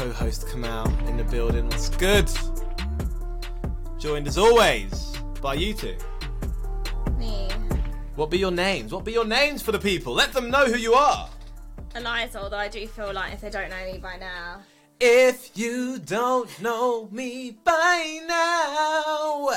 It's 0.00 0.06
your 0.06 0.14
co-host 0.14 0.48
Kamal 0.48 0.88
in 1.08 1.18
the 1.18 1.24
building. 1.24 1.66
What's 1.66 1.90
good? 1.90 2.26
Joined 3.98 4.26
as 4.28 4.38
always 4.38 5.12
by 5.42 5.52
you 5.52 5.74
two. 5.74 5.94
Me, 7.18 7.50
What 8.16 8.30
be 8.30 8.38
your 8.38 8.50
names? 8.50 8.94
What 8.94 9.04
be 9.04 9.12
your 9.12 9.26
names 9.26 9.60
for 9.60 9.72
the 9.72 9.78
people? 9.78 10.14
Let 10.14 10.32
them 10.32 10.50
know 10.50 10.64
who 10.64 10.78
you 10.78 10.94
are. 10.94 11.28
Eliza, 11.94 12.40
although 12.40 12.56
I 12.56 12.68
do 12.68 12.86
feel 12.86 13.12
like 13.12 13.34
if 13.34 13.42
they 13.42 13.50
don't 13.50 13.68
know 13.68 13.92
me 13.92 13.98
by 13.98 14.16
now, 14.16 14.62
If 14.98 15.50
you 15.54 15.98
don't 15.98 16.48
know 16.62 17.10
me 17.12 17.58
by 17.62 18.20
now, 18.26 19.50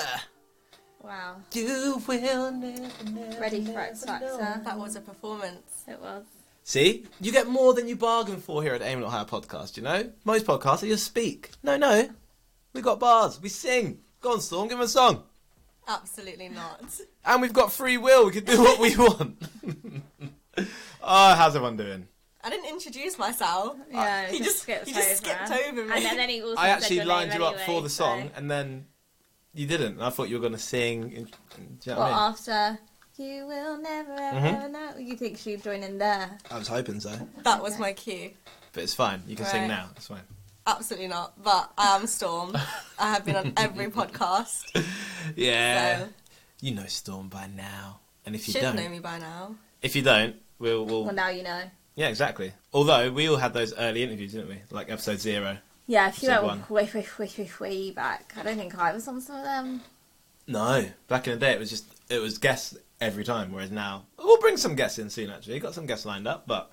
wow, 1.02 1.38
you 1.53 2.02
will 2.05 2.52
never, 2.52 2.81
never 3.11 3.39
ready 3.39 3.61
for 3.61 3.67
never 3.71 3.80
X 3.80 4.03
Factor. 4.03 4.61
That 4.66 4.77
was 4.77 4.97
a 4.97 5.02
performance. 5.02 5.85
It 5.88 6.02
was. 6.02 6.25
See, 6.63 7.05
you 7.20 7.31
get 7.31 7.48
more 7.48 7.73
than 7.73 7.88
you 7.88 7.95
bargain 7.95 8.38
for 8.38 8.63
here 8.63 8.73
at 8.73 8.81
Aim 8.81 9.02
Not 9.02 9.12
Higher 9.12 9.26
podcast. 9.26 9.76
You 9.76 9.84
know, 9.84 10.12
most 10.23 10.45
podcasts 10.45 10.80
they 10.81 10.88
just 10.88 11.05
speak. 11.05 11.52
No, 11.62 11.76
no, 11.77 12.09
we 12.73 12.81
got 12.81 12.99
bars. 12.99 13.41
We 13.41 13.49
sing. 13.49 13.99
Go 14.22 14.31
on, 14.34 14.41
Storm, 14.41 14.70
give 14.70 14.77
him 14.77 14.84
a 14.86 14.88
song. 14.88 15.23
Absolutely 15.88 16.48
not. 16.48 16.81
And 17.26 17.41
we've 17.41 17.52
got 17.52 17.73
free 17.73 17.98
will. 17.98 18.26
We 18.26 18.31
can 18.31 18.45
do 18.45 18.62
what 18.62 18.80
we 18.80 18.95
want. 18.97 19.44
oh, 20.58 21.36
how's 21.36 21.55
everyone 21.55 21.75
doing? 21.75 22.08
I 22.45 22.50
didn't 22.50 22.70
introduce 22.70 23.17
myself. 23.17 23.75
Yeah, 23.92 24.27
he 24.30 24.39
just 24.39 24.59
skipped 24.64 24.88
he 24.88 24.94
just 24.94 25.08
over. 25.25 25.33
skipped 25.48 25.52
over 25.67 25.86
me. 25.86 25.94
And 25.95 26.05
then, 26.05 26.17
then 26.17 26.30
he 26.30 26.42
also 26.42 26.55
I 26.61 26.67
said 26.67 26.72
actually 26.77 26.95
your 26.98 27.05
lined 27.05 27.30
name 27.31 27.39
you 27.42 27.45
up 27.45 27.53
anyway, 27.53 27.66
for 27.66 27.81
the 27.81 27.89
song, 27.89 28.23
so- 28.23 28.31
and 28.38 28.50
then 28.52 28.86
you 29.53 29.67
didn't. 29.67 30.02
I 30.02 30.09
thought 30.09 30.30
you 30.30 30.36
were 30.36 30.42
going 30.42 30.53
to 30.53 30.59
sing. 30.59 31.11
in- 31.11 31.25
Do 31.25 31.31
you 31.86 31.92
know 31.92 31.98
what 31.98 31.98
Well, 31.98 32.02
I 32.02 32.08
mean? 32.09 32.16
after 32.33 32.80
you 33.17 33.45
will 33.45 33.78
never 33.78 34.14
ever 34.14 34.39
Mhm. 34.39 34.72
know, 34.72 34.97
you 34.97 35.16
think 35.16 35.38
she'd 35.38 35.64
join 35.64 35.83
in 35.83 35.97
there? 35.97 36.38
I 36.50 36.58
was 36.58 36.67
hoping 36.67 37.00
so, 37.00 37.11
that 37.44 37.61
was 37.61 37.78
my 37.80 37.94
cue. 37.94 38.31
but 38.72 38.83
it's 38.83 38.94
fine. 38.94 39.23
You 39.28 39.36
can 39.36 39.45
sing 39.45 39.61
Right. 39.61 39.67
now. 39.67 39.89
It's 39.95 40.08
fine. 40.08 40.22
Absolutely 40.66 41.09
not. 41.09 41.42
But 41.44 41.72
I 41.78 41.95
am 41.97 42.08
Storm. 42.08 42.55
I 42.97 43.11
have 43.14 43.25
been 43.25 43.36
on 43.36 43.53
every 43.58 43.88
podcast. 44.00 44.64
Yeah, 45.36 46.00
So 46.00 46.09
you 46.61 46.73
know 46.73 46.86
Storm 46.88 47.28
by 47.30 47.47
now, 47.47 48.00
and 48.25 48.33
if 48.36 48.47
you 48.47 48.53
should 48.53 48.61
don't, 48.61 48.75
know 48.78 48.89
me 48.89 49.00
by 49.00 49.20
now. 49.20 49.55
if 49.81 49.95
you 49.95 50.02
don't, 50.02 50.36
we'll, 50.59 50.86
we'll 50.86 51.03
Well, 51.05 51.14
now 51.14 51.30
you 51.30 51.44
know. 51.44 51.61
yeah, 51.95 52.08
exactly. 52.08 52.53
Although 52.73 53.11
we 53.11 53.27
all 53.30 53.38
had 53.38 53.53
those 53.53 53.73
early 53.75 54.03
interviews, 54.03 54.31
didn't 54.33 54.50
we? 54.50 54.61
Like 54.72 54.89
episode 54.89 55.20
zero. 55.20 55.58
Yeah, 55.86 56.08
if 56.08 56.23
you 56.23 56.30
Episode 56.30 56.48
went 56.48 56.70
one. 56.70 56.86
way, 56.86 56.89
way, 56.94 57.05
way, 57.20 57.30
way, 57.38 57.50
way 57.59 57.92
back, 57.92 58.33
I 58.38 58.44
don't 58.44 58.58
think 58.58 58.77
I 58.77 58.94
was 58.94 59.05
on 59.09 59.20
some 59.20 59.36
of 59.36 59.44
them. 59.44 59.81
No, 60.48 60.86
back 61.09 61.27
in 61.27 61.33
the 61.33 61.39
day, 61.39 61.52
it 61.53 61.59
was 61.59 61.70
just 61.70 61.86
it 62.09 62.20
was 62.20 62.38
guests 62.38 62.77
every 63.03 63.23
time. 63.23 63.51
Whereas 63.51 63.71
now, 63.71 64.05
we'll 64.17 64.39
bring 64.39 64.57
some 64.57 64.75
guests 64.75 64.99
in 64.99 65.09
soon. 65.09 65.29
Actually, 65.29 65.59
got 65.59 65.73
some 65.73 65.85
guests 65.85 66.05
lined 66.05 66.27
up, 66.27 66.45
but 66.47 66.71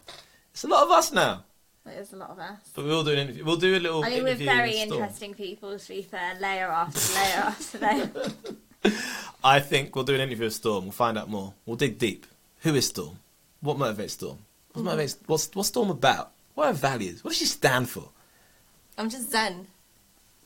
it's 0.53 0.65
a 0.65 0.69
lot 0.69 0.83
of 0.85 0.91
us 0.91 1.13
now. 1.13 1.45
It 1.87 1.99
is 1.99 2.13
a 2.13 2.17
lot 2.17 2.31
of 2.31 2.39
us. 2.39 2.59
But 2.75 2.85
we'll 2.85 3.03
do 3.05 3.13
an 3.13 3.19
interview. 3.19 3.45
We'll 3.45 3.57
do 3.57 3.77
a 3.77 3.79
little. 3.81 4.05
I 4.05 4.11
mean, 4.11 4.25
we're 4.25 4.35
very 4.35 4.71
with 4.71 4.81
Storm. 4.89 4.93
interesting 5.03 5.35
people, 5.35 5.79
to 5.79 5.89
be 5.89 6.03
fair, 6.03 6.35
layer 6.41 6.69
after 6.69 7.15
layer 7.15 7.45
after 7.45 7.79
layer. 7.79 8.11
I 9.45 9.61
think 9.61 9.95
we'll 9.95 10.05
do 10.05 10.15
an 10.15 10.21
interview 10.21 10.45
with 10.45 10.55
Storm. 10.55 10.85
We'll 10.85 10.93
find 10.93 11.17
out 11.19 11.29
more. 11.31 11.55
We'll 11.67 11.77
dig 11.77 11.99
deep. 11.99 12.27
Who 12.61 12.75
is 12.75 12.87
Storm? 12.89 13.19
What 13.61 13.77
motivates 13.79 14.11
Storm? 14.11 14.39
What 14.73 14.85
Mm-hmm. 14.85 14.89
motivates? 15.01 15.17
What's 15.27 15.51
what's 15.55 15.69
Storm 15.69 15.91
about? 15.91 16.33
What 16.55 16.65
are 16.65 16.69
her 16.69 16.73
values? 16.75 17.25
What 17.25 17.31
does 17.31 17.39
she 17.39 17.47
stand 17.47 17.89
for? 17.89 18.09
I'm 18.99 19.09
just 19.09 19.31
Zen. 19.31 19.67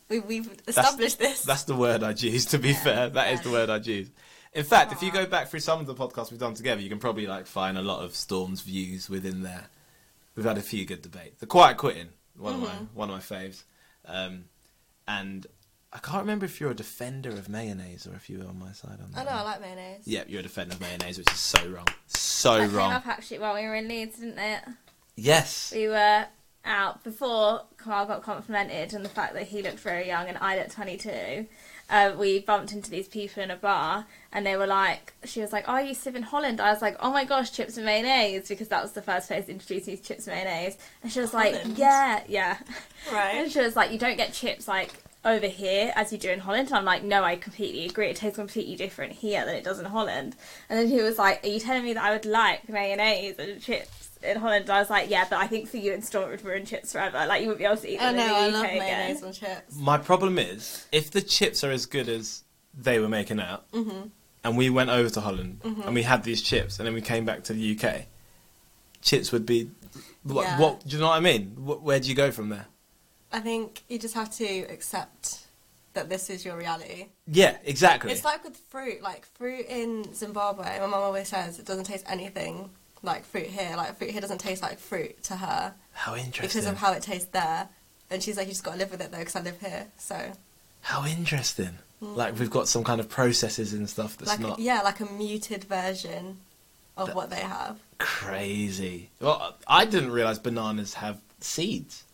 We, 0.08 0.20
we've 0.20 0.48
That's- 0.64 0.76
established 0.78 1.18
this. 1.18 1.42
That's 1.42 1.64
the 1.64 1.74
word 1.74 2.02
I'd 2.02 2.22
use. 2.22 2.46
To 2.46 2.58
be 2.58 2.72
fair, 2.72 3.08
that 3.10 3.32
is 3.32 3.40
the 3.40 3.50
word 3.50 3.70
I'd 3.70 3.86
use. 3.86 4.08
In 4.54 4.64
fact, 4.64 4.92
if 4.92 5.02
you 5.02 5.10
go 5.10 5.26
back 5.26 5.48
through 5.48 5.60
some 5.60 5.80
of 5.80 5.86
the 5.86 5.94
podcasts 5.94 6.30
we've 6.30 6.38
done 6.40 6.54
together, 6.54 6.80
you 6.80 6.88
can 6.88 6.98
probably 7.00 7.26
like 7.26 7.46
find 7.46 7.76
a 7.76 7.82
lot 7.82 8.04
of 8.04 8.14
Storm's 8.14 8.60
views 8.60 9.10
within 9.10 9.42
there. 9.42 9.66
We've 10.36 10.46
had 10.46 10.58
a 10.58 10.62
few 10.62 10.84
good 10.86 11.02
debates. 11.02 11.40
The 11.40 11.46
Quiet 11.46 11.76
Quitting, 11.76 12.08
one 12.36 12.54
of 12.54 12.60
my 12.60 12.68
one 12.94 13.10
of 13.10 13.14
my 13.16 13.20
faves, 13.20 13.64
um, 14.06 14.44
and 15.08 15.46
I 15.92 15.98
can't 15.98 16.20
remember 16.22 16.44
if 16.44 16.60
you're 16.60 16.70
a 16.70 16.74
defender 16.74 17.30
of 17.30 17.48
mayonnaise 17.48 18.06
or 18.06 18.14
if 18.14 18.30
you 18.30 18.38
were 18.38 18.46
on 18.46 18.58
my 18.58 18.72
side 18.72 18.98
on 19.02 19.10
that. 19.12 19.20
I 19.20 19.24
know, 19.24 19.30
I 19.38 19.42
like 19.42 19.60
mayonnaise. 19.60 20.02
Yeah, 20.06 20.22
you're 20.28 20.40
a 20.40 20.42
defender 20.44 20.74
of 20.74 20.80
mayonnaise, 20.80 21.18
which 21.18 21.30
is 21.32 21.38
so 21.38 21.66
wrong, 21.68 21.86
so 22.06 22.58
That 22.58 22.68
came 22.68 22.76
wrong. 22.76 22.92
up 22.92 23.06
actually 23.08 23.38
while 23.40 23.54
we 23.54 23.62
were 23.62 23.74
in 23.74 23.88
Leeds, 23.88 24.18
didn't 24.18 24.38
it? 24.38 24.62
Yes, 25.16 25.72
We 25.74 25.86
were 25.88 26.26
out 26.64 27.04
before 27.04 27.62
Carl 27.76 28.06
got 28.06 28.22
complimented 28.22 28.94
on 28.94 29.02
the 29.02 29.08
fact 29.08 29.34
that 29.34 29.44
he 29.44 29.62
looked 29.62 29.78
very 29.80 30.06
young 30.06 30.28
and 30.28 30.38
I 30.38 30.56
looked 30.58 30.72
22. 30.72 31.46
Uh, 31.90 32.12
we 32.18 32.40
bumped 32.40 32.72
into 32.72 32.90
these 32.90 33.08
people 33.08 33.42
in 33.42 33.50
a 33.50 33.56
bar 33.56 34.06
and 34.32 34.46
they 34.46 34.56
were 34.56 34.66
like, 34.66 35.12
she 35.24 35.40
was 35.40 35.52
like, 35.52 35.64
oh, 35.68 35.78
you 35.78 35.94
live 36.04 36.16
in 36.16 36.22
Holland? 36.22 36.60
I 36.60 36.72
was 36.72 36.82
like, 36.82 36.96
oh 37.00 37.12
my 37.12 37.24
gosh, 37.24 37.52
chips 37.52 37.76
and 37.76 37.86
mayonnaise, 37.86 38.48
because 38.48 38.68
that 38.68 38.82
was 38.82 38.92
the 38.92 39.02
first 39.02 39.28
place 39.28 39.48
introduced 39.48 39.86
me 39.86 39.96
to 39.96 40.02
chips 40.02 40.26
and 40.26 40.34
mayonnaise. 40.36 40.78
And 41.02 41.12
she 41.12 41.20
was 41.20 41.34
like, 41.34 41.54
yeah, 41.76 42.22
yeah, 42.26 42.58
Right. 43.12 43.36
And 43.36 43.52
she 43.52 43.60
was 43.60 43.76
like, 43.76 43.92
you 43.92 43.98
don't 43.98 44.16
get 44.16 44.32
chips 44.32 44.66
like 44.66 44.92
over 45.24 45.46
here 45.46 45.92
as 45.96 46.12
you 46.12 46.18
do 46.18 46.30
in 46.30 46.40
Holland. 46.40 46.68
And 46.68 46.76
I'm 46.76 46.84
like, 46.84 47.02
no, 47.02 47.22
I 47.22 47.36
completely 47.36 47.86
agree. 47.86 48.08
It 48.08 48.16
tastes 48.16 48.36
completely 48.36 48.76
different 48.76 49.12
here 49.12 49.44
than 49.44 49.54
it 49.54 49.64
does 49.64 49.78
in 49.78 49.86
Holland. 49.86 50.36
And 50.68 50.78
then 50.78 50.88
he 50.88 51.02
was 51.02 51.18
like, 51.18 51.44
are 51.44 51.48
you 51.48 51.60
telling 51.60 51.84
me 51.84 51.92
that 51.94 52.02
I 52.04 52.12
would 52.12 52.26
like 52.26 52.68
mayonnaise 52.68 53.38
and 53.38 53.60
chips 53.60 54.03
in 54.24 54.38
Holland? 54.38 54.70
I 54.70 54.80
was 54.80 54.90
like, 54.90 55.10
yeah, 55.10 55.26
but 55.28 55.38
I 55.38 55.46
think 55.46 55.68
for 55.68 55.76
you 55.76 55.92
in 55.92 56.02
Storm 56.02 56.28
it 56.28 56.30
would 56.30 56.44
ruin 56.44 56.64
chips 56.64 56.92
forever. 56.92 57.24
Like 57.26 57.42
you 57.42 57.48
wouldn't 57.48 57.58
be 57.58 57.64
able 57.64 57.76
to 57.76 57.88
eat 57.90 58.00
I 58.00 58.12
them 58.12 58.16
know, 58.16 58.22
in 58.24 58.28
the 58.28 58.36
I 58.36 58.46
UK 58.46 58.52
love 58.52 58.64
again. 58.64 58.78
mayonnaise 58.78 59.22
on 59.22 59.32
chips. 59.32 59.76
my 59.76 59.98
problem 59.98 60.38
is 60.38 60.86
if 60.92 61.10
the 61.10 61.22
chips 61.22 61.62
are 61.64 61.70
as 61.70 61.86
good 61.86 62.08
as 62.08 62.42
they 62.76 62.98
were 62.98 63.08
making 63.08 63.40
out, 63.40 63.70
mm-hmm. 63.72 64.08
and 64.42 64.56
we 64.56 64.70
went 64.70 64.90
over 64.90 65.08
to 65.10 65.20
Holland 65.20 65.60
mm-hmm. 65.62 65.82
and 65.82 65.94
we 65.94 66.02
had 66.02 66.24
these 66.24 66.42
chips, 66.42 66.78
and 66.78 66.86
then 66.86 66.94
we 66.94 67.00
came 67.00 67.24
back 67.24 67.44
to 67.44 67.52
the 67.52 67.78
UK, 67.78 68.06
chips 69.02 69.32
would 69.32 69.46
be. 69.46 69.70
What, 70.24 70.44
Yeah. 70.44 70.58
what 70.58 70.86
do 70.86 70.96
you 70.96 71.00
know 71.02 71.08
what 71.08 71.16
I 71.16 71.20
mean? 71.20 71.50
Wh- 71.50 71.84
Where 71.84 72.00
do 72.00 72.08
you 72.08 72.14
go 72.14 72.30
from 72.30 72.48
there? 72.48 72.66
I 73.30 73.40
think 73.40 73.82
you 73.88 73.98
just 73.98 74.14
have 74.14 74.30
to 74.36 74.60
accept 74.70 75.40
that 75.92 76.08
this 76.08 76.30
is 76.30 76.44
your 76.44 76.56
reality. 76.56 77.06
Yeah, 77.26 77.56
exactly. 77.64 78.10
It's 78.12 78.24
like 78.24 78.42
with 78.44 78.56
fruit. 78.56 79.02
Like 79.02 79.26
fruit 79.26 79.66
in 79.68 80.12
Zimbabwe, 80.14 80.78
my 80.80 80.86
mum 80.86 80.94
always 81.02 81.28
says 81.28 81.58
it 81.58 81.66
doesn't 81.66 81.84
taste 81.84 82.04
anything 82.08 82.70
like 83.04 83.24
fruit 83.24 83.46
here. 83.46 83.74
Like 83.76 83.96
fruit 83.98 84.10
here 84.10 84.20
doesn't 84.20 84.38
taste 84.38 84.62
like 84.62 84.78
fruit 84.78 85.22
to 85.24 85.36
her 85.36 85.74
how 85.92 86.14
interesting. 86.16 86.42
because 86.60 86.66
of 86.66 86.76
how 86.78 86.92
it 86.92 87.02
tastes 87.02 87.28
there. 87.30 87.68
And 88.10 88.22
she's 88.22 88.36
like, 88.36 88.46
you 88.46 88.52
just 88.52 88.64
got 88.64 88.72
to 88.72 88.78
live 88.78 88.90
with 88.90 89.00
it 89.00 89.10
though, 89.12 89.18
because 89.18 89.36
I 89.36 89.40
live 89.42 89.60
here. 89.60 89.86
So, 89.98 90.32
How 90.82 91.06
interesting. 91.06 91.78
Mm. 92.02 92.16
Like 92.16 92.38
we've 92.38 92.50
got 92.50 92.68
some 92.68 92.84
kind 92.84 93.00
of 93.00 93.08
processes 93.08 93.72
and 93.72 93.88
stuff 93.88 94.16
that's 94.18 94.30
like, 94.30 94.40
not 94.40 94.58
yeah, 94.58 94.82
like 94.82 95.00
a 95.00 95.06
muted 95.06 95.64
version 95.64 96.38
of 96.96 97.08
That- 97.08 97.16
what 97.16 97.30
they 97.30 97.40
have. 97.40 97.78
crazy. 97.98 99.10
Well, 99.20 99.56
I 99.66 99.84
didn't 99.84 100.12
realize 100.12 100.38
bananas 100.38 100.94
have 100.94 101.20
seeds. 101.40 102.04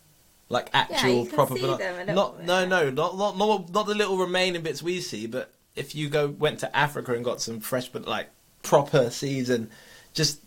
Like 0.48 0.68
Yeah, 0.74 0.80
actual 0.90 1.26
can 1.26 1.34
proper 1.34 1.54
see 1.54 1.60
banana. 1.62 1.78
them 1.78 1.94
a 1.94 1.98
little 1.98 2.14
Not 2.14 2.36
bit. 2.38 2.46
no 2.46 2.66
no 2.66 2.90
not, 2.90 3.16
not 3.16 3.36
not 3.38 3.70
not 3.72 3.86
the 3.86 3.94
little 3.94 4.18
remaining 4.18 4.62
bits 4.62 4.82
we 4.82 5.00
see, 5.00 5.26
but 5.28 5.52
if 5.76 5.94
you 5.94 6.08
go 6.08 6.26
went 6.28 6.58
to 6.60 6.76
Africa 6.76 7.12
and 7.14 7.24
got 7.24 7.40
some 7.40 7.60
fresh 7.60 7.88
but 7.88 8.06
like 8.06 8.28
proper 8.64 9.10
seeds 9.10 9.48
and 9.48 9.70
just 10.12 10.40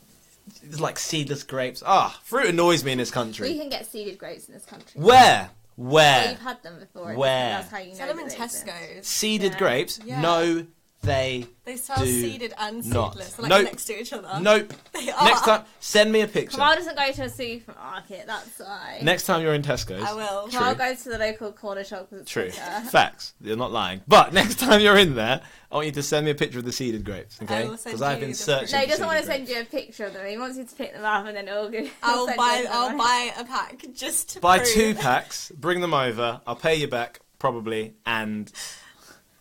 like 0.79 0.99
seedless 0.99 1.43
grapes. 1.43 1.81
Ah, 1.85 2.19
fruit 2.23 2.47
annoys 2.47 2.83
me 2.83 2.91
in 2.91 2.97
this 2.97 3.11
country. 3.11 3.49
We 3.49 3.57
can 3.59 3.69
get 3.69 3.85
seeded 3.85 4.17
grapes 4.17 4.47
in 4.47 4.53
this 4.53 4.65
country. 4.65 4.99
Where? 5.01 5.49
Well, 5.75 5.91
Where? 5.93 6.31
you've 6.31 6.39
had 6.41 6.61
them 6.61 6.79
before. 6.79 7.13
Where? 7.15 7.49
That's 7.49 7.71
how 7.71 7.79
you 7.79 7.89
know 7.89 7.95
Sell 7.95 8.07
them 8.09 8.19
in 8.19 8.27
that. 8.27 8.37
Tesco's. 8.37 9.07
Seeded 9.07 9.53
Yeah. 9.53 9.57
grapes? 9.57 9.99
Yeah. 10.05 10.21
No, 10.21 10.65
they 11.03 11.45
They 11.65 11.75
sell 11.77 11.97
Do 11.97 12.05
seeded 12.05 12.53
and 12.57 12.85
not. 12.89 13.13
seedless, 13.13 13.39
like 13.39 13.49
Nope. 13.49 13.63
next 13.65 13.85
to 13.85 13.99
each 14.01 14.11
other. 14.13 14.39
Nope. 14.41 14.73
They 14.93 15.09
are. 15.11 15.23
Next 15.25 15.41
time, 15.41 15.63
send 15.79 16.11
me 16.11 16.21
a 16.21 16.27
picture. 16.27 16.57
Kamal 16.57 16.75
doesn't 16.75 16.97
go 16.97 17.11
to 17.11 17.23
a 17.23 17.29
supermarket, 17.29 18.25
that's 18.27 18.59
why. 18.59 18.99
Next 19.01 19.25
time 19.25 19.41
you're 19.41 19.53
in 19.53 19.61
Tesco's. 19.61 20.03
I 20.03 20.13
will. 20.13 20.43
True. 20.47 20.59
Kamal 20.59 20.75
goes 20.75 21.03
to 21.03 21.09
the 21.09 21.17
local 21.17 21.51
corner 21.51 21.83
shop 21.83 22.07
because 22.09 22.21
it's 22.21 22.31
True. 22.31 22.43
quicker. 22.49 22.81
Facts. 22.89 23.33
You're 23.41 23.57
not 23.57 23.71
lying. 23.71 24.01
But 24.07 24.33
next 24.39 24.59
time 24.59 24.81
you're 24.81 24.97
in 24.97 25.15
there, 25.15 25.41
I 25.71 25.75
want 25.75 25.87
you 25.87 25.91
to 25.93 26.03
send 26.03 26.25
me 26.25 26.31
a 26.31 26.35
picture 26.35 26.59
of 26.59 26.65
the 26.65 26.71
seeded 26.71 27.03
grapes, 27.03 27.39
okay? 27.41 27.67
will 27.67 27.77
send 27.77 27.93
Because 27.93 28.01
I've 28.01 28.17
you 28.17 28.21
been 28.21 28.29
the 28.31 28.35
searching. 28.35 28.71
No, 28.71 28.77
he 28.79 28.85
for 28.85 28.89
doesn't 28.91 29.07
want 29.07 29.19
to 29.19 29.25
seeded 29.25 29.47
send 29.47 29.57
you 29.57 29.61
a 29.61 29.65
picture 29.65 30.05
of 30.05 30.13
them. 30.13 30.27
He 30.27 30.37
wants 30.37 30.57
you 30.57 30.63
to 30.65 30.75
pick 30.75 30.93
them 30.93 31.03
up 31.05 31.25
and 31.25 31.35
then 31.35 31.47
it'll 31.47 31.69
give. 31.69 31.91
I'll 32.03 32.27
buy. 32.27 32.65
I'll 32.69 32.89
them. 32.89 32.97
buy 32.97 33.31
a 33.37 33.43
pack 33.45 33.83
just 33.93 34.29
to 34.31 34.39
Buy 34.39 34.59
prove. 34.59 34.69
two 34.73 34.95
packs, 34.95 35.51
bring 35.55 35.81
them 35.81 35.93
over. 35.93 36.39
I'll 36.47 36.55
pay 36.55 36.75
you 36.75 36.87
back 36.87 37.19
probably, 37.39 37.95
and 38.05 38.51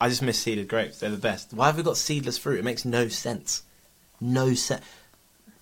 I 0.02 0.08
just 0.08 0.22
miss 0.22 0.38
seeded 0.38 0.66
grapes. 0.68 0.98
They're 0.98 1.10
the 1.10 1.16
best. 1.16 1.52
Why 1.54 1.66
have 1.66 1.76
we 1.76 1.82
got 1.82 1.96
seedless 1.96 2.36
fruit? 2.38 2.58
It 2.58 2.64
makes 2.64 2.84
no 2.84 3.08
sense. 3.08 3.62
No 4.20 4.54
sense. 4.54 4.84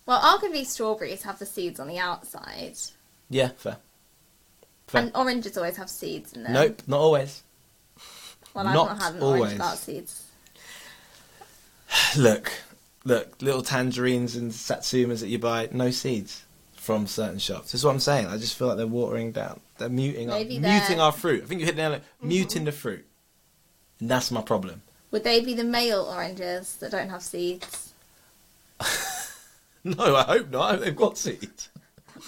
Well, 0.07 0.21
arguably 0.21 0.65
strawberries 0.67 1.23
have 1.25 1.39
the 1.39 1.47
seeds 1.47 1.79
on 1.79 1.87
the 1.89 1.99
outside, 1.99 2.75
Yeah, 3.29 3.49
fair. 3.57 3.77
Fair. 4.89 5.03
and 5.03 5.13
oranges 5.15 5.57
always 5.57 5.77
have 5.77 5.89
seeds 5.91 6.33
in 6.33 6.43
them. 6.43 6.53
Nope, 6.53 6.83
not 6.87 6.99
always. 7.01 7.43
Well, 8.55 8.67
I've 8.67 8.75
not 8.75 8.89
not 8.99 9.03
had 9.03 9.15
an 9.15 9.23
always. 9.23 9.41
orange 9.41 9.53
without 9.55 9.77
seeds. 9.79 10.25
Look, 12.17 12.53
look, 13.05 13.41
little 13.43 13.63
tangerines 13.63 14.37
and 14.37 14.51
satsumas 14.53 15.21
that 15.21 15.29
you 15.29 15.39
buy, 15.39 15.69
no 15.73 15.91
seeds 15.91 16.45
from 16.75 17.07
certain 17.07 17.39
shops. 17.39 17.73
This 17.73 17.81
is 17.81 17.85
what 17.85 17.93
I'm 17.93 18.01
saying. 18.01 18.27
I 18.27 18.37
just 18.39 18.57
feel 18.57 18.69
like 18.69 18.77
they're 18.79 18.87
watering 18.87 19.33
down. 19.33 19.61
They're 19.79 19.89
muting 19.89 20.31
our, 20.31 20.43
they're- 20.43 20.61
muting 20.61 21.01
our 21.01 21.13
fruit. 21.13 21.45
I 21.45 21.47
think 21.47 21.61
you 21.61 21.67
hit 21.67 21.77
the 21.77 21.83
nail. 21.83 21.93
on 21.93 21.99
it. 21.99 22.05
Muting 22.23 22.65
the 22.65 22.73
fruit. 22.73 23.07
And 24.01 24.09
that's 24.09 24.31
my 24.31 24.43
problem. 24.43 24.83
Would 25.11 25.25
they 25.25 25.41
be 25.41 25.55
the 25.55 25.65
male 25.65 26.03
oranges 26.03 26.77
that 26.77 26.91
don't 26.91 27.11
have 27.11 27.23
seeds? 27.23 27.93
No, 29.85 30.15
I 30.17 30.23
hope 30.25 30.51
not. 30.51 30.63
I 30.63 30.71
hope 30.73 30.81
they've 30.81 30.97
got 30.97 31.19
seeds. 31.19 31.71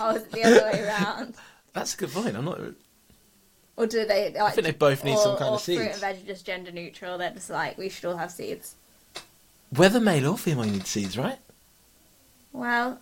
Oh, 0.00 0.16
is 0.16 0.22
it 0.22 0.32
the 0.32 0.44
other 0.44 0.72
way 0.72 0.82
around? 0.86 1.34
That's 1.72 1.94
a 1.94 1.96
good 1.98 2.10
point. 2.10 2.36
I'm 2.36 2.44
not. 2.44 2.60
Or 3.76 3.86
do 3.86 4.06
they? 4.06 4.32
Like, 4.32 4.54
think 4.54 4.66
they 4.66 4.72
both 4.72 5.04
need 5.04 5.16
or, 5.16 5.22
some 5.22 5.36
kind 5.36 5.54
of 5.54 5.60
seeds. 5.60 5.80
Fruit 5.80 5.90
and 5.92 6.00
veg 6.00 6.16
are 6.22 6.26
just 6.26 6.46
gender 6.46 6.72
neutral. 6.72 7.19
They're 7.19 7.30
just 7.30 7.50
like 7.50 7.76
we 7.76 7.88
should 7.88 8.06
all 8.06 8.16
have 8.16 8.30
seeds. 8.30 8.76
Whether 9.70 10.00
male 10.00 10.30
or 10.30 10.38
female 10.38 10.66
you 10.66 10.72
need 10.72 10.86
seeds, 10.86 11.16
right? 11.19 11.38
Well, 12.52 13.00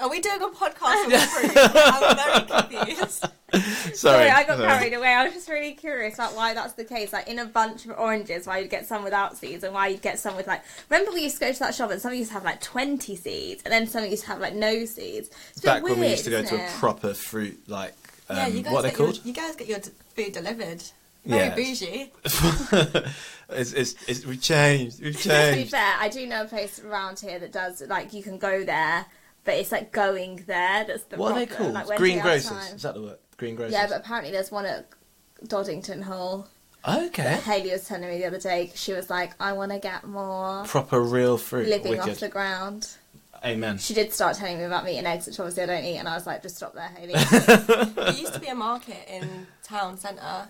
Are 0.00 0.10
we 0.10 0.20
doing 0.20 0.42
a 0.42 0.46
podcast 0.48 1.04
on 1.04 1.10
fruit? 1.28 1.52
I'm 1.56 2.16
very 2.16 2.86
confused. 2.86 3.26
sorry, 3.96 4.28
I 4.28 4.42
got 4.42 4.58
carried 4.58 4.92
away. 4.92 5.08
I 5.14 5.24
was 5.24 5.32
just 5.34 5.48
really 5.48 5.72
curious 5.72 6.14
about 6.14 6.34
why 6.34 6.52
that's 6.54 6.72
the 6.72 6.84
case. 6.84 7.12
Like 7.12 7.28
in 7.28 7.38
a 7.38 7.44
bunch 7.44 7.86
of 7.86 7.92
oranges, 7.96 8.46
why 8.46 8.58
you'd 8.58 8.70
get 8.70 8.86
some 8.86 9.04
without 9.04 9.36
seeds, 9.36 9.62
and 9.62 9.72
why 9.72 9.86
you'd 9.88 10.02
get 10.02 10.18
some 10.18 10.36
with 10.36 10.48
like. 10.48 10.62
Remember, 10.90 11.12
we 11.12 11.22
used 11.22 11.36
to 11.38 11.44
go 11.46 11.52
to 11.52 11.58
that 11.60 11.74
shop, 11.74 11.90
and 11.92 12.00
some 12.00 12.12
used 12.12 12.30
to 12.30 12.34
have 12.34 12.44
like 12.44 12.60
twenty 12.60 13.14
seeds, 13.14 13.62
and 13.64 13.72
then 13.72 13.86
some 13.86 14.04
used 14.04 14.22
to 14.24 14.28
have 14.30 14.40
like 14.40 14.54
no 14.54 14.84
seeds. 14.84 15.30
It's 15.52 15.60
Back 15.60 15.84
when 15.84 16.00
we 16.00 16.08
used 16.08 16.24
to 16.24 16.30
go 16.30 16.42
to 16.42 16.56
a 16.56 16.68
proper 16.78 17.14
fruit, 17.14 17.60
like 17.68 17.94
um, 18.28 18.36
yeah, 18.36 18.46
you 18.48 18.62
guys 18.62 18.72
what 18.72 18.82
they 18.82 18.90
get 18.90 18.98
your- 18.98 19.06
called? 19.12 19.20
you 19.24 19.32
guys 19.32 19.54
get 19.54 19.68
your 19.68 19.80
food 20.16 20.32
delivered. 20.32 20.82
Very 21.24 21.46
Yeah. 21.46 21.54
bougie. 21.54 22.12
it's, 23.48 23.72
it's, 23.72 23.94
it's, 24.08 24.26
we've 24.26 24.42
changed. 24.42 25.00
We've 25.02 25.18
to 25.22 25.52
be 25.54 25.64
fair, 25.64 25.94
I 25.98 26.08
do 26.10 26.26
know 26.26 26.42
a 26.42 26.46
place 26.46 26.80
around 26.84 27.20
here 27.20 27.38
that 27.38 27.50
does 27.52 27.80
like 27.88 28.12
you 28.12 28.22
can 28.22 28.36
go 28.36 28.62
there, 28.64 29.06
but 29.44 29.54
it's 29.54 29.72
like 29.72 29.92
going 29.92 30.44
there. 30.46 30.84
That's 30.84 31.04
the 31.04 31.16
What 31.16 31.32
are 31.32 31.38
they 31.38 31.46
called? 31.46 31.72
Like, 31.74 31.88
when 31.88 31.98
Green 31.98 32.16
you 32.16 32.22
grocers. 32.22 32.72
Is 32.72 32.82
that 32.82 32.94
the 32.94 33.02
word? 33.02 33.18
Green 33.36 33.54
grocers. 33.54 33.72
Yeah, 33.72 33.86
but 33.88 33.98
apparently 33.98 34.30
there's 34.32 34.50
one 34.50 34.64
at 34.66 34.86
Doddington 35.46 36.02
Hall. 36.02 36.48
okay. 36.88 37.40
Haley 37.44 37.70
was 37.72 37.86
telling 37.86 38.08
me 38.08 38.18
the 38.18 38.26
other 38.26 38.38
day. 38.40 38.70
She 38.74 38.92
was 38.92 39.08
like, 39.10 39.32
"I 39.40 39.52
want 39.52 39.72
to 39.72 39.78
get 39.78 40.04
more 40.06 40.64
Proper 40.64 41.00
real 41.00 41.36
fruit. 41.38 41.68
living 41.68 42.00
off 42.00 42.18
the 42.20 42.28
ground." 42.28 42.88
Amen. 43.44 43.76
She 43.76 43.92
did 43.92 44.10
start 44.12 44.36
telling 44.38 44.56
me 44.56 44.64
about 44.64 44.84
meat 44.86 44.96
and 44.96 45.06
eggs, 45.06 45.26
which 45.26 45.38
obviously 45.38 45.64
I 45.64 45.66
don't 45.66 45.84
eat, 45.84 45.98
and 45.98 46.08
I 46.08 46.14
was 46.14 46.26
like, 46.26 46.42
"Just 46.42 46.56
stop 46.56 46.74
there, 46.74 46.88
Haley." 46.96 47.12
There 47.94 48.12
used 48.12 48.32
to 48.34 48.40
be 48.40 48.46
a 48.48 48.54
market 48.54 49.06
in 49.08 49.46
town 49.62 49.98
centre. 49.98 50.48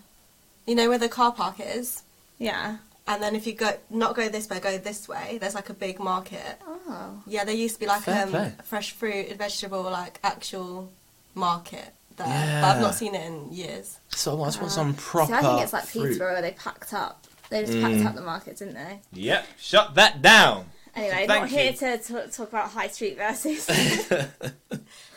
You 0.67 0.75
know 0.76 0.88
where 0.88 0.99
the 0.99 1.08
car 1.08 1.32
park 1.32 1.56
is? 1.58 2.02
yeah. 2.38 2.76
And 3.06 3.23
then 3.23 3.35
if 3.37 3.47
you 3.47 3.53
go 3.53 3.71
not 3.91 4.15
go 4.17 4.29
this 4.31 4.49
way, 4.49 4.61
go 4.61 4.79
this 4.79 5.06
way, 5.09 5.37
there's 5.39 5.55
like 5.55 5.69
a 5.69 5.75
big 5.75 5.99
market. 6.01 6.59
Oh. 6.67 7.23
Yeah, 7.27 7.45
there 7.45 7.55
used 7.55 7.75
to 7.75 7.81
be 7.81 7.87
like 7.87 8.03
Fair 8.03 8.25
um, 8.25 8.31
play. 8.31 8.53
fresh 8.65 8.93
fruit 8.93 9.29
and 9.29 9.39
vegetable, 9.39 9.83
like 9.83 10.19
actual 10.25 10.91
market 11.35 11.93
there. 12.17 12.27
But 12.27 12.29
Yeah. 12.29 12.73
I've 12.75 12.81
not 12.81 12.95
seen 12.95 13.15
it 13.15 13.27
in 13.27 13.53
years. 13.53 13.99
So 14.09 14.41
I 14.43 14.47
just 14.47 14.59
want 14.61 14.73
some 14.73 14.95
proper 14.95 15.33
See, 15.33 15.39
I 15.39 15.41
think 15.43 15.61
it's 15.62 15.73
like 15.75 15.85
fruit. 15.85 16.05
Peterborough 16.12 16.33
where 16.35 16.43
they 16.43 16.53
packed 16.53 16.95
up. 16.95 17.27
They 17.51 17.61
just 17.67 17.79
packed 17.79 17.95
Mm. 17.95 18.06
up 18.06 18.15
the 18.15 18.23
markets, 18.23 18.61
didn't 18.61 18.75
they? 18.75 19.01
Yep. 19.12 19.47
Shut 19.59 19.95
that 19.97 20.23
down. 20.23 20.71
Anyway, 20.97 21.27
Thank 21.27 21.41
not 21.43 21.49
here 21.50 21.73
to 21.73 21.99
t- 21.99 22.31
talk 22.33 22.49
about 22.49 22.71
high 22.71 22.87
street 22.89 23.17
versus. 23.19 23.67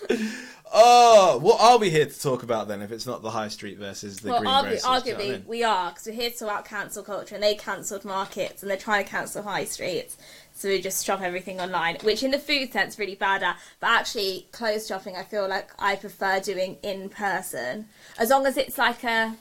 Oh, 0.73 1.37
what 1.41 1.59
are 1.61 1.77
we 1.77 1.89
here 1.89 2.05
to 2.05 2.19
talk 2.21 2.43
about 2.43 2.67
then? 2.67 2.81
If 2.81 2.91
it's 2.91 3.05
not 3.05 3.21
the 3.21 3.31
high 3.31 3.47
street 3.47 3.77
versus 3.77 4.19
the 4.19 4.29
well, 4.29 4.39
green 4.39 4.51
argu- 4.51 4.81
grocers, 4.81 5.03
do 5.03 5.09
you 5.09 5.15
know 5.15 5.19
arguably 5.19 5.29
I 5.29 5.31
mean? 5.37 5.43
we 5.47 5.63
are 5.63 5.89
because 5.91 6.05
we're 6.07 6.13
here 6.13 6.29
to 6.29 6.37
talk 6.37 6.49
about 6.49 6.65
cancel 6.65 7.03
culture, 7.03 7.35
and 7.35 7.43
they 7.43 7.55
cancelled 7.55 8.05
markets, 8.05 8.61
and 8.61 8.69
they're 8.69 8.77
trying 8.77 9.03
to 9.05 9.09
cancel 9.09 9.43
high 9.43 9.65
streets. 9.65 10.17
So 10.53 10.69
we 10.69 10.81
just 10.81 11.05
shop 11.05 11.21
everything 11.21 11.61
online, 11.61 11.97
which 12.01 12.23
in 12.23 12.31
the 12.31 12.39
food 12.39 12.73
sense 12.73 12.97
really 12.97 13.15
bad 13.15 13.43
at. 13.43 13.57
But 13.79 13.91
actually, 13.91 14.47
clothes 14.51 14.87
shopping, 14.87 15.15
I 15.15 15.23
feel 15.23 15.47
like 15.47 15.69
I 15.77 15.95
prefer 15.95 16.39
doing 16.39 16.77
in 16.81 17.09
person, 17.09 17.87
as 18.17 18.29
long 18.31 18.45
as 18.47 18.57
it's 18.57 18.77
like 18.77 19.03
a 19.03 19.35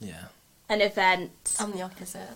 Yeah. 0.00 0.26
an 0.68 0.80
event. 0.80 1.56
I'm 1.60 1.72
the 1.72 1.82
opposite. 1.82 2.30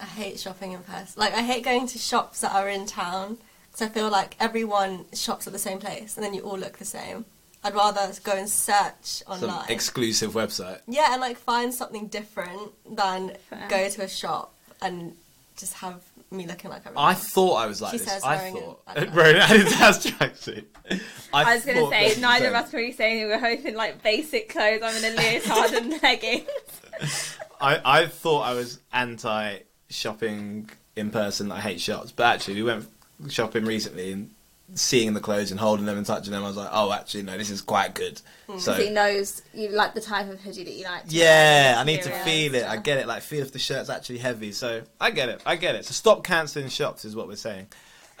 I 0.00 0.04
hate 0.06 0.40
shopping 0.40 0.72
in 0.72 0.80
person. 0.82 1.14
Like 1.20 1.34
I 1.34 1.42
hate 1.42 1.62
going 1.64 1.86
to 1.88 1.98
shops 1.98 2.40
that 2.40 2.52
are 2.52 2.68
in 2.68 2.86
town 2.86 3.38
because 3.70 3.82
I 3.82 3.88
feel 3.90 4.08
like 4.10 4.34
everyone 4.40 5.04
shops 5.12 5.46
at 5.46 5.52
the 5.52 5.58
same 5.58 5.78
place 5.78 6.16
and 6.16 6.24
then 6.24 6.34
you 6.34 6.40
all 6.40 6.58
look 6.58 6.78
the 6.78 6.84
same. 6.84 7.26
I'd 7.64 7.74
rather 7.74 8.12
go 8.22 8.32
and 8.32 8.48
search 8.48 8.94
Some 9.02 9.42
online. 9.44 9.64
exclusive 9.70 10.32
website. 10.32 10.80
yeah, 10.86 11.12
and 11.12 11.20
like 11.20 11.38
find 11.38 11.72
something 11.72 12.06
different 12.08 12.72
than 12.88 13.32
Fair. 13.48 13.66
go 13.68 13.88
to 13.88 14.02
a 14.04 14.08
shop 14.08 14.52
and 14.82 15.16
just 15.56 15.74
have 15.74 16.02
me 16.30 16.46
looking 16.46 16.70
like 16.70 16.80
everyone. 16.84 17.04
I 17.04 17.14
thought 17.14 17.54
I 17.54 17.66
was 17.66 17.80
like 17.80 17.92
She 17.92 17.98
this. 17.98 18.08
says 18.08 18.22
I 18.24 18.36
wearing 18.36 18.54
thought 18.54 18.80
an 18.88 18.94
Adidas. 19.06 19.14
wearing 19.14 19.36
an 19.36 19.42
Adidas 19.42 20.12
tracksuit. 20.12 20.64
I 21.32 21.54
was 21.54 21.64
going 21.64 21.78
to 21.78 21.88
say 21.88 22.08
this 22.08 22.18
neither 22.18 22.48
of 22.48 22.54
us 22.54 22.72
were 22.72 22.78
really 22.80 22.92
saying 22.92 23.20
we 23.22 23.26
were 23.32 23.38
hoping 23.38 23.74
like 23.76 24.02
basic 24.02 24.48
clothes. 24.50 24.80
I'm 24.82 24.96
in 25.02 25.12
a 25.12 25.16
leotard 25.16 25.72
and 25.72 26.02
leggings. 26.02 27.38
I, 27.60 27.80
I 28.02 28.06
thought 28.06 28.42
I 28.42 28.52
was 28.54 28.80
anti 28.92 29.58
shopping 29.88 30.68
in 30.96 31.10
person. 31.10 31.50
I 31.52 31.60
hate 31.60 31.80
shops, 31.80 32.12
but 32.12 32.24
actually, 32.24 32.54
we 32.56 32.64
went 32.64 32.88
shopping 33.28 33.64
recently 33.64 34.12
and 34.12 34.30
seeing 34.74 35.12
the 35.14 35.20
clothes 35.20 35.50
and 35.50 35.60
holding 35.60 35.86
them 35.86 35.96
and 35.96 36.06
touching 36.06 36.32
them. 36.32 36.42
I 36.42 36.48
was 36.48 36.56
like, 36.56 36.70
oh, 36.72 36.92
actually, 36.92 37.22
no, 37.22 37.36
this 37.36 37.50
is 37.50 37.60
quite 37.60 37.94
good. 37.94 38.20
So 38.58 38.74
he 38.74 38.90
knows 38.90 39.42
you 39.52 39.68
like 39.70 39.94
the 39.94 40.00
type 40.00 40.28
of 40.28 40.40
hoodie 40.40 40.64
that 40.64 40.72
you 40.72 40.84
like. 40.84 41.08
to 41.08 41.14
yeah, 41.14 41.76
I 41.78 41.84
need 41.84 42.02
to 42.02 42.10
feel 42.10 42.54
it. 42.54 42.64
I 42.64 42.76
get 42.76 42.98
it. 42.98 43.06
Like 43.06 43.22
feel 43.22 43.42
if 43.42 43.52
the 43.52 43.58
shirt's 43.58 43.90
actually 43.90 44.18
heavy. 44.18 44.52
So 44.52 44.82
I 45.00 45.10
get 45.10 45.28
it. 45.28 45.42
I 45.44 45.56
get 45.56 45.74
it. 45.74 45.84
So 45.84 45.92
stop 45.92 46.24
cancelling 46.24 46.68
shops 46.68 47.04
is 47.04 47.14
what 47.14 47.28
we're 47.28 47.36
saying. 47.36 47.68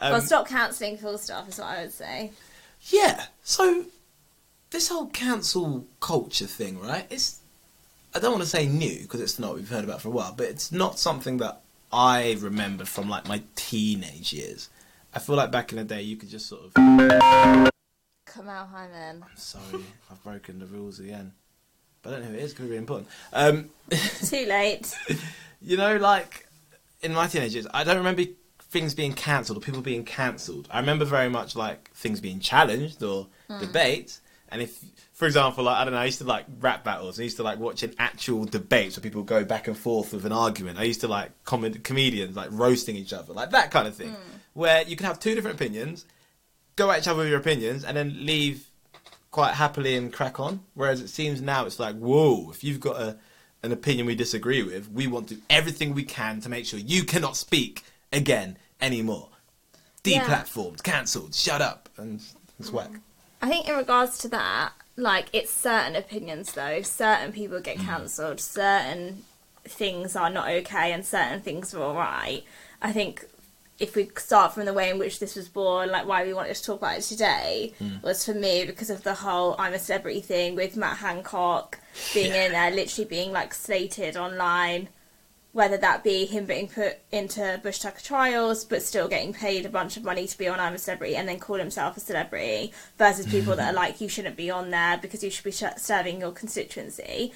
Um, 0.00 0.12
well, 0.12 0.20
stop 0.20 0.48
cancelling 0.48 0.96
full 0.98 1.18
stuff 1.18 1.48
is 1.48 1.58
what 1.58 1.68
I 1.68 1.82
would 1.82 1.92
say. 1.92 2.32
Yeah. 2.88 3.26
So 3.42 3.86
this 4.70 4.88
whole 4.88 5.06
cancel 5.06 5.86
culture 6.00 6.46
thing, 6.46 6.80
right? 6.80 7.06
It's 7.10 7.40
I 8.14 8.20
don't 8.20 8.32
want 8.32 8.44
to 8.44 8.48
say 8.48 8.66
new 8.66 9.00
because 9.00 9.20
it's 9.20 9.38
not. 9.38 9.54
We've 9.54 9.68
heard 9.68 9.84
about 9.84 10.02
for 10.02 10.08
a 10.08 10.12
while, 10.12 10.34
but 10.36 10.46
it's 10.46 10.70
not 10.72 10.98
something 10.98 11.38
that 11.38 11.62
I 11.92 12.36
remember 12.40 12.84
from 12.84 13.08
like 13.08 13.26
my 13.28 13.42
teenage 13.56 14.32
years. 14.32 14.68
I 15.14 15.20
feel 15.20 15.36
like 15.36 15.52
back 15.52 15.70
in 15.70 15.78
the 15.78 15.84
day, 15.84 16.02
you 16.02 16.16
could 16.16 16.28
just 16.28 16.46
sort 16.46 16.62
of. 16.64 16.74
Kamal 16.74 18.66
Hyman. 18.66 19.22
I'm 19.22 19.36
sorry, 19.36 19.84
I've 20.10 20.22
broken 20.24 20.58
the 20.58 20.66
rules 20.66 20.98
again. 20.98 21.32
But 22.02 22.10
I 22.10 22.12
don't 22.16 22.24
know 22.24 22.30
who 22.32 22.34
it 22.38 22.42
is. 22.42 22.54
To 22.54 22.62
be 22.62 22.76
important. 22.76 23.08
Um, 23.32 23.70
Too 23.90 24.44
late. 24.46 24.92
you 25.62 25.76
know, 25.76 25.96
like 25.96 26.48
in 27.00 27.14
my 27.14 27.28
teenage 27.28 27.54
years, 27.54 27.66
I 27.72 27.84
don't 27.84 27.96
remember 27.96 28.24
things 28.58 28.94
being 28.94 29.12
cancelled 29.12 29.56
or 29.56 29.60
people 29.60 29.82
being 29.82 30.04
cancelled. 30.04 30.66
I 30.70 30.80
remember 30.80 31.04
very 31.04 31.30
much 31.30 31.54
like 31.54 31.90
things 31.92 32.20
being 32.20 32.40
challenged 32.40 33.02
or 33.02 33.28
debates. 33.60 34.20
And 34.48 34.60
if, 34.62 34.82
for 35.14 35.26
example, 35.26 35.64
like 35.64 35.76
I 35.76 35.84
don't 35.84 35.94
know, 35.94 36.00
I 36.00 36.06
used 36.06 36.18
to 36.18 36.24
like 36.24 36.44
rap 36.60 36.82
battles. 36.82 37.18
I 37.18 37.22
used 37.22 37.36
to 37.36 37.44
like 37.44 37.58
watching 37.58 37.94
actual 37.98 38.44
debates 38.44 38.96
where 38.96 39.02
people 39.02 39.22
go 39.22 39.44
back 39.44 39.68
and 39.68 39.78
forth 39.78 40.12
with 40.12 40.26
an 40.26 40.32
argument. 40.32 40.78
I 40.78 40.82
used 40.82 41.00
to 41.02 41.08
like 41.08 41.30
com- 41.44 41.72
comedians 41.72 42.36
like 42.36 42.48
roasting 42.50 42.96
each 42.96 43.12
other, 43.12 43.32
like 43.32 43.50
that 43.50 43.70
kind 43.70 43.86
of 43.86 43.94
thing, 43.94 44.10
hmm. 44.10 44.36
where 44.54 44.82
you 44.82 44.96
can 44.96 45.06
have 45.06 45.20
two 45.20 45.36
different 45.36 45.54
opinions, 45.56 46.04
go 46.74 46.90
at 46.90 46.98
each 46.98 47.08
other 47.08 47.20
with 47.20 47.28
your 47.28 47.38
opinions, 47.38 47.84
and 47.84 47.96
then 47.96 48.26
leave 48.26 48.68
quite 49.30 49.54
happily 49.54 49.96
and 49.96 50.12
crack 50.12 50.40
on. 50.40 50.60
Whereas 50.74 51.00
it 51.00 51.08
seems 51.08 51.40
now 51.40 51.64
it's 51.64 51.78
like, 51.78 51.96
whoa, 51.96 52.50
if 52.50 52.64
you've 52.64 52.80
got 52.80 53.00
a 53.00 53.16
an 53.62 53.72
opinion 53.72 54.06
we 54.06 54.14
disagree 54.14 54.62
with, 54.62 54.90
we 54.90 55.06
want 55.06 55.28
to 55.28 55.36
do 55.36 55.40
everything 55.48 55.94
we 55.94 56.02
can 56.02 56.40
to 56.40 56.48
make 56.48 56.66
sure 56.66 56.78
you 56.78 57.02
cannot 57.02 57.36
speak 57.36 57.82
again 58.12 58.58
anymore. 58.80 59.28
Yeah. 60.04 60.24
Deplatformed, 60.24 60.82
cancelled, 60.82 61.34
shut 61.34 61.62
up, 61.62 61.88
and 61.96 62.20
it's 62.58 62.70
whack. 62.70 62.90
I 63.40 63.48
think 63.48 63.68
in 63.68 63.76
regards 63.76 64.18
to 64.18 64.28
that, 64.28 64.72
like 64.96 65.26
it's 65.32 65.50
certain 65.50 65.96
opinions 65.96 66.52
though. 66.52 66.82
Certain 66.82 67.32
people 67.32 67.60
get 67.60 67.78
mm. 67.78 67.84
cancelled. 67.84 68.40
Certain 68.40 69.24
things 69.64 70.14
are 70.16 70.30
not 70.30 70.48
okay, 70.48 70.92
and 70.92 71.04
certain 71.04 71.40
things 71.40 71.74
are 71.74 71.82
all 71.82 71.94
right. 71.94 72.42
I 72.82 72.92
think 72.92 73.24
if 73.78 73.96
we 73.96 74.08
start 74.16 74.54
from 74.54 74.66
the 74.66 74.72
way 74.72 74.90
in 74.90 74.98
which 74.98 75.18
this 75.18 75.34
was 75.34 75.48
born, 75.48 75.90
like 75.90 76.06
why 76.06 76.24
we 76.24 76.32
wanted 76.32 76.54
to 76.54 76.62
talk 76.62 76.78
about 76.78 76.98
it 76.98 77.02
today, 77.02 77.72
mm. 77.80 78.00
was 78.02 78.24
for 78.24 78.34
me 78.34 78.64
because 78.64 78.90
of 78.90 79.02
the 79.02 79.14
whole 79.14 79.56
I'm 79.58 79.74
a 79.74 79.78
celebrity 79.78 80.20
thing 80.20 80.54
with 80.54 80.76
Matt 80.76 80.98
Hancock 80.98 81.80
being 82.12 82.32
Yeah. 82.32 82.46
in 82.46 82.52
there, 82.52 82.70
literally 82.70 83.08
being 83.08 83.32
like 83.32 83.52
slated 83.52 84.16
online. 84.16 84.88
Whether 85.54 85.78
that 85.78 86.04
be 86.04 86.26
him 86.26 86.46
being 86.46 86.68
put 86.68 86.98
into 87.10 87.60
Bush 87.62 87.78
Tucker 87.78 88.02
trials, 88.02 88.64
but 88.64 88.82
still 88.82 89.06
getting 89.08 89.32
paid 89.32 89.64
a 89.64 89.68
bunch 89.68 89.96
of 89.96 90.02
money 90.02 90.26
to 90.26 90.36
be 90.36 90.48
on 90.48 90.58
I'm 90.58 90.74
a 90.74 90.78
Celebrity 90.78 91.14
and 91.14 91.28
then 91.28 91.38
call 91.38 91.56
himself 91.56 91.96
a 91.96 92.00
celebrity, 92.00 92.72
versus 92.98 93.24
people 93.26 93.54
that 93.54 93.62
are 93.62 93.66
mm-hmm. 93.68 93.76
like, 93.76 94.00
you 94.00 94.08
shouldn't 94.08 94.36
be 94.36 94.50
on 94.50 94.70
there 94.70 94.98
because 94.98 95.22
you 95.24 95.30
should 95.30 95.44
be 95.44 95.52
sh- 95.52 95.78
serving 95.78 96.20
your 96.20 96.32
constituency. 96.32 97.32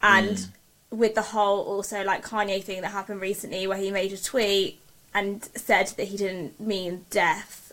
And 0.00 0.36
mm. 0.38 0.48
with 0.90 1.14
the 1.14 1.22
whole 1.22 1.60
also 1.60 2.02
like 2.02 2.24
Kanye 2.24 2.64
thing 2.64 2.80
that 2.80 2.90
happened 2.90 3.20
recently 3.20 3.66
where 3.66 3.78
he 3.78 3.90
made 3.90 4.12
a 4.12 4.22
tweet 4.22 4.80
and 5.14 5.46
said 5.54 5.88
that 5.98 6.08
he 6.08 6.16
didn't 6.16 6.58
mean 6.58 7.04
death 7.10 7.72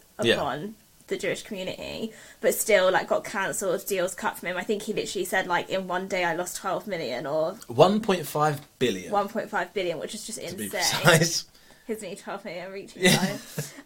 Yeah. 0.74 0.80
The 1.10 1.18
Jewish 1.18 1.44
community, 1.44 2.14
but 2.42 2.54
still 2.56 2.92
like 2.92 3.08
got 3.08 3.24
cancelled, 3.24 3.86
deals 3.86 4.16
cut 4.16 4.38
from 4.38 4.50
him. 4.50 4.58
I 4.58 4.64
think 4.64 4.84
he 4.84 4.94
literally 4.94 5.26
said 5.26 5.48
like 5.48 5.70
in 5.70 5.88
one 5.88 6.08
day 6.08 6.24
I 6.24 6.36
lost 6.36 6.58
12 6.58 6.88
million 6.88 7.26
or 7.28 7.54
1.5 7.70 8.60
billion 8.80 9.12
1.5 9.12 9.74
billion, 9.74 10.00
which 10.00 10.16
is 10.16 10.26
just 10.26 10.40
to 10.40 10.46
insane. 10.46 11.46
His 11.88 12.02
new 12.02 12.16
12 12.16 12.46
million 12.46 12.72
reaching 12.72 13.04
Yeah. 13.04 13.38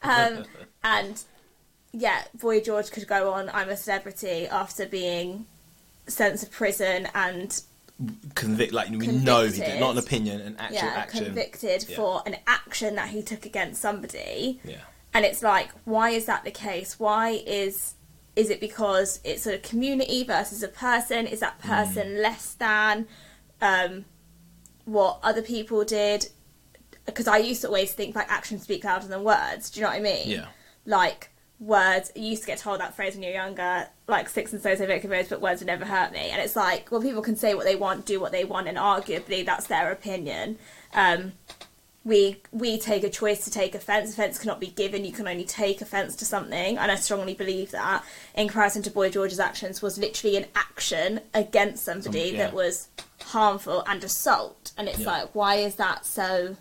Um, 0.01 0.43
and 0.83 1.23
yeah, 1.91 2.23
Boy 2.39 2.59
George 2.61 2.91
could 2.91 3.07
go 3.07 3.31
on 3.33 3.49
I'm 3.53 3.69
a 3.69 3.77
celebrity 3.77 4.47
after 4.47 4.85
being 4.85 5.45
sent 6.07 6.39
to 6.41 6.47
prison 6.47 7.07
and 7.15 7.61
Convict, 8.35 8.73
like 8.73 8.89
we 8.89 9.07
know 9.07 9.45
he 9.45 9.59
did, 9.61 9.79
not 9.79 9.91
an 9.91 9.97
opinion, 9.99 10.41
an 10.41 10.55
actual 10.57 10.75
yeah, 10.87 10.93
action. 10.95 11.25
convicted 11.25 11.85
Yeah. 11.87 11.95
for 11.95 12.23
an 12.25 12.35
action 12.47 12.95
that 12.95 13.09
he 13.09 13.21
took 13.21 13.45
against 13.45 13.81
somebody. 13.81 14.59
Yeah. 14.65 14.77
And 15.13 15.25
it's 15.25 15.43
like, 15.43 15.71
why 15.85 16.11
is 16.11 16.25
that 16.25 16.43
the 16.43 16.51
case? 16.51 16.99
Why 16.99 17.41
is 17.45 17.95
is 18.35 18.49
it 18.49 18.59
because 18.59 19.19
it's 19.23 19.45
a 19.45 19.59
community 19.59 20.23
versus 20.23 20.63
a 20.63 20.67
person? 20.67 21.27
Is 21.27 21.39
that 21.41 21.59
person 21.59 22.21
less 22.21 22.55
than 22.55 23.07
um, 23.61 24.05
what 24.85 25.19
other 25.21 25.43
people 25.43 25.85
did? 25.85 26.29
Because 27.05 27.27
I 27.27 27.37
used 27.37 27.61
to 27.61 27.67
always 27.67 27.93
think 27.93 28.15
like 28.15 28.31
actions 28.31 28.63
speak 28.63 28.83
louder 28.83 29.07
than 29.07 29.23
words. 29.23 29.69
Do 29.69 29.79
you 29.79 29.85
know 29.85 29.91
what 29.91 29.99
I 29.99 30.01
mean? 30.01 30.29
Yeah. 30.29 30.45
Like 30.85 31.29
words, 31.59 32.11
you 32.15 32.23
used 32.23 32.43
to 32.43 32.47
get 32.47 32.57
told 32.57 32.79
that 32.79 32.95
phrase 32.95 33.13
when 33.13 33.23
you 33.23 33.29
were 33.29 33.35
younger, 33.35 33.87
like 34.07 34.29
six 34.29 34.51
and 34.51 34.61
so 34.61 34.73
so 34.75 34.85
vocal 34.85 35.09
words, 35.09 35.29
but 35.29 35.41
words 35.41 35.61
would 35.61 35.67
never 35.67 35.85
hurt 35.85 36.11
me. 36.11 36.29
And 36.29 36.41
it's 36.41 36.55
like, 36.55 36.91
well, 36.91 37.01
people 37.01 37.21
can 37.21 37.35
say 37.35 37.53
what 37.53 37.65
they 37.65 37.75
want, 37.75 38.05
do 38.05 38.19
what 38.19 38.31
they 38.31 38.45
want, 38.45 38.67
and 38.67 38.77
arguably 38.77 39.45
that's 39.45 39.67
their 39.67 39.91
opinion. 39.91 40.57
Um, 40.93 41.33
we 42.05 42.41
we 42.51 42.77
take 42.77 43.03
a 43.03 43.09
choice 43.09 43.45
to 43.45 43.51
take 43.51 43.75
offence. 43.75 44.11
Offence 44.11 44.37
cannot 44.37 44.59
be 44.59 44.67
given. 44.67 45.05
You 45.05 45.11
can 45.13 45.27
only 45.27 45.45
take 45.45 45.81
offence 45.81 46.15
to 46.17 46.25
something, 46.25 46.77
and 46.77 46.91
I 46.91 46.95
strongly 46.95 47.33
believe 47.33 47.71
that. 47.71 48.03
In 48.35 48.47
comparison 48.47 48.81
to 48.83 48.91
Boy 48.91 49.09
George's 49.09 49.39
actions, 49.39 49.81
was 49.81 49.97
literally 49.97 50.35
an 50.37 50.45
action 50.55 51.21
against 51.33 51.85
somebody 51.85 52.29
Some- 52.29 52.37
yeah. 52.37 52.45
that 52.45 52.53
was 52.53 52.87
harmful 53.21 53.83
and 53.87 54.03
assault. 54.03 54.71
And 54.77 54.89
it's 54.89 54.99
Yeah. 54.99 55.07
like, 55.07 55.29
why 55.35 55.55
is 55.55 55.75
that 55.75 56.05
so 56.05 56.57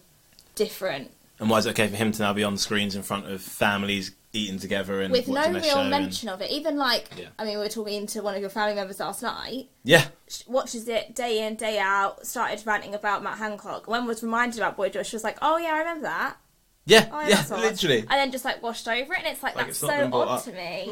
different? 0.55 1.11
And 1.41 1.51
why 1.51 1.59
is 1.59 1.67
it 1.67 1.71
okay 1.71 1.89
for 1.89 1.97
him 1.97 2.13
to 2.13 2.23
now 2.23 2.33
be 2.33 2.45
on 2.45 2.57
screens 2.57 2.95
in 2.95 3.03
front 3.03 3.27
of 3.27 3.43
families 3.43 4.13
eating 4.35 4.59
together 4.59 5.03
and 5.03 5.13
With 5.13 5.29
no 5.29 5.35
watching 5.35 5.57
a 5.57 5.63
show 5.63 5.69
real 5.69 5.79
and- 5.81 5.91
mention 5.91 6.29
of 6.31 6.41
it, 6.41 6.51
even 6.51 6.77
like 6.77 7.09
Yeah. 7.17 7.27
I 7.39 7.45
mean, 7.45 7.59
we 7.59 7.65
were 7.65 7.69
talking 7.69 8.07
to 8.07 8.21
one 8.23 8.35
of 8.35 8.41
your 8.41 8.49
family 8.51 8.75
members 8.75 8.99
last 9.01 9.23
night. 9.23 9.69
Yeah, 9.85 10.07
sh- 10.29 10.43
watches 10.47 10.89
it 10.89 11.15
day 11.15 11.47
in 11.47 11.57
day 11.57 11.79
out. 11.79 12.27
Started 12.27 12.65
ranting 12.67 12.95
about 12.95 13.23
Matt 13.23 13.39
Hancock. 13.39 13.89
When 13.89 14.07
was 14.07 14.23
reminded 14.23 14.59
about 14.59 14.77
Boy 14.77 14.89
George, 14.89 15.07
she 15.07 15.17
was 15.17 15.25
like, 15.25 15.37
"Oh 15.43 15.59
yeah, 15.59 15.75
I 15.75 15.79
remember 15.81 16.05
that." 16.05 16.37
yeah, 16.85 17.09
Oh, 17.13 17.21
yeah, 17.21 17.45
yeah, 17.49 17.57
literally. 17.61 18.01
And 18.01 18.09
then 18.11 18.33
just 18.33 18.45
like 18.45 18.63
washed 18.63 18.89
over 18.89 19.13
it, 19.13 19.19
and 19.19 19.29
it's 19.29 19.43
like, 19.43 19.55
Like, 19.55 19.67
that's 19.67 19.83
it's 19.83 19.89
so 19.93 20.11
odd 20.13 20.29
up. 20.29 20.45
to 20.45 20.53
me. 20.53 20.91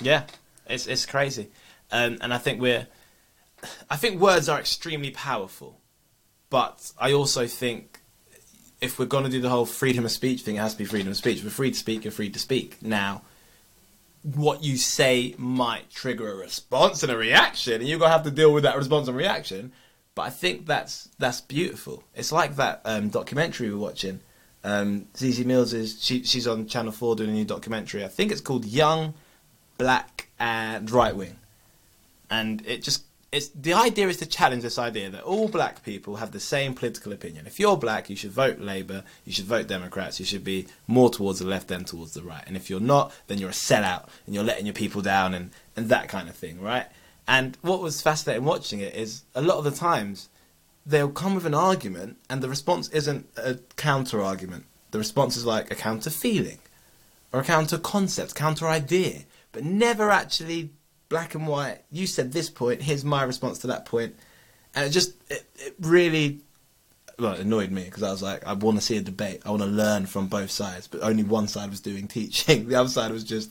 Yeah, 0.00 0.24
it's 0.66 0.86
it's 0.86 1.04
crazy, 1.06 1.50
um, 1.92 2.16
and 2.22 2.32
I 2.32 2.38
think 2.38 2.60
we're, 2.60 2.86
I 3.90 3.96
think 3.96 4.20
words 4.20 4.48
are 4.48 4.58
extremely 4.58 5.10
powerful, 5.10 5.80
but 6.48 6.92
I 6.98 7.12
also 7.12 7.46
think 7.46 7.89
if 8.80 8.98
we're 8.98 9.06
going 9.06 9.24
to 9.24 9.30
do 9.30 9.40
the 9.40 9.48
whole 9.50 9.66
freedom 9.66 10.04
of 10.04 10.10
speech 10.10 10.42
thing, 10.42 10.56
it 10.56 10.60
has 10.60 10.72
to 10.72 10.78
be 10.78 10.84
freedom 10.84 11.10
of 11.10 11.16
speech. 11.16 11.42
We're 11.44 11.50
free 11.50 11.70
to 11.70 11.76
speak. 11.76 12.04
You're 12.04 12.12
free 12.12 12.30
to 12.30 12.38
speak. 12.38 12.82
Now, 12.82 13.22
what 14.22 14.62
you 14.62 14.76
say 14.76 15.34
might 15.38 15.90
trigger 15.90 16.30
a 16.32 16.36
response 16.36 17.02
and 17.02 17.12
a 17.12 17.16
reaction, 17.16 17.74
and 17.74 17.88
you're 17.88 17.98
gonna 17.98 18.12
have 18.12 18.24
to 18.24 18.30
deal 18.30 18.52
with 18.52 18.64
that 18.64 18.76
response 18.76 19.08
and 19.08 19.16
reaction. 19.16 19.72
But 20.14 20.22
I 20.22 20.30
think 20.30 20.66
that's 20.66 21.08
that's 21.18 21.40
beautiful. 21.40 22.04
It's 22.14 22.32
like 22.32 22.56
that 22.56 22.82
um, 22.84 23.08
documentary 23.08 23.70
we're 23.70 23.78
watching. 23.78 24.20
Um, 24.62 25.06
Zizi 25.16 25.44
Mills 25.44 25.72
is 25.72 26.02
she, 26.02 26.22
she's 26.24 26.46
on 26.46 26.66
Channel 26.66 26.92
Four 26.92 27.16
doing 27.16 27.30
a 27.30 27.32
new 27.32 27.46
documentary. 27.46 28.04
I 28.04 28.08
think 28.08 28.30
it's 28.30 28.42
called 28.42 28.66
Young, 28.66 29.14
Black, 29.78 30.28
and 30.38 30.90
Right 30.90 31.16
Wing, 31.16 31.36
and 32.30 32.62
it 32.66 32.82
just 32.82 33.04
it's 33.32 33.48
the 33.48 33.74
idea 33.74 34.08
is 34.08 34.16
to 34.16 34.26
challenge 34.26 34.62
this 34.62 34.78
idea 34.78 35.08
that 35.10 35.22
all 35.22 35.48
black 35.48 35.84
people 35.84 36.16
have 36.16 36.32
the 36.32 36.40
same 36.40 36.74
political 36.74 37.12
opinion. 37.12 37.46
If 37.46 37.60
you're 37.60 37.76
black, 37.76 38.10
you 38.10 38.16
should 38.16 38.32
vote 38.32 38.58
Labour, 38.58 39.04
you 39.24 39.32
should 39.32 39.44
vote 39.44 39.68
Democrats, 39.68 40.18
you 40.18 40.26
should 40.26 40.42
be 40.42 40.66
more 40.88 41.10
towards 41.10 41.38
the 41.38 41.46
left 41.46 41.68
than 41.68 41.84
towards 41.84 42.14
the 42.14 42.22
right. 42.22 42.42
And 42.46 42.56
if 42.56 42.68
you're 42.68 42.80
not, 42.80 43.12
then 43.28 43.38
you're 43.38 43.50
a 43.50 43.52
sellout 43.52 44.08
and 44.26 44.34
you're 44.34 44.44
letting 44.44 44.66
your 44.66 44.74
people 44.74 45.00
down 45.00 45.34
and, 45.34 45.50
and 45.76 45.88
that 45.90 46.08
kind 46.08 46.28
of 46.28 46.34
thing, 46.34 46.60
right? 46.60 46.86
And 47.28 47.56
what 47.62 47.80
was 47.80 48.02
fascinating 48.02 48.44
watching 48.44 48.80
it 48.80 48.96
is 48.96 49.22
a 49.36 49.42
lot 49.42 49.58
of 49.58 49.64
the 49.64 49.70
times 49.70 50.28
they'll 50.84 51.08
come 51.08 51.36
with 51.36 51.46
an 51.46 51.54
argument 51.54 52.16
and 52.28 52.42
the 52.42 52.48
response 52.48 52.88
isn't 52.88 53.28
a 53.36 53.58
counter 53.76 54.20
argument. 54.20 54.66
The 54.90 54.98
response 54.98 55.36
is 55.36 55.46
like 55.46 55.70
a 55.70 55.76
counter 55.76 56.10
feeling 56.10 56.58
or 57.32 57.40
a 57.40 57.44
counter 57.44 57.78
concept, 57.78 58.34
counter 58.34 58.66
idea, 58.66 59.20
but 59.52 59.62
never 59.62 60.10
actually 60.10 60.70
black 61.10 61.34
and 61.34 61.46
white. 61.46 61.82
You 61.92 62.06
said 62.06 62.32
this 62.32 62.48
point, 62.48 62.80
here's 62.80 63.04
my 63.04 63.22
response 63.24 63.58
to 63.58 63.66
that 63.66 63.84
point. 63.84 64.16
And 64.74 64.86
it 64.86 64.90
just, 64.90 65.12
it, 65.28 65.44
it 65.56 65.74
really, 65.80 66.40
well, 67.18 67.34
it 67.34 67.40
annoyed 67.40 67.70
me 67.70 67.84
because 67.84 68.02
I 68.02 68.10
was 68.10 68.22
like, 68.22 68.46
I 68.46 68.54
want 68.54 68.78
to 68.78 68.82
see 68.82 68.96
a 68.96 69.02
debate. 69.02 69.42
I 69.44 69.50
want 69.50 69.62
to 69.62 69.68
learn 69.68 70.06
from 70.06 70.28
both 70.28 70.50
sides, 70.50 70.88
but 70.88 71.02
only 71.02 71.24
one 71.24 71.48
side 71.48 71.68
was 71.68 71.80
doing 71.80 72.08
teaching. 72.08 72.68
The 72.68 72.76
other 72.76 72.88
side 72.88 73.10
was 73.12 73.24
just 73.24 73.50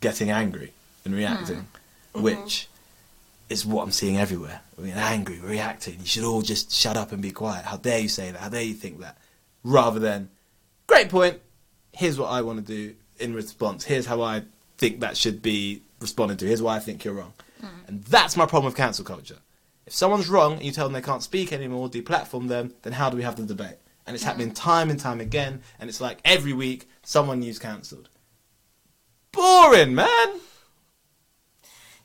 getting 0.00 0.30
angry 0.30 0.72
and 1.06 1.14
reacting, 1.14 1.66
hmm. 2.14 2.22
which 2.22 2.36
mm-hmm. 2.36 3.52
is 3.52 3.64
what 3.64 3.84
I'm 3.84 3.92
seeing 3.92 4.18
everywhere. 4.18 4.60
I 4.76 4.82
mean, 4.82 4.94
angry, 4.94 5.40
reacting. 5.40 6.00
You 6.00 6.06
should 6.06 6.24
all 6.24 6.42
just 6.42 6.72
shut 6.72 6.96
up 6.96 7.12
and 7.12 7.22
be 7.22 7.30
quiet. 7.30 7.64
How 7.64 7.76
dare 7.78 8.00
you 8.00 8.08
say 8.08 8.32
that? 8.32 8.40
How 8.40 8.48
dare 8.48 8.62
you 8.62 8.74
think 8.74 9.00
that? 9.00 9.16
Rather 9.62 10.00
than, 10.00 10.28
great 10.86 11.08
point. 11.08 11.40
Here's 11.92 12.18
what 12.18 12.28
I 12.28 12.42
want 12.42 12.64
to 12.64 12.64
do 12.64 12.94
in 13.18 13.34
response. 13.34 13.84
Here's 13.84 14.06
how 14.06 14.22
I 14.22 14.42
think 14.76 15.00
that 15.00 15.16
should 15.16 15.42
be 15.42 15.82
responded 16.00 16.38
to. 16.38 16.46
Here's 16.46 16.62
why 16.62 16.76
I 16.76 16.80
think 16.80 17.04
you're 17.04 17.14
wrong. 17.14 17.34
And 17.86 18.04
that's 18.04 18.36
my 18.36 18.46
problem 18.46 18.66
with 18.66 18.76
cancel 18.76 19.04
culture. 19.04 19.38
If 19.86 19.94
someone's 19.94 20.28
wrong 20.28 20.54
and 20.54 20.62
you 20.62 20.70
tell 20.70 20.86
them 20.86 20.92
they 20.92 21.00
can't 21.00 21.22
speak 21.22 21.52
anymore, 21.52 21.88
deplatform 21.88 22.48
them, 22.48 22.74
then 22.82 22.92
how 22.92 23.10
do 23.10 23.16
we 23.16 23.22
have 23.22 23.36
the 23.36 23.44
debate? 23.44 23.76
And 24.06 24.14
it's 24.14 24.24
happening 24.24 24.52
time 24.52 24.90
and 24.90 25.00
time 25.00 25.20
again. 25.20 25.62
And 25.80 25.88
it's 25.88 26.00
like 26.00 26.18
every 26.24 26.52
week 26.52 26.88
someone 27.02 27.40
news 27.40 27.58
cancelled. 27.58 28.08
Boring, 29.32 29.94
man. 29.94 30.40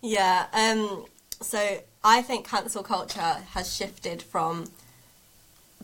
Yeah. 0.02 0.48
Um. 0.54 1.06
So 1.42 1.80
I 2.04 2.22
think 2.22 2.48
cancel 2.48 2.84
culture 2.84 3.38
has 3.52 3.74
shifted 3.74 4.22
from 4.22 4.70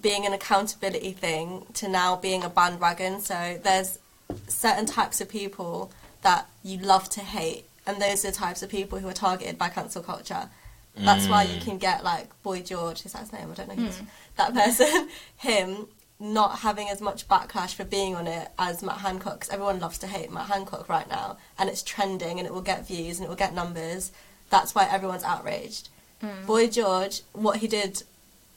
being 0.01 0.25
an 0.25 0.33
accountability 0.33 1.11
thing 1.11 1.65
to 1.75 1.87
now 1.87 2.15
being 2.15 2.43
a 2.43 2.49
bandwagon. 2.49 3.19
So 3.21 3.59
there's 3.61 3.99
certain 4.47 4.85
types 4.85 5.21
of 5.21 5.29
people 5.29 5.91
that 6.21 6.47
you 6.63 6.77
love 6.79 7.09
to 7.09 7.21
hate, 7.21 7.65
and 7.89 8.01
those 8.01 8.23
are 8.23 8.31
the 8.31 8.37
types 8.37 8.61
of 8.61 8.69
people 8.69 8.99
who 8.99 9.07
are 9.07 9.13
targeted 9.13 9.57
by 9.57 9.69
cancel 9.69 10.03
culture. 10.03 10.49
That's 10.95 11.27
why 11.27 11.43
you 11.43 11.59
mm. 11.59 11.63
can 11.63 11.77
get 11.77 12.03
like 12.03 12.29
Boy 12.43 12.61
George, 12.61 13.05
is 13.05 13.13
that 13.13 13.21
his 13.21 13.33
name? 13.33 13.49
I 13.51 13.53
don't 13.53 13.69
know 13.69 13.75
who's 13.75 13.97
mm. 13.97 14.07
that 14.35 14.53
person. 14.53 15.09
Him 15.37 15.87
not 16.19 16.59
having 16.59 16.89
as 16.89 16.99
much 16.99 17.27
backlash 17.29 17.73
for 17.73 17.85
being 17.85 18.15
on 18.15 18.27
it 18.27 18.49
as 18.59 18.83
Matt 18.83 18.97
Hancock, 18.97 19.39
'cause 19.39 19.49
everyone 19.49 19.79
loves 19.79 19.97
to 19.99 20.07
hate 20.07 20.29
Matt 20.29 20.47
Hancock 20.47 20.89
right 20.89 21.07
now, 21.07 21.37
and 21.57 21.69
it's 21.69 21.81
trending 21.81 22.37
and 22.37 22.45
it 22.45 22.53
will 22.53 22.61
get 22.61 22.85
views 22.85 23.17
and 23.17 23.25
it 23.25 23.29
will 23.29 23.37
get 23.37 23.53
numbers. 23.53 24.11
That's 24.49 24.75
why 24.75 24.89
everyone's 24.91 25.23
outraged. 25.23 25.87
Mm. 26.21 26.45
Boy 26.45 26.67
George, 26.67 27.21
what 27.31 27.57
he 27.57 27.67
did 27.67 28.03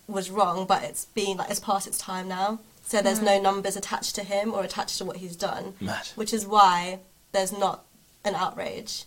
was 0.08 0.30
wrong, 0.30 0.66
but 0.66 0.82
it's 0.82 1.04
been 1.04 1.36
like 1.36 1.50
it's 1.50 1.60
past 1.60 1.86
its 1.86 1.98
time 1.98 2.26
now. 2.26 2.58
So 2.84 3.00
there's 3.00 3.22
no 3.22 3.40
numbers 3.40 3.76
attached 3.76 4.16
to 4.16 4.24
him 4.24 4.52
or 4.52 4.64
attached 4.64 4.98
to 4.98 5.04
what 5.04 5.18
he's 5.18 5.36
done, 5.36 5.74
Mad. 5.80 6.08
which 6.16 6.34
is 6.34 6.44
why 6.44 6.98
there's 7.30 7.52
not 7.52 7.84
an 8.24 8.34
outrage. 8.34 9.04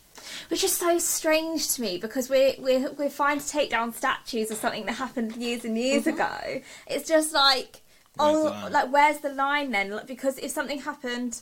Which 0.49 0.63
is 0.63 0.75
so 0.75 0.99
strange 0.99 1.69
to 1.75 1.81
me 1.81 1.97
because 1.97 2.29
we're 2.29 2.55
we're 2.59 2.91
we're 2.91 3.09
fine 3.09 3.39
to 3.39 3.47
take 3.47 3.69
down 3.69 3.93
statues 3.93 4.51
of 4.51 4.57
something 4.57 4.85
that 4.85 4.93
happened 4.93 5.35
years 5.35 5.65
and 5.65 5.77
years 5.77 6.07
ago. 6.07 6.61
It's 6.87 7.07
just 7.07 7.33
like 7.33 7.81
Where's 8.17 8.35
oh, 8.35 8.69
like 8.71 8.91
where's 8.91 9.19
the 9.19 9.29
line 9.29 9.71
then? 9.71 9.91
Like, 9.91 10.07
Because 10.07 10.37
if 10.37 10.51
something 10.51 10.79
happened 10.79 11.41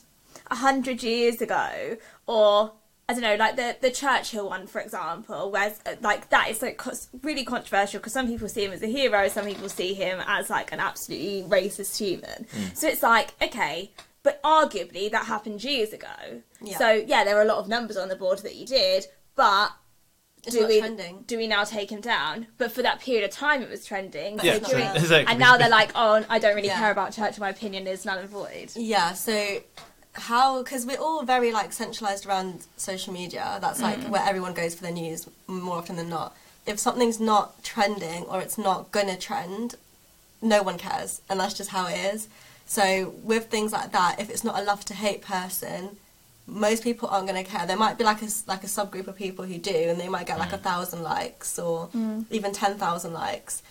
a 0.50 0.56
hundred 0.56 1.02
years 1.02 1.40
ago, 1.40 1.96
or 2.26 2.72
I 3.08 3.12
don't 3.12 3.22
know, 3.22 3.36
like 3.36 3.56
the 3.56 3.76
the 3.80 3.90
Churchill 3.90 4.48
one, 4.48 4.66
for 4.66 4.80
example, 4.80 5.50
where's 5.50 5.78
uh, 5.86 5.94
like 6.00 6.30
that 6.30 6.50
is 6.50 6.62
like 6.62 6.80
really 7.22 7.44
controversial 7.44 8.00
because 8.00 8.12
some 8.12 8.26
people 8.26 8.48
see 8.48 8.64
him 8.64 8.72
as 8.72 8.82
a 8.82 8.86
hero, 8.86 9.28
some 9.28 9.46
people 9.46 9.68
see 9.68 9.94
him 9.94 10.20
as 10.26 10.50
like 10.50 10.72
an 10.72 10.80
absolutely 10.80 11.44
racist 11.48 11.96
human. 11.96 12.46
Mm. 12.52 12.76
So 12.76 12.88
it's 12.88 13.02
like 13.02 13.34
okay. 13.42 13.92
But 14.24 14.42
arguably, 14.42 15.10
that 15.10 15.26
happened 15.26 15.62
years 15.62 15.92
ago. 15.92 16.08
Yeah. 16.60 16.78
So 16.78 16.90
yeah, 16.90 17.22
there 17.24 17.36
are 17.38 17.42
a 17.42 17.46
lot 17.46 17.58
of 17.58 17.68
numbers 17.68 17.96
on 17.96 18.08
the 18.08 18.16
board 18.16 18.38
that 18.40 18.56
you 18.56 18.66
did, 18.66 19.04
but 19.36 19.70
It's 20.44 20.56
do 20.56 20.66
we 20.66 20.80
trending. 20.80 21.24
do 21.26 21.36
we 21.36 21.46
now 21.46 21.62
take 21.62 21.92
him 21.92 22.00
down? 22.00 22.46
But 22.56 22.72
for 22.72 22.82
that 22.82 23.00
period 23.00 23.24
of 23.24 23.30
time, 23.30 23.62
it 23.62 23.68
was 23.70 23.84
trending. 23.84 24.36
But 24.36 24.46
Yeah, 24.46 24.54
it's 24.54 24.62
not 24.62 24.70
during- 24.70 24.96
exactly. 24.96 25.30
and 25.30 25.38
now 25.38 25.58
they're 25.58 25.68
like, 25.80 25.90
oh, 25.94 26.24
I 26.28 26.38
don't 26.38 26.56
really 26.56 26.68
Yeah. 26.68 26.78
care 26.78 26.90
about 26.90 27.12
church. 27.12 27.38
My 27.38 27.50
opinion 27.50 27.86
is 27.86 28.04
null 28.06 28.18
and 28.18 28.28
void. 28.28 28.72
Yeah, 28.74 29.12
so 29.12 29.60
how 30.14 30.62
because 30.62 30.86
we're 30.86 30.98
all 30.98 31.22
very 31.24 31.52
like 31.52 31.72
centralized 31.74 32.24
around 32.24 32.64
social 32.78 33.12
media. 33.12 33.58
That's 33.60 33.82
like 33.82 33.98
mm. 34.00 34.08
where 34.08 34.22
everyone 34.22 34.54
goes 34.54 34.74
for 34.74 34.82
their 34.82 34.92
news 34.92 35.28
more 35.46 35.76
often 35.76 35.96
than 35.96 36.08
not. 36.08 36.34
If 36.66 36.78
something's 36.78 37.20
not 37.20 37.62
trending 37.62 38.22
or 38.24 38.40
it's 38.40 38.56
not 38.56 38.90
gonna 38.90 39.18
trend, 39.18 39.74
no 40.40 40.62
one 40.62 40.78
cares, 40.78 41.20
and 41.28 41.38
that's 41.40 41.52
just 41.52 41.70
how 41.70 41.88
it 41.88 41.98
is. 42.14 42.28
So 42.66 43.14
with 43.22 43.46
things 43.46 43.72
like 43.72 43.92
that, 43.92 44.20
if 44.20 44.30
it's 44.30 44.44
not 44.44 44.58
a 44.58 44.62
love 44.62 44.84
to 44.86 44.94
hate 44.94 45.22
person, 45.22 45.96
most 46.46 46.82
people 46.82 47.08
aren't 47.08 47.26
going 47.26 47.42
to 47.42 47.50
care. 47.50 47.66
There 47.66 47.76
might 47.76 47.98
be 47.98 48.04
like 48.04 48.22
a 48.22 48.26
s- 48.26 48.44
like 48.46 48.64
a 48.64 48.66
subgroup 48.66 49.06
of 49.06 49.16
people 49.16 49.44
who 49.44 49.58
do, 49.58 49.74
and 49.74 49.98
they 49.98 50.08
might 50.08 50.26
get 50.26 50.38
like 50.38 50.50
mm. 50.50 50.54
a 50.54 50.58
thousand 50.58 51.02
likes 51.02 51.58
or 51.58 51.88
mm. 51.88 52.24
even 52.30 52.52
ten 52.52 52.76
thousand 52.76 53.12
likes. 53.12 53.62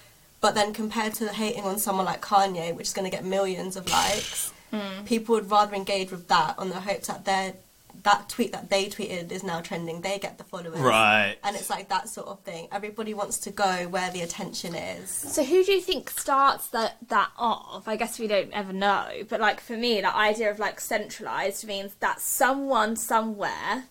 But 0.41 0.55
then 0.55 0.73
compared 0.73 1.13
to 1.15 1.29
hating 1.29 1.63
on 1.63 1.77
someone 1.77 2.05
like 2.05 2.21
Kanye, 2.21 2.75
which 2.75 2.87
is 2.87 2.93
going 2.93 3.09
to 3.09 3.15
get 3.15 3.23
millions 3.23 3.77
of 3.77 3.89
likes, 3.89 4.51
mm. 4.71 5.05
people 5.05 5.35
would 5.35 5.49
rather 5.49 5.73
engage 5.75 6.11
with 6.11 6.27
that 6.27 6.55
on 6.57 6.69
the 6.69 6.81
hopes 6.81 7.07
that 7.07 7.25
their 7.25 7.53
that 8.01 8.27
tweet 8.27 8.51
that 8.51 8.69
they 8.69 8.87
tweeted 8.87 9.31
is 9.31 9.43
now 9.43 9.61
trending. 9.61 10.01
They 10.01 10.19
get 10.19 10.37
the 10.37 10.43
followers, 10.43 10.79
Right. 10.79 11.35
And 11.43 11.55
it's 11.55 11.69
like 11.69 11.89
that 11.89 12.09
sort 12.09 12.27
of 12.27 12.41
thing. 12.41 12.67
Everybody 12.71 13.13
wants 13.13 13.37
to 13.39 13.51
go 13.51 13.87
where 13.87 14.09
the 14.11 14.21
attention 14.21 14.75
is. 14.75 15.09
So 15.09 15.43
who 15.43 15.63
do 15.63 15.71
you 15.71 15.81
think 15.81 16.09
starts 16.09 16.69
that 16.69 16.97
that 17.09 17.31
off? 17.37 17.87
I 17.87 17.95
guess 17.95 18.19
we 18.19 18.27
don't 18.27 18.51
ever 18.51 18.73
know, 18.73 19.09
but 19.29 19.39
like 19.39 19.61
for 19.61 19.77
me, 19.77 20.01
that 20.01 20.15
idea 20.15 20.49
of 20.49 20.59
like 20.59 20.79
centralized 20.79 21.65
means 21.65 21.95
that 21.95 22.19
someone 22.19 22.95
somewhere 22.95 23.85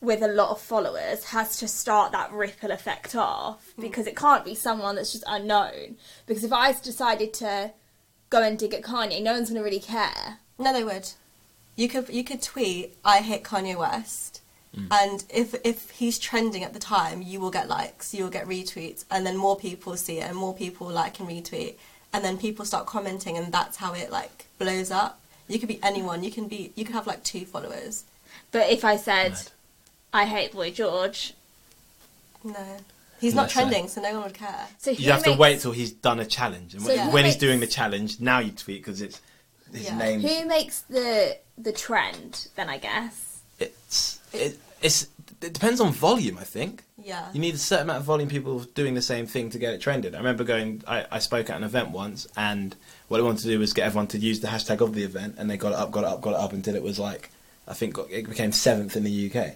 with 0.00 0.22
a 0.22 0.28
lot 0.28 0.50
of 0.50 0.60
followers 0.60 1.24
has 1.24 1.56
to 1.58 1.66
start 1.66 2.12
that 2.12 2.30
ripple 2.32 2.70
effect 2.70 3.16
off 3.16 3.72
mm. 3.76 3.82
because 3.82 4.06
it 4.06 4.16
can't 4.16 4.44
be 4.44 4.54
someone 4.54 4.96
that's 4.96 5.12
just 5.12 5.24
unknown. 5.26 5.96
Because 6.26 6.44
if 6.44 6.52
I 6.52 6.72
decided 6.72 7.32
to 7.34 7.72
go 8.30 8.42
and 8.42 8.58
dig 8.58 8.74
at 8.74 8.82
Kanye, 8.82 9.22
no 9.22 9.32
one's 9.32 9.48
going 9.50 9.60
to 9.60 9.64
really 9.64 9.80
care. 9.80 10.38
No, 10.58 10.72
they 10.72 10.84
would. 10.84 11.10
You 11.76 11.88
could 11.88 12.08
you 12.08 12.24
could 12.24 12.42
tweet, 12.42 12.96
"I 13.04 13.18
hate 13.18 13.42
Kanye 13.42 13.76
West," 13.76 14.40
mm. 14.76 14.86
and 14.90 15.24
if 15.28 15.54
if 15.64 15.90
he's 15.90 16.18
trending 16.18 16.62
at 16.62 16.72
the 16.72 16.78
time, 16.78 17.22
you 17.22 17.40
will 17.40 17.50
get 17.50 17.68
likes, 17.68 18.14
you 18.14 18.24
will 18.24 18.30
get 18.30 18.46
retweets, 18.46 19.04
and 19.10 19.26
then 19.26 19.36
more 19.36 19.56
people 19.56 19.96
see 19.96 20.18
it, 20.18 20.28
and 20.28 20.36
more 20.36 20.54
people 20.54 20.88
like 20.88 21.18
and 21.20 21.28
retweet, 21.28 21.74
and 22.12 22.24
then 22.24 22.38
people 22.38 22.64
start 22.64 22.86
commenting, 22.86 23.36
and 23.36 23.52
that's 23.52 23.78
how 23.78 23.92
it 23.92 24.10
like 24.10 24.46
blows 24.58 24.90
up. 24.90 25.20
You 25.48 25.58
could 25.58 25.68
be 25.68 25.80
anyone. 25.82 26.22
You 26.22 26.30
can 26.30 26.48
be. 26.48 26.72
You 26.74 26.84
could 26.84 26.94
have 26.94 27.06
like 27.06 27.24
two 27.24 27.44
followers. 27.44 28.04
But 28.52 28.70
if 28.70 28.84
I 28.84 28.96
said, 28.96 29.32
Mad. 29.32 29.50
I 30.12 30.24
hate 30.26 30.52
Boy 30.52 30.70
George, 30.70 31.34
No, 32.44 32.54
he's 33.20 33.34
not 33.34 33.50
trending, 33.50 33.88
so 33.88 34.00
no 34.00 34.12
one 34.14 34.22
would 34.24 34.34
care. 34.34 34.68
so 34.78 34.92
You 34.92 35.10
have 35.10 35.24
to 35.24 35.32
wait 35.34 35.60
till 35.60 35.72
he's 35.72 35.90
done 35.90 36.20
a 36.20 36.24
challenge, 36.24 36.74
and 36.74 36.82
So 36.82 36.88
when, 36.88 36.98
who 36.98 37.10
when 37.10 37.24
he's 37.24 37.36
doing 37.36 37.58
the 37.58 37.66
challenge, 37.66 38.20
now 38.20 38.38
you 38.38 38.52
tweet 38.52 38.80
because 38.80 39.02
it's 39.02 39.20
his 39.74 39.86
Yeah. 39.86 39.98
name. 39.98 40.20
Who 40.20 40.46
makes 40.46 40.80
the 40.82 41.38
the 41.58 41.72
trend? 41.72 42.48
Then 42.56 42.68
I 42.68 42.78
guess. 42.78 43.40
It's 43.58 44.20
it, 44.32 44.58
it's 44.82 45.08
it 45.42 45.52
depends 45.52 45.80
on 45.80 45.92
volume. 45.92 46.38
I 46.38 46.44
think 46.44 46.82
Yeah. 47.02 47.28
you 47.32 47.40
need 47.40 47.54
a 47.54 47.58
certain 47.58 47.84
amount 47.84 47.98
of 47.98 48.04
volume 48.04 48.28
people 48.28 48.60
doing 48.60 48.94
the 48.94 49.02
same 49.02 49.26
thing 49.26 49.50
to 49.50 49.58
get 49.58 49.74
it 49.74 49.80
trended. 49.80 50.14
I 50.14 50.18
remember 50.18 50.44
going. 50.44 50.82
I, 50.86 51.06
I 51.10 51.18
spoke 51.18 51.50
at 51.50 51.56
an 51.56 51.64
event 51.64 51.90
once, 51.90 52.26
and 52.36 52.74
what 53.08 53.20
I 53.20 53.22
wanted 53.22 53.42
to 53.42 53.48
do 53.48 53.58
was 53.58 53.72
get 53.72 53.86
everyone 53.86 54.06
to 54.08 54.18
use 54.18 54.40
the 54.40 54.48
hashtag 54.48 54.80
of 54.80 54.94
the 54.94 55.02
event, 55.04 55.34
and 55.38 55.50
they 55.50 55.56
got 55.56 55.72
it 55.72 55.78
up, 55.78 55.90
got 55.90 56.04
it 56.04 56.08
up, 56.08 56.20
got 56.20 56.30
it 56.30 56.40
up 56.40 56.52
until 56.52 56.74
it 56.74 56.82
was 56.82 56.98
like 56.98 57.30
I 57.68 57.74
think 57.74 57.94
got, 57.94 58.10
it 58.10 58.28
became 58.28 58.52
seventh 58.52 58.96
in 58.96 59.04
the 59.04 59.30
UK 59.30 59.54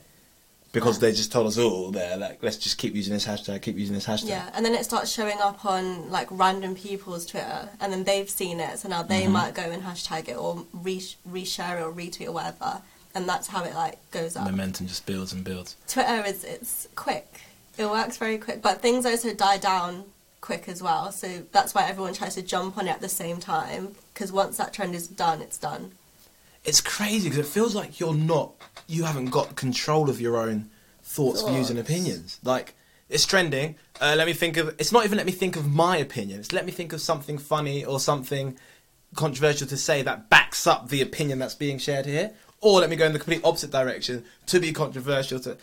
because 0.72 0.98
they 0.98 1.10
just 1.12 1.32
told 1.32 1.46
us 1.46 1.58
all 1.58 1.90
there 1.90 2.16
like 2.16 2.42
let's 2.42 2.56
just 2.56 2.78
keep 2.78 2.94
using 2.94 3.12
this 3.14 3.26
hashtag, 3.26 3.62
keep 3.62 3.76
using 3.76 3.94
this 3.94 4.06
hashtag. 4.06 4.28
Yeah, 4.28 4.50
and 4.54 4.64
then 4.64 4.74
it 4.74 4.84
starts 4.84 5.10
showing 5.10 5.38
up 5.40 5.64
on 5.64 6.10
like 6.10 6.28
random 6.30 6.74
people's 6.74 7.26
Twitter, 7.26 7.68
and 7.80 7.92
then 7.92 8.04
they've 8.04 8.28
seen 8.28 8.60
it, 8.60 8.78
so 8.78 8.88
now 8.88 9.02
they 9.02 9.22
Mm-hmm. 9.22 9.32
might 9.32 9.54
go 9.54 9.62
and 9.62 9.82
hashtag 9.82 10.28
it 10.28 10.36
or 10.36 10.64
re- 10.72 11.14
reshare 11.28 11.80
it 11.80 11.82
or 11.84 11.92
retweet 11.92 12.28
or 12.28 12.32
whatever, 12.32 12.82
and 13.14 13.28
that's 13.28 13.48
how 13.48 13.64
it 13.64 13.74
like 13.74 13.98
goes 14.10 14.36
up. 14.36 14.44
Momentum 14.44 14.86
just 14.86 15.06
builds 15.06 15.32
and 15.32 15.42
builds. 15.44 15.76
Twitter 15.88 16.22
is 16.26 16.44
it's 16.44 16.88
quick, 16.94 17.40
it 17.76 17.86
works 17.86 18.16
very 18.16 18.38
quick, 18.38 18.60
but 18.62 18.80
things 18.82 19.06
also 19.06 19.32
die 19.34 19.58
down 19.58 20.04
quick 20.40 20.68
as 20.68 20.82
well. 20.82 21.10
So 21.12 21.42
that's 21.52 21.74
why 21.74 21.88
everyone 21.88 22.12
tries 22.14 22.34
to 22.36 22.42
jump 22.42 22.78
on 22.78 22.86
it 22.86 22.92
at 22.92 23.00
the 23.00 23.08
same 23.08 23.38
time 23.38 23.96
because 24.14 24.30
once 24.30 24.56
that 24.58 24.72
trend 24.72 24.94
is 24.94 25.08
done, 25.08 25.40
it's 25.42 25.58
done. 25.58 25.92
It's 26.68 26.80
crazy 26.82 27.28
because 27.30 27.46
it 27.46 27.50
feels 27.50 27.74
like 27.74 27.98
you're 27.98 28.14
not, 28.14 28.52
you 28.86 29.04
haven't 29.04 29.30
got 29.30 29.56
control 29.56 30.10
of 30.10 30.20
your 30.20 30.36
own 30.36 30.70
thoughts, 31.02 31.42
views, 31.42 31.70
and 31.70 31.78
opinions. 31.78 32.38
Like 32.44 32.74
it's 33.08 33.24
trending. 33.24 33.76
Uh, 34.00 34.14
let 34.18 34.26
me 34.26 34.34
think 34.34 34.56
of. 34.58 34.68
It's 34.78 34.92
not 34.92 35.04
even 35.06 35.16
let 35.16 35.26
me 35.26 35.32
think 35.32 35.56
of 35.56 35.66
my 35.72 35.96
opinion. 35.96 36.40
It's 36.40 36.52
let 36.52 36.66
me 36.66 36.72
think 36.72 36.92
of 36.92 37.00
something 37.00 37.38
funny 37.38 37.84
or 37.84 37.98
something 37.98 38.56
controversial 39.14 39.66
to 39.68 39.76
say 39.78 40.02
that 40.02 40.28
backs 40.28 40.66
up 40.66 40.90
the 40.90 41.00
opinion 41.00 41.38
that's 41.38 41.54
being 41.54 41.78
shared 41.78 42.04
here. 42.04 42.32
Or 42.60 42.80
let 42.80 42.90
me 42.90 42.96
go 42.96 43.06
in 43.06 43.12
the 43.14 43.18
complete 43.18 43.40
opposite 43.44 43.70
direction 43.70 44.24
to 44.46 44.60
be 44.60 44.72
controversial. 44.72 45.40
To 45.40 45.52
it- 45.52 45.60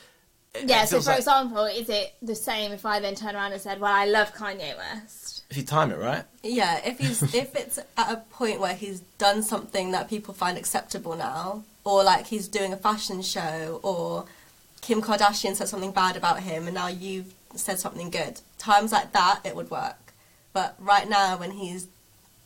Yeah. 0.70 0.84
it 0.84 0.90
So 0.90 1.02
for 1.02 1.10
like- 1.12 1.20
example, 1.20 1.66
is 1.66 1.88
it 1.90 2.16
the 2.22 2.34
same 2.36 2.72
if 2.72 2.84
I 2.86 3.00
then 3.00 3.14
turn 3.14 3.36
around 3.36 3.52
and 3.52 3.62
said, 3.62 3.80
"Well, 3.80 3.94
I 3.94 4.06
love 4.06 4.34
Kanye 4.34 4.76
West"? 4.78 5.25
If 5.50 5.58
you 5.58 5.64
time 5.64 5.92
it 5.92 5.98
right, 6.00 6.24
Yeah, 6.44 6.80
if 6.86 7.00
he's 7.00 7.22
if 7.34 7.56
it's 7.56 7.78
at 7.78 8.12
a 8.12 8.18
point 8.32 8.60
where 8.60 8.74
he's 8.74 9.02
done 9.18 9.44
something 9.44 9.92
that 9.92 10.10
people 10.10 10.34
find 10.34 10.58
acceptable 10.58 11.16
now, 11.16 11.64
or 11.84 12.04
like 12.04 12.28
he's 12.28 12.48
doing 12.48 12.74
a 12.74 12.78
fashion 12.78 13.22
show, 13.22 13.80
or 13.84 14.26
Kim 14.82 15.02
Kardashian 15.02 15.56
said 15.56 15.68
something 15.68 15.92
bad 15.92 16.16
about 16.16 16.42
him, 16.42 16.66
and 16.66 16.76
now 16.76 16.88
you've 16.88 17.34
said 17.56 17.80
something 17.80 18.10
good. 18.10 18.42
Times 18.58 18.92
like 18.92 19.14
that, 19.14 19.42
it 19.44 19.56
would 19.56 19.70
work. 19.70 20.14
But 20.54 20.76
right 20.80 21.08
now, 21.08 21.38
when 21.38 21.52
he's 21.52 21.88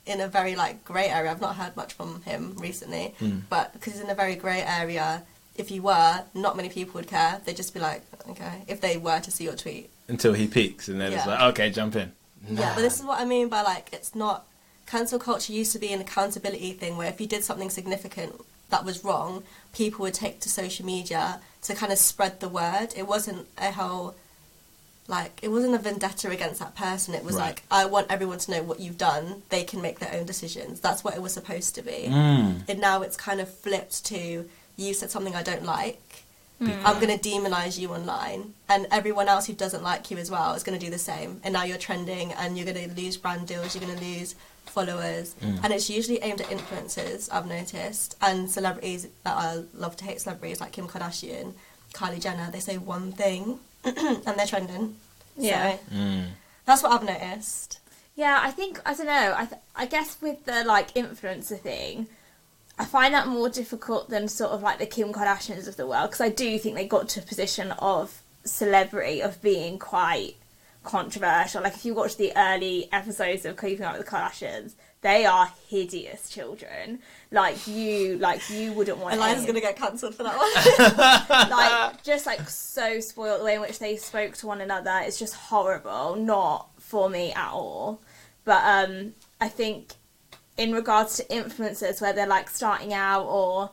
in 0.05 0.19
a 0.19 0.27
very 0.27 0.55
like 0.55 0.83
grey 0.83 1.07
area, 1.07 1.31
I've 1.31 1.41
not 1.41 1.55
heard 1.55 1.75
much 1.75 1.93
from 1.93 2.21
him 2.23 2.55
recently. 2.57 3.13
Hmm. 3.19 3.39
But 3.49 3.73
because 3.73 3.93
he's 3.93 4.01
in 4.01 4.09
a 4.09 4.15
very 4.15 4.35
grey 4.35 4.61
area, 4.61 5.23
if 5.55 5.69
you 5.71 5.81
were, 5.83 6.23
not 6.33 6.55
many 6.55 6.69
people 6.69 6.93
would 6.95 7.07
care. 7.07 7.39
They'd 7.43 7.55
just 7.55 7.73
be 7.73 7.79
like, 7.79 8.01
okay, 8.29 8.63
if 8.67 8.81
they 8.81 8.97
were 8.97 9.19
to 9.19 9.31
see 9.31 9.43
your 9.43 9.55
tweet. 9.55 9.89
until 10.07 10.33
he 10.33 10.47
peaks, 10.47 10.87
and 10.89 10.99
then 10.99 11.13
it's 11.13 11.27
like, 11.27 11.39
okay, 11.51 11.69
jump 11.69 11.95
in. 11.95 12.11
Yeah, 12.47 12.73
but 12.75 12.81
this 12.81 12.99
is 12.99 13.05
what 13.05 13.19
I 13.19 13.25
mean 13.25 13.49
by 13.49 13.61
like 13.61 13.89
it's 13.91 14.15
not 14.15 14.45
cancel 14.85 15.19
culture 15.19 15.53
used 15.53 15.71
to 15.73 15.79
be 15.79 15.93
an 15.93 16.01
accountability 16.01 16.73
thing 16.73 16.97
where 16.97 17.07
if 17.09 17.19
you 17.21 17.27
did 17.27 17.43
something 17.43 17.69
significant 17.69 18.33
that 18.69 18.85
was 18.85 19.03
wrong, 19.03 19.43
people 19.73 20.03
would 20.03 20.13
take 20.13 20.39
to 20.41 20.49
social 20.49 20.85
media 20.85 21.41
to 21.63 21.75
kind 21.75 21.91
of 21.91 21.97
spread 21.97 22.39
the 22.39 22.49
word. 22.49 22.93
It 22.95 23.07
wasn't 23.07 23.47
a 23.57 23.71
whole 23.71 24.15
like 25.07 25.39
it 25.41 25.47
wasn't 25.49 25.73
a 25.73 25.79
vendetta 25.79 26.29
against 26.29 26.59
that 26.59 26.75
person. 26.75 27.13
It 27.15 27.23
was 27.23 27.35
Right. 27.35 27.45
like 27.47 27.63
I 27.71 27.85
want 27.85 28.07
everyone 28.11 28.37
to 28.39 28.51
know 28.51 28.63
what 28.63 28.79
you've 28.79 28.97
done. 28.97 29.41
They 29.49 29.63
can 29.63 29.81
make 29.81 29.99
their 29.99 30.13
own 30.13 30.25
decisions. 30.25 30.79
That's 30.79 31.03
what 31.03 31.15
it 31.15 31.21
was 31.21 31.33
supposed 31.33 31.75
to 31.75 31.81
be. 31.81 32.05
Mm. 32.07 32.63
And 32.69 32.79
now 32.79 33.01
it's 33.01 33.17
kind 33.17 33.41
of 33.41 33.51
flipped 33.53 34.05
to 34.05 34.47
you 34.77 34.93
said 34.93 35.11
something 35.11 35.35
I 35.35 35.43
don't 35.43 35.65
like. 35.65 35.99
I'm 36.61 36.99
going 36.99 37.17
to 37.17 37.29
demonize 37.29 37.79
you 37.79 37.93
online, 37.93 38.53
and 38.67 38.85
everyone 38.91 39.27
else 39.29 39.47
who 39.47 39.53
doesn't 39.53 39.81
like 39.83 40.11
you 40.11 40.17
as 40.17 40.29
well 40.29 40.53
is 40.55 40.63
going 40.63 40.77
to 40.77 40.83
do 40.85 40.91
the 40.91 40.97
same. 40.99 41.39
And 41.43 41.53
now 41.53 41.63
you're 41.63 41.77
trending, 41.77 42.33
and 42.33 42.57
you're 42.57 42.65
going 42.71 42.89
to 42.89 42.95
lose 43.01 43.15
brand 43.17 43.47
deals. 43.47 43.73
You're 43.75 43.85
going 43.85 43.97
to 43.97 44.03
lose 44.03 44.35
followers, 44.65 45.35
and 45.41 45.71
it's 45.73 45.89
usually 45.89 46.21
aimed 46.21 46.41
at 46.41 46.47
influencers. 46.47 47.29
I've 47.31 47.47
noticed, 47.47 48.17
and 48.21 48.49
celebrities 48.51 49.07
that 49.23 49.35
I 49.37 49.63
love 49.73 49.95
to 49.97 50.05
hate 50.05 50.21
celebrities 50.21 50.59
like 50.61 50.73
Kim 50.73 50.87
Kardashian, 50.87 51.53
Kylie 51.93 52.21
Jenner. 52.21 52.51
They 52.51 52.59
say 52.59 52.77
one 52.77 53.11
thing, 53.13 53.59
and 53.83 54.23
they're 54.37 54.45
trending. 54.45 54.95
Yeah. 55.37 55.77
So, 55.77 55.79
Mm. 55.95 56.25
that's 56.65 56.83
what 56.83 56.91
I've 56.91 57.03
noticed. 57.03 57.79
Yeah, 58.15 58.37
I 58.43 58.51
think 58.51 58.81
I 58.85 58.93
don't 58.93 59.05
know. 59.05 59.33
I 59.37 59.45
th- 59.45 59.61
I 59.77 59.85
guess 59.85 60.17
with 60.21 60.43
the 60.45 60.65
like 60.65 60.93
influencer 60.93 61.57
thing, 61.59 62.07
I 62.79 62.85
find 62.85 63.13
that 63.13 63.27
more 63.27 63.49
difficult 63.49 64.09
than 64.09 64.29
sort 64.29 64.51
of 64.51 64.61
like 64.63 64.79
the 64.79 64.85
Kim 64.85 65.11
Kardashians 65.11 65.67
of 65.67 65.75
the 65.75 65.85
world 65.85 66.09
because 66.11 66.21
I 66.21 66.29
do 66.29 66.57
think 66.57 66.75
they 66.75 66.87
got 66.87 67.09
to 67.09 67.19
a 67.19 67.23
position 67.23 67.71
of 67.73 68.21
celebrity 68.45 69.21
of 69.21 69.41
being 69.41 69.77
quite 69.77 70.35
controversial. 70.83 71.61
Like 71.61 71.75
if 71.75 71.83
you 71.83 71.93
watch 71.93 72.15
the 72.15 72.31
early 72.37 72.87
episodes 72.93 73.43
of 73.43 73.57
Keeping 73.57 73.83
Up 73.85 73.97
with 73.97 74.05
the 74.05 74.11
Kardashians, 74.11 74.75
they 75.01 75.25
are 75.25 75.51
hideous 75.67 76.29
children. 76.29 76.99
Like 77.31 77.67
you, 77.67 78.17
like 78.17 78.49
you 78.49 78.71
wouldn't 78.71 78.97
want. 78.97 79.15
Eliza's 79.15 79.43
going 79.43 79.55
to 79.55 79.61
get 79.61 79.75
cancelled 79.75 80.15
for 80.15 80.23
that 80.23 80.37
one. 81.29 81.49
like 81.49 82.01
just 82.01 82.25
like 82.25 82.49
so 82.49 83.01
spoiled 83.01 83.41
the 83.41 83.45
way 83.45 83.55
in 83.55 83.61
which 83.61 83.79
they 83.79 83.97
spoke 83.97 84.35
to 84.37 84.47
one 84.47 84.61
another 84.61 85.01
is 85.05 85.19
just 85.19 85.35
horrible 85.35 86.15
not 86.15 86.69
for 86.79 87.09
me 87.09 87.31
at 87.33 87.51
all 87.51 88.01
but 88.45 88.63
um 88.63 89.13
i 89.39 89.47
think 89.47 89.93
in 90.59 90.73
regards 90.73 91.15
to 91.17 91.23
influencers 91.25 92.01
where 92.01 92.13
they're 92.13 92.27
like 92.37 92.49
starting 92.49 92.93
out 92.93 93.25
or 93.25 93.71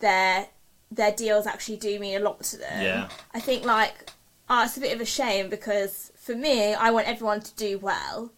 their 0.00 0.48
their 0.90 1.12
deals 1.12 1.46
actually 1.46 1.76
do 1.76 1.98
mean 1.98 2.16
a 2.16 2.20
lot 2.20 2.42
to 2.42 2.56
them 2.58 2.82
Yeah. 2.82 3.08
i 3.34 3.40
think 3.40 3.64
like 3.64 4.10
oh, 4.50 4.64
it's 4.64 4.76
a 4.76 4.80
bit 4.80 4.94
of 4.94 5.00
a 5.00 5.04
shame 5.06 5.48
because 5.48 6.12
for 6.16 6.34
me 6.34 6.74
i 6.74 6.90
want 6.90 7.06
everyone 7.08 7.40
to 7.40 7.54
do 7.54 7.78
well 7.78 8.32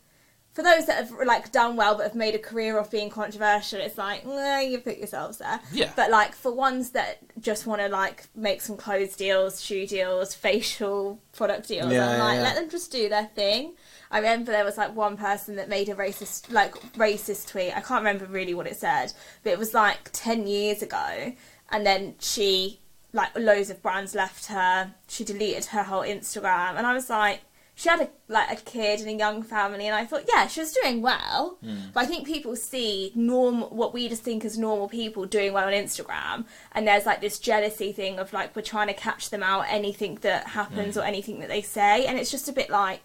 for 0.55 0.63
those 0.65 0.87
that 0.87 0.97
have 0.97 1.13
like 1.25 1.53
done 1.53 1.77
well 1.77 1.95
but 1.97 2.03
have 2.05 2.15
made 2.17 2.35
a 2.35 2.39
career 2.39 2.79
of 2.79 2.91
being 2.91 3.11
controversial, 3.11 3.79
it's 3.81 3.97
like 3.97 4.27
nah, 4.27 4.59
you 4.59 4.79
put 4.81 4.99
yourselves 4.99 5.39
there. 5.39 5.61
Yeah. 5.73 5.93
But 5.95 6.11
like 6.11 6.35
for 6.35 6.53
ones 6.53 6.91
that 6.99 7.19
just 7.39 7.65
want 7.65 7.81
to 7.81 7.89
like 7.89 8.27
make 8.35 8.61
some 8.61 8.77
clothes 8.77 9.15
deals, 9.15 9.63
shoe 9.63 9.87
deals, 9.87 10.35
facial 10.35 11.21
product 11.37 11.69
deals, 11.69 11.93
Yeah, 11.93 12.11
I'm 12.11 12.19
like 12.19 12.37
yeah. 12.39 12.43
let 12.43 12.55
them 12.57 12.69
just 12.71 12.91
do 12.91 13.09
their 13.09 13.27
thing. 13.37 13.75
I 14.11 14.19
remember 14.19 14.53
there 14.53 14.65
was 14.65 14.79
like 14.79 14.95
one 14.95 15.17
person 15.17 15.57
that 15.57 15.69
made 15.69 15.89
a 15.89 15.95
racist 15.95 16.51
like 16.53 16.75
racist 16.95 17.49
tweet. 17.49 17.77
I 17.77 17.81
can't 17.81 18.01
remember 18.01 18.27
really 18.27 18.55
what 18.55 18.67
it 18.67 18.77
said, 18.77 19.13
but 19.43 19.53
it 19.53 19.59
was 19.59 19.75
like 19.75 20.11
ten 20.13 20.47
years 20.47 20.83
ago, 20.83 21.35
and 21.71 21.87
then 21.87 22.15
she 22.19 22.81
like 23.13 23.37
loads 23.37 23.71
of 23.71 23.83
brands 23.83 24.15
left 24.15 24.47
her. 24.47 24.93
She 25.09 25.25
deleted 25.25 25.67
her 25.67 25.83
whole 25.83 26.03
Instagram, 26.03 26.77
and 26.77 26.87
I 26.87 26.95
was 26.95 27.11
like 27.11 27.41
she 27.79 27.89
had 27.89 28.01
a 28.01 28.09
like 28.27 28.51
a 28.51 28.61
kid 28.63 28.99
and 28.99 29.09
a 29.09 29.13
young 29.13 29.41
family. 29.41 29.87
And 29.87 29.95
I 29.95 30.05
thought 30.05 30.25
yeah 30.29 30.49
she 30.49 30.59
was 30.59 30.73
doing 30.73 31.01
well. 31.01 31.59
Hmm. 31.63 31.77
But 31.95 32.01
I 32.01 32.07
think 32.07 32.27
people 32.27 32.57
see 32.57 33.13
norm 33.15 33.63
what 33.63 33.95
we 33.95 34.09
just 34.09 34.25
think 34.25 34.45
as 34.45 34.59
normal 34.59 34.89
people 34.89 35.27
doing 35.27 35.53
well 35.53 35.69
on 35.69 35.73
Instagram. 35.73 36.45
And 36.73 36.89
there's 36.89 37.07
like 37.07 37.21
this 37.21 37.39
jealousy 37.39 37.93
thing 37.93 38.19
of 38.19 38.33
like 38.33 38.57
we're 38.57 38.63
trying 38.63 38.89
to 38.89 38.95
catch 38.95 39.31
them 39.31 39.45
out 39.45 39.67
anything 39.69 40.17
that 40.23 40.49
happens 40.49 40.95
hmm. 40.95 41.01
or 41.01 41.05
anything 41.05 41.39
that 41.39 41.49
they 41.49 41.63
say. 41.63 42.05
And 42.07 42.19
it's 42.19 42.33
just 42.33 42.49
a 42.49 42.53
bit 42.53 42.69
like 42.69 43.01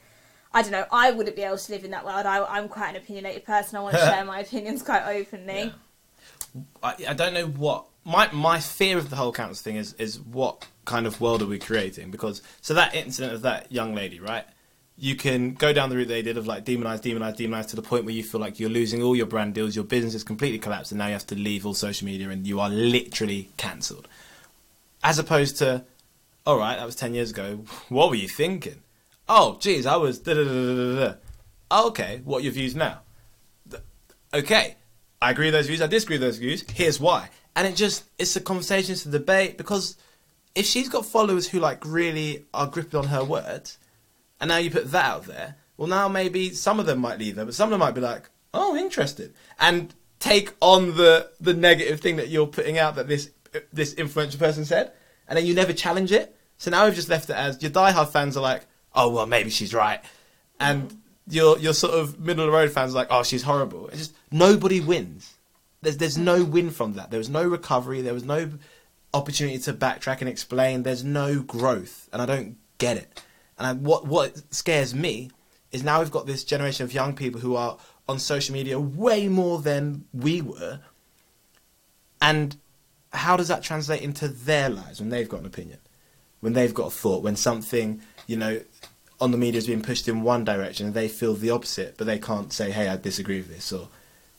I 0.54 0.62
don't 0.62 0.72
know 0.72 0.86
I 0.92 1.12
wouldn't 1.12 1.36
be 1.36 1.42
able 1.42 1.58
to 1.58 1.72
live 1.72 1.84
in 1.84 1.92
that 1.92 2.06
world. 2.06 2.26
I, 2.26 2.44
I'm 2.46 2.70
quite 2.70 2.92
an 2.92 2.96
opinionated 2.98 3.46
person. 3.46 3.78
I 3.78 3.82
want 3.82 3.96
to 3.96 4.02
share 4.06 4.24
my 4.26 4.40
opinions 4.40 4.84
quite 4.84 5.04
openly. 5.08 5.74
I, 6.82 6.96
I 7.10 7.14
don't 7.14 7.34
know 7.34 7.48
what 7.48 7.86
my 8.06 8.32
my 8.32 8.60
fear 8.60 8.98
of 8.98 9.10
the 9.10 9.16
whole 9.16 9.32
council 9.32 9.64
thing 9.64 9.78
is 9.78 9.94
is 9.94 10.20
what 10.20 10.68
kind 10.86 11.08
of 11.08 11.22
world 11.22 11.42
are 11.42 11.48
we 11.48 11.60
creating? 11.60 12.12
Because 12.12 12.42
so 12.62 12.74
that 12.74 12.94
incident 12.94 13.34
of 13.34 13.42
that 13.44 13.72
young 13.72 13.96
lady 13.96 14.20
right? 14.20 14.46
You 14.96 15.16
can 15.16 15.56
go 15.56 15.74
down 15.74 15.90
the 15.90 15.98
route 15.98 16.08
they 16.08 16.22
did 16.22 16.38
of 16.38 16.46
like 16.46 16.66
demonize 16.66 17.02
demonize 17.02 17.36
demonize 17.36 17.68
to 17.70 17.76
the 17.76 17.82
point 17.82 18.06
where 18.06 18.14
you 18.14 18.24
feel 18.24 18.40
like 18.40 18.60
you're 18.60 18.70
losing 18.70 19.02
all 19.02 19.16
your 19.16 19.26
brand 19.26 19.56
deals 19.56 19.76
your 19.76 19.86
business 19.86 20.14
is 20.14 20.24
completely 20.24 20.60
collapsed 20.60 20.92
and 20.92 21.00
now 21.00 21.08
you 21.08 21.14
have 21.14 21.26
to 21.28 21.36
leave 21.36 21.66
all 21.66 21.74
social 21.74 22.06
media 22.06 22.30
and 22.30 22.46
you 22.46 22.60
are 22.60 22.70
literally 22.70 23.50
cancelled. 23.58 24.08
As 25.04 25.18
opposed 25.18 25.58
to 25.58 25.84
All 26.46 26.58
right, 26.58 26.78
that 26.78 26.86
was 26.86 26.96
ten 26.96 27.16
years 27.16 27.32
ago. 27.32 27.64
What 27.90 28.10
were 28.10 28.16
you 28.16 28.28
thinking? 28.28 28.82
Oh, 29.28 29.58
geez, 29.60 29.86
I 29.86 29.96
was. 29.96 30.22
Oh, 30.28 31.88
okay, 31.88 32.22
what 32.24 32.40
are 32.40 32.44
your 32.44 32.54
views 32.54 32.76
now? 32.76 33.02
Okay, 34.34 34.76
I 35.22 35.32
agree 35.32 35.48
with 35.48 35.54
those 35.54 35.68
views. 35.68 35.82
I 35.82 35.88
disagree 35.88 36.16
with 36.16 36.22
those 36.22 36.38
views. 36.38 36.66
Here's 36.70 37.00
why. 37.00 37.30
And 37.56 37.68
it 37.68 37.76
just 37.76 38.06
it's 38.18 38.36
a 38.36 38.42
conversation, 38.42 38.94
it's 38.94 39.06
a 39.06 39.12
debate 39.12 39.58
because 39.58 39.96
if 40.56 40.66
she's 40.66 40.90
got 40.90 41.06
followers 41.06 41.48
who 41.48 41.60
like 41.60 41.86
really 41.86 42.46
are 42.54 42.68
gripping 42.68 43.00
on 43.00 43.08
her 43.08 43.24
words, 43.24 43.78
and 44.42 44.50
now 44.50 44.58
you 44.58 44.72
put 44.72 44.92
that 44.92 45.06
out 45.06 45.26
there, 45.26 45.56
well, 45.78 45.88
now 45.88 46.08
maybe 46.08 46.50
some 46.50 46.80
of 46.80 46.86
them 46.86 47.00
might 47.00 47.20
leave 47.20 47.38
her, 47.38 47.46
but 47.46 47.54
some 47.54 47.68
of 47.68 47.72
them 47.72 47.80
might 47.80 47.96
be 47.96 48.02
like, 48.02 48.30
oh, 48.54 48.76
interested, 48.76 49.34
and 49.60 49.94
take 50.20 50.54
on 50.62 50.96
the 50.96 51.32
the 51.40 51.54
negative 51.54 52.00
thing 52.00 52.16
that 52.16 52.30
you're 52.30 52.48
putting 52.48 52.78
out 52.78 52.96
that 52.96 53.08
this 53.08 53.32
this 53.72 53.94
influential 53.94 54.40
person 54.40 54.66
said, 54.66 54.92
and 55.28 55.38
then 55.38 55.46
you 55.46 55.54
never 55.54 55.74
challenge 55.74 56.12
it. 56.12 56.36
So 56.58 56.72
now 56.72 56.86
we've 56.86 56.96
just 56.96 57.10
left 57.10 57.30
it 57.30 57.36
as 57.36 57.62
your 57.62 57.72
diehard 57.72 58.10
fans 58.10 58.36
are 58.36 58.42
like, 58.42 58.66
oh 58.96 59.10
well, 59.10 59.26
maybe 59.26 59.50
she's 59.50 59.74
right, 59.74 60.02
and 60.60 61.02
your 61.28 61.58
your 61.60 61.74
sort 61.74 61.94
of 61.94 62.20
middle 62.20 62.46
of 62.46 62.52
the 62.52 62.58
road 62.58 62.72
fans 62.72 62.94
are 62.94 62.96
like, 62.96 63.08
oh, 63.10 63.24
she's 63.24 63.44
horrible. 63.44 63.88
It's 63.90 63.98
just 63.98 64.16
nobody 64.32 64.80
wins. 64.80 65.34
There's 65.82 65.98
there's 65.98 66.18
no 66.18 66.42
mm-hmm. 66.42 66.52
win 66.52 66.70
from 66.72 66.94
that. 66.94 67.12
There 67.12 67.18
was 67.18 67.30
no 67.30 67.44
recovery. 67.44 68.02
There 68.02 68.14
was 68.14 68.24
no 68.24 68.52
opportunity 69.14 69.60
to 69.60 69.74
backtrack 69.74 70.22
and 70.22 70.30
explain. 70.30 70.84
There's 70.84 71.04
no 71.04 71.42
growth, 71.42 72.10
and 72.12 72.22
I 72.22 72.26
don't 72.26 72.58
get 72.78 72.98
it. 72.98 73.22
And 73.58 73.68
I, 73.68 73.74
what 73.74 74.08
what 74.08 74.42
scares 74.54 74.94
me 74.94 75.32
is 75.72 75.84
now 75.84 76.00
we've 76.00 76.12
got 76.12 76.26
this 76.26 76.44
generation 76.44 76.84
of 76.84 76.94
young 76.94 77.16
people 77.16 77.42
who 77.42 77.56
are 77.56 77.78
on 78.08 78.20
social 78.20 78.54
media 78.54 78.80
way 78.80 79.28
more 79.28 79.60
than 79.60 80.06
we 80.14 80.42
were. 80.42 80.80
And 82.22 82.56
how 83.12 83.38
does 83.38 83.48
that 83.48 83.64
translate 83.64 84.02
into 84.02 84.28
their 84.28 84.70
lives 84.70 85.00
when 85.00 85.10
they've 85.10 85.28
got 85.28 85.42
an 85.42 85.46
opinion, 85.46 85.80
when 86.40 86.54
they've 86.54 86.74
got 86.74 86.88
a 86.88 86.92
thought, 86.92 87.24
when 87.24 87.36
something 87.36 88.02
you 88.28 88.38
know 88.38 88.62
on 89.22 89.32
the 89.32 89.38
media 89.38 89.58
is 89.58 89.68
being 89.68 89.82
pushed 89.82 90.08
in 90.08 90.22
one 90.24 90.44
direction 90.44 90.88
and 90.88 90.96
they 90.96 91.08
feel 91.08 91.34
the 91.34 91.50
opposite, 91.50 91.96
but 91.98 92.06
they 92.08 92.20
can't 92.20 92.52
say, 92.52 92.72
"Hey, 92.72 92.88
I 92.90 92.98
disagree 92.98 93.38
with 93.38 93.50
this," 93.50 93.72
or 93.72 93.88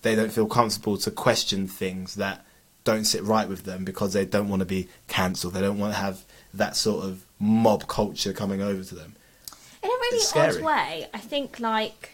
they 0.03 0.15
don't 0.15 0.33
feel 0.33 0.47
comfortable 0.47 0.97
to 0.99 1.11
question 1.11 1.67
things 1.67 2.17
that 2.17 2.45
don't 2.85 3.05
sit 3.05 3.23
right 3.23 3.49
with 3.49 3.65
them 3.65 3.85
because 3.85 4.13
they 4.13 4.27
don't 4.27 4.49
want 4.49 4.61
to 4.61 4.67
be 4.67 4.89
cancelled. 5.09 5.55
They 5.55 5.63
don't 5.63 5.79
want 5.79 5.95
to 5.95 6.01
have 6.01 6.25
that 6.53 6.77
sort 6.77 7.05
of 7.05 7.25
mob 7.39 7.87
culture 7.89 8.33
coming 8.33 8.61
over 8.61 8.85
to 8.85 8.95
them. 8.95 9.17
In 9.83 9.91
a 9.91 9.93
really 9.93 10.25
odd 10.35 10.63
way, 10.63 11.09
I 11.15 11.19
think 11.19 11.61
like 11.61 12.11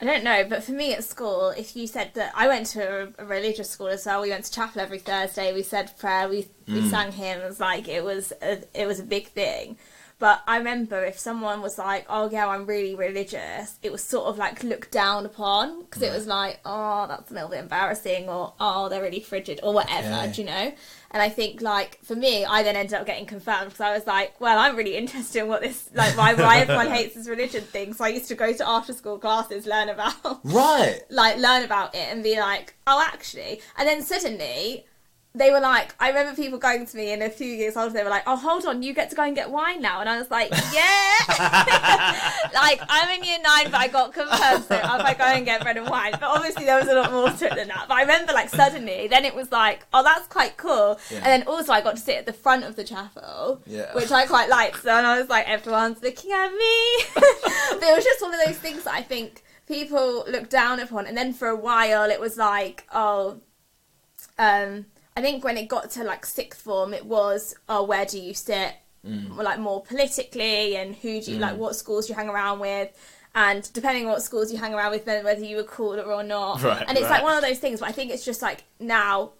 I 0.00 0.06
don't 0.06 0.24
know, 0.24 0.44
but 0.48 0.64
for 0.64 0.72
me 0.72 0.94
at 0.94 1.04
school, 1.04 1.50
if 1.50 1.76
you 1.76 1.86
said 1.86 2.12
that 2.14 2.32
I 2.34 2.48
went 2.48 2.66
to 2.68 3.12
a, 3.18 3.24
religious 3.24 3.68
school 3.68 3.88
as 3.88 4.06
well, 4.06 4.22
we 4.22 4.30
went 4.30 4.46
to 4.46 4.50
chapel 4.50 4.80
every 4.80 4.98
Thursday. 4.98 5.52
We 5.52 5.62
said 5.62 5.96
prayer, 5.98 6.28
we 6.28 6.48
we 6.66 6.80
Mm. 6.82 6.90
sang 6.90 7.12
hymns, 7.12 7.60
like 7.60 7.86
it 7.88 8.02
was 8.04 8.32
a, 8.40 8.62
it 8.72 8.86
was 8.86 9.00
a 9.00 9.02
big 9.02 9.28
thing. 9.28 9.76
But 10.20 10.42
I 10.46 10.58
remember 10.58 11.02
if 11.02 11.18
someone 11.18 11.62
was 11.62 11.78
like, 11.78 12.04
"Oh 12.08 12.28
yeah, 12.30 12.46
I'm 12.46 12.66
really 12.66 12.94
religious," 12.94 13.78
it 13.82 13.90
was 13.90 14.04
sort 14.04 14.26
of 14.26 14.38
like 14.38 14.62
looked 14.62 14.92
down 14.92 15.24
upon 15.26 15.80
because 15.80 16.02
it 16.02 16.12
was 16.12 16.26
like, 16.28 16.60
"Oh, 16.64 17.06
that's 17.08 17.30
a 17.30 17.34
little 17.34 17.48
bit 17.48 17.58
embarrassing," 17.58 18.28
or 18.28 18.52
"Oh, 18.60 18.88
they're 18.88 19.02
really 19.02 19.20
frigid," 19.20 19.60
or 19.62 19.72
whatever. 19.72 20.30
Do 20.32 20.42
you 20.42 20.46
know? 20.46 20.72
And 21.12 21.20
I 21.22 21.28
think 21.28 21.60
like 21.62 21.98
for 22.04 22.14
me, 22.14 22.44
I 22.44 22.62
then 22.62 22.76
ended 22.76 22.94
up 22.94 23.06
getting 23.06 23.26
confirmed 23.26 23.70
because 23.70 23.80
I 23.80 23.94
was 23.94 24.06
like, 24.06 24.38
"Well, 24.40 24.58
I'm 24.58 24.76
really 24.76 24.94
interested 25.02 25.40
in 25.40 25.48
what 25.48 25.62
this 25.62 25.88
like 25.94 26.16
why 26.16 26.34
why 26.34 26.58
everyone 26.58 26.90
hates 26.98 27.14
this 27.14 27.26
religion 27.26 27.62
thing." 27.62 27.94
So 27.94 28.04
I 28.04 28.08
used 28.08 28.28
to 28.28 28.34
go 28.34 28.52
to 28.52 28.68
after 28.68 28.92
school 28.92 29.18
classes, 29.18 29.66
learn 29.66 29.88
about 29.88 30.40
Right. 30.44 31.00
like 31.10 31.38
learn 31.38 31.64
about 31.64 31.94
it 31.94 32.06
and 32.10 32.22
be 32.22 32.38
like, 32.38 32.74
oh, 32.86 33.02
actually. 33.12 33.62
And 33.78 33.88
then 33.88 34.02
suddenly 34.02 34.84
they 35.32 35.52
were 35.52 35.60
like, 35.60 35.94
I 36.00 36.08
remember 36.08 36.34
people 36.34 36.58
going 36.58 36.86
to 36.86 36.96
me 36.96 37.12
in 37.12 37.22
a 37.22 37.30
few 37.30 37.46
years 37.46 37.76
older, 37.76 37.92
they 37.92 38.02
were 38.02 38.10
like, 38.10 38.24
oh, 38.26 38.34
hold 38.34 38.66
on, 38.66 38.82
you 38.82 38.92
get 38.92 39.10
to 39.10 39.16
go 39.16 39.22
and 39.22 39.34
get 39.36 39.48
wine 39.48 39.80
now. 39.80 40.00
And 40.00 40.08
I 40.08 40.18
was 40.18 40.28
like, 40.28 40.50
yeah. 40.50 42.30
like, 42.54 42.80
I'm 42.88 43.16
in 43.16 43.22
year 43.24 43.38
nine, 43.40 43.66
but 43.66 43.76
I 43.76 43.86
got 43.86 44.12
confirmed, 44.12 44.64
so 44.64 44.74
if 44.74 44.84
I 44.84 45.14
go 45.14 45.24
and 45.24 45.44
get 45.44 45.62
bread 45.62 45.76
and 45.76 45.88
wine. 45.88 46.12
But 46.12 46.24
obviously 46.24 46.64
there 46.64 46.80
was 46.80 46.88
a 46.88 46.94
lot 46.94 47.12
more 47.12 47.30
to 47.30 47.46
it 47.46 47.54
than 47.54 47.68
that. 47.68 47.84
But 47.86 47.94
I 47.94 48.00
remember 48.02 48.32
like 48.32 48.48
suddenly, 48.48 49.06
then 49.06 49.24
it 49.24 49.32
was 49.32 49.52
like, 49.52 49.86
oh, 49.92 50.02
that's 50.02 50.26
quite 50.26 50.56
cool. 50.56 50.98
Yeah. 51.10 51.18
And 51.18 51.26
then 51.26 51.42
also 51.44 51.72
I 51.72 51.80
got 51.80 51.94
to 51.94 52.02
sit 52.02 52.16
at 52.16 52.26
the 52.26 52.32
front 52.32 52.64
of 52.64 52.74
the 52.74 52.82
chapel, 52.82 53.62
Yeah. 53.66 53.94
which 53.94 54.10
I 54.10 54.26
quite 54.26 54.48
liked. 54.48 54.82
So 54.82 54.90
and 54.90 55.06
I 55.06 55.20
was 55.20 55.28
like, 55.28 55.48
everyone's 55.48 56.02
looking 56.02 56.32
at 56.32 56.48
me. 56.50 57.04
but 57.14 57.82
it 57.84 57.94
was 57.94 58.04
just 58.04 58.20
one 58.20 58.34
of 58.34 58.40
those 58.44 58.58
things 58.58 58.82
that 58.82 58.94
I 58.94 59.02
think 59.02 59.44
people 59.68 60.24
look 60.28 60.48
down 60.50 60.80
upon. 60.80 61.06
And 61.06 61.16
then 61.16 61.32
for 61.32 61.46
a 61.46 61.56
while, 61.56 62.10
it 62.10 62.18
was 62.18 62.36
like, 62.36 62.84
oh, 62.92 63.40
um, 64.36 64.86
I 65.16 65.20
think 65.22 65.44
when 65.44 65.56
it 65.56 65.68
got 65.68 65.90
to 65.92 66.04
like 66.04 66.24
sixth 66.24 66.60
form, 66.62 66.94
it 66.94 67.04
was, 67.04 67.54
oh, 67.68 67.84
where 67.84 68.06
do 68.06 68.18
you 68.18 68.34
sit? 68.34 68.74
Mm. 69.06 69.36
Like 69.36 69.58
more 69.58 69.82
politically, 69.82 70.76
and 70.76 70.94
who 70.94 71.20
do 71.20 71.32
you 71.32 71.38
like? 71.38 71.56
What 71.56 71.74
schools 71.74 72.06
do 72.06 72.12
you 72.12 72.16
hang 72.18 72.28
around 72.28 72.60
with? 72.60 72.90
And 73.34 73.72
depending 73.72 74.04
on 74.06 74.12
what 74.12 74.22
schools 74.22 74.52
you 74.52 74.58
hang 74.58 74.74
around 74.74 74.90
with, 74.90 75.04
then 75.04 75.24
whether 75.24 75.44
you 75.44 75.56
were 75.56 75.62
cooler 75.64 76.02
or 76.02 76.22
not. 76.22 76.62
Right, 76.62 76.84
and 76.86 76.98
it's 76.98 77.02
right. 77.08 77.10
like 77.16 77.22
one 77.22 77.36
of 77.36 77.42
those 77.42 77.58
things. 77.58 77.80
But 77.80 77.88
I 77.88 77.92
think 77.92 78.10
it's 78.10 78.24
just 78.24 78.42
like 78.42 78.64
now 78.78 79.32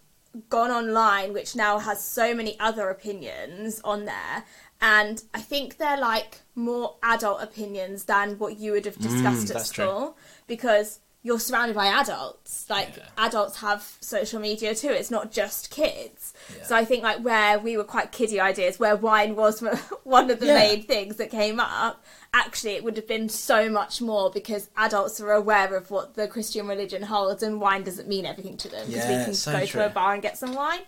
gone 0.49 0.71
online, 0.71 1.33
which 1.33 1.57
now 1.57 1.79
has 1.79 2.03
so 2.03 2.35
many 2.35 2.59
other 2.59 2.89
opinions 2.89 3.81
on 3.85 4.05
there. 4.07 4.45
And 4.81 5.23
I 5.35 5.41
think 5.41 5.77
they're 5.77 5.99
like 5.99 6.41
more 6.55 6.97
adult 7.03 7.43
opinions 7.43 8.05
than 8.05 8.39
what 8.39 8.59
you 8.59 8.73
would 8.73 8.87
have 8.87 8.97
discussed 8.99 9.51
at 9.51 9.57
Mm, 9.57 9.73
true. 9.75 9.85
school 9.85 10.17
because 10.47 11.01
you're 11.23 11.39
surrounded 11.39 11.77
by 11.77 11.87
adults. 11.87 12.65
Like 12.71 12.97
Yeah. 12.97 13.05
adults 13.19 13.57
have 13.61 13.97
social 14.01 14.41
media 14.41 14.75
too. 14.75 14.89
It's 14.89 15.11
not 15.11 15.31
just 15.31 15.71
kids. 15.71 16.33
Yeah. 16.57 16.65
So 16.65 16.75
I 16.77 16.85
think 16.87 17.03
like 17.03 17.19
where 17.23 17.59
we 17.59 17.77
were 17.77 17.85
quite 17.85 18.11
kiddie 18.11 18.41
ideas, 18.41 18.79
where 18.79 18.97
wine 18.97 19.37
was 19.37 19.61
one 20.05 20.31
of 20.31 20.41
the 20.41 20.47
Yeah. 20.47 20.55
main 20.55 20.83
things 20.83 21.17
that 21.17 21.31
came 21.31 21.61
up. 21.61 22.03
Actually, 22.33 22.73
it 22.73 22.85
would 22.85 22.97
have 22.97 23.07
been 23.09 23.29
so 23.29 23.69
much 23.69 24.01
more 24.01 24.31
because 24.31 24.71
adults 24.77 25.21
are 25.21 25.33
aware 25.33 25.75
of 25.75 25.91
what 25.91 26.15
the 26.15 26.27
Christian 26.29 26.67
religion 26.67 27.03
holds, 27.03 27.43
and 27.43 27.61
wine 27.61 27.83
doesn't 27.83 28.09
mean 28.09 28.25
everything 28.25 28.57
to 28.57 28.69
them 28.69 28.87
because 28.87 29.05
Yeah, 29.05 29.19
we 29.19 29.25
can 29.25 29.35
so 29.35 29.53
go 29.53 29.59
true. 29.67 29.81
to 29.81 29.87
a 29.87 29.91
bar 29.91 30.15
and 30.15 30.23
get 30.23 30.39
some 30.39 30.55
wine. 30.55 30.81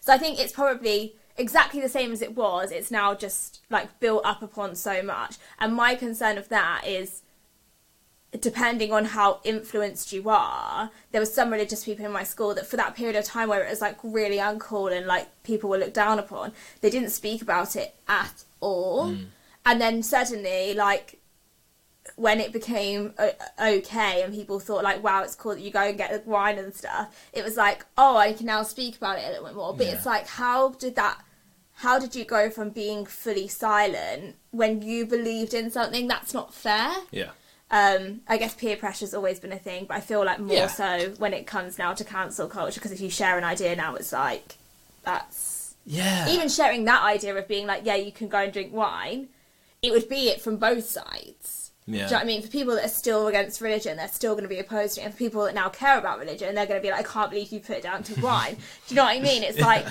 So 0.00 0.12
I 0.12 0.18
think 0.18 0.38
it's 0.38 0.52
probably 0.52 1.16
exactly 1.36 1.80
the 1.80 1.88
same 1.88 2.12
as 2.12 2.22
it 2.22 2.36
was. 2.36 2.70
It's 2.70 2.90
now 2.90 3.14
just 3.14 3.60
like 3.70 3.98
built 3.98 4.24
up 4.24 4.40
upon 4.42 4.76
so 4.76 5.02
much. 5.02 5.36
And 5.58 5.74
my 5.74 5.94
concern 5.94 6.36
of 6.38 6.48
that 6.50 6.86
is 6.86 7.22
depending 8.38 8.92
on 8.92 9.06
how 9.06 9.40
influenced 9.42 10.12
you 10.12 10.28
are, 10.28 10.90
there 11.10 11.20
were 11.20 11.26
some 11.26 11.50
religious 11.52 11.84
people 11.84 12.04
in 12.04 12.12
my 12.12 12.22
school 12.22 12.54
that 12.54 12.66
for 12.66 12.76
that 12.76 12.94
period 12.94 13.16
of 13.16 13.24
time 13.24 13.48
where 13.48 13.64
it 13.64 13.70
was 13.70 13.80
like 13.80 13.98
really 14.02 14.36
uncool 14.38 14.96
and 14.96 15.06
like 15.06 15.28
people 15.42 15.68
were 15.68 15.78
looked 15.78 15.94
down 15.94 16.18
upon, 16.18 16.52
they 16.80 16.90
didn't 16.90 17.10
speak 17.10 17.42
about 17.42 17.74
it 17.74 17.94
at 18.08 18.44
all. 18.60 19.08
Hmm. 19.08 19.24
And 19.66 19.80
then 19.80 20.02
suddenly, 20.02 20.74
like 20.74 21.18
when 22.16 22.40
it 22.40 22.52
became 22.52 23.12
uh, 23.18 23.28
okay 23.62 24.22
and 24.22 24.32
people 24.34 24.58
thought 24.58 24.82
like 24.82 25.02
wow 25.02 25.22
it's 25.22 25.34
cool 25.34 25.52
that 25.54 25.60
you 25.60 25.70
go 25.70 25.80
and 25.82 25.98
get 25.98 26.24
the 26.24 26.28
wine 26.28 26.58
and 26.58 26.74
stuff 26.74 27.14
it 27.32 27.44
was 27.44 27.56
like 27.58 27.84
oh 27.98 28.16
i 28.16 28.32
can 28.32 28.46
now 28.46 28.62
speak 28.62 28.96
about 28.96 29.18
it 29.18 29.24
a 29.26 29.30
little 29.30 29.44
bit 29.46 29.54
more 29.54 29.74
but 29.76 29.86
Yeah. 29.86 29.92
it's 29.92 30.06
like 30.06 30.26
how 30.26 30.70
did 30.70 30.96
that 30.96 31.18
how 31.74 31.98
did 31.98 32.16
you 32.16 32.24
go 32.24 32.48
from 32.50 32.70
being 32.70 33.04
fully 33.04 33.48
silent 33.48 34.36
when 34.50 34.80
you 34.82 35.04
believed 35.06 35.52
in 35.54 35.70
something 35.70 36.08
that's 36.08 36.32
not 36.34 36.54
fair 36.54 36.90
Yeah. 37.10 37.30
Um, 37.70 38.20
I 38.28 38.36
guess 38.36 38.54
peer 38.54 38.76
pressure's 38.76 39.14
always 39.14 39.38
been 39.40 39.52
a 39.52 39.58
thing, 39.58 39.84
but 39.86 39.96
I 39.96 40.00
feel 40.00 40.24
like 40.24 40.40
more 40.40 40.56
Yeah. 40.56 40.66
so 40.66 41.14
when 41.18 41.32
it 41.32 41.46
comes 41.46 41.78
now 41.78 41.92
to 41.94 42.04
cancel 42.04 42.48
culture. 42.48 42.80
Because 42.80 42.92
if 42.92 43.00
you 43.00 43.10
share 43.10 43.38
an 43.38 43.44
idea 43.44 43.76
now, 43.76 43.94
it's 43.94 44.12
like 44.12 44.56
that's 45.04 45.74
Yeah. 45.86 46.28
even 46.28 46.48
sharing 46.48 46.84
that 46.84 47.02
idea 47.02 47.34
of 47.36 47.48
being 47.48 47.66
like, 47.66 47.82
yeah, 47.84 47.94
you 47.96 48.12
can 48.12 48.28
go 48.28 48.38
and 48.38 48.52
drink 48.52 48.72
wine. 48.72 49.28
It 49.82 49.92
would 49.92 50.08
be 50.08 50.28
it 50.28 50.40
from 50.40 50.56
both 50.56 50.84
sides. 50.88 51.70
yeah. 51.86 51.92
Do 51.92 52.04
you 52.04 52.10
know 52.10 52.16
what 52.18 52.22
I 52.22 52.26
mean? 52.26 52.42
For 52.42 52.48
people 52.48 52.74
that 52.74 52.84
are 52.84 52.88
still 52.88 53.26
against 53.28 53.60
religion, 53.60 53.96
they're 53.96 54.08
still 54.08 54.34
going 54.34 54.42
to 54.44 54.48
be 54.48 54.58
opposed 54.58 54.96
to 54.96 55.00
it. 55.00 55.04
And 55.04 55.14
for 55.14 55.18
people 55.18 55.44
that 55.44 55.54
now 55.54 55.68
care 55.70 55.98
about 55.98 56.18
religion, 56.18 56.54
they're 56.54 56.66
going 56.66 56.80
to 56.80 56.86
be 56.86 56.90
like, 56.90 57.00
I 57.08 57.12
can't 57.12 57.30
believe 57.30 57.50
you 57.50 57.60
put 57.60 57.76
it 57.78 57.82
down 57.82 58.02
to 58.04 58.20
wine. 58.20 58.54
Do 58.56 58.60
you 58.88 58.96
know 58.96 59.04
what 59.04 59.16
I 59.16 59.20
mean? 59.20 59.42
It's 59.42 59.58
like 59.58 59.86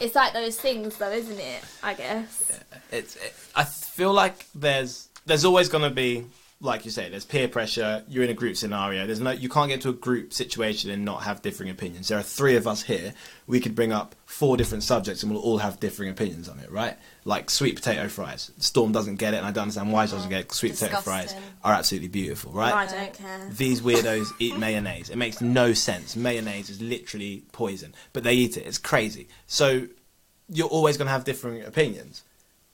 it's 0.00 0.14
like 0.14 0.32
those 0.32 0.56
things, 0.58 0.96
though, 0.96 1.10
isn't 1.10 1.38
it? 1.38 1.60
I 1.82 1.94
guess. 1.94 2.60
it's 2.90 3.16
it, 3.16 3.34
I 3.54 3.64
feel 3.64 4.12
like 4.12 4.46
there's 4.54 5.08
there's 5.26 5.44
always 5.44 5.68
going 5.68 5.84
to 5.84 5.90
be 5.94 6.24
like 6.60 6.84
you 6.84 6.90
say 6.90 7.08
there's 7.08 7.24
peer 7.24 7.46
pressure 7.46 8.02
you're 8.08 8.24
in 8.24 8.30
a 8.30 8.34
group 8.34 8.56
scenario 8.56 9.06
there's 9.06 9.20
no 9.20 9.30
you 9.30 9.48
can't 9.48 9.68
get 9.68 9.80
to 9.80 9.88
a 9.88 9.92
group 9.92 10.32
situation 10.32 10.90
and 10.90 11.04
not 11.04 11.22
have 11.22 11.40
differing 11.40 11.70
opinions 11.70 12.08
there 12.08 12.18
are 12.18 12.22
three 12.22 12.56
of 12.56 12.66
us 12.66 12.82
here 12.82 13.14
we 13.46 13.60
could 13.60 13.76
bring 13.76 13.92
up 13.92 14.16
four 14.26 14.56
different 14.56 14.82
subjects 14.82 15.22
and 15.22 15.30
we'll 15.30 15.40
all 15.40 15.58
have 15.58 15.78
differing 15.78 16.10
opinions 16.10 16.48
on 16.48 16.58
it 16.58 16.68
right 16.70 16.96
like 17.24 17.48
sweet 17.48 17.76
potato 17.76 18.08
fries 18.08 18.50
storm 18.58 18.90
doesn't 18.90 19.16
get 19.16 19.34
it 19.34 19.36
and 19.36 19.46
i 19.46 19.52
don't 19.52 19.62
understand 19.62 19.92
why 19.92 20.04
she 20.04 20.12
doesn't 20.12 20.30
get 20.30 20.40
it. 20.40 20.52
sweet 20.52 20.72
potato 20.72 20.96
fries 21.00 21.32
are 21.62 21.72
absolutely 21.74 22.08
beautiful 22.08 22.50
right 22.50 22.74
I 22.74 22.86
don't 22.86 23.14
care. 23.14 23.48
these 23.50 23.80
weirdos 23.80 24.28
eat 24.38 24.56
mayonnaise. 24.58 25.10
It 25.10 25.16
makes 25.16 25.40
no 25.40 25.72
sense. 25.72 26.16
Mayonnaise 26.16 26.70
is 26.70 26.80
literally 26.80 27.44
poison, 27.52 27.94
but 28.12 28.22
they 28.22 28.34
eat 28.34 28.56
it. 28.56 28.66
It's 28.66 28.78
crazy. 28.78 29.28
So 29.46 29.86
you're 30.48 30.68
always 30.68 30.96
going 30.96 31.06
to 31.06 31.12
have 31.12 31.24
differing 31.24 31.62
opinions. 31.62 32.22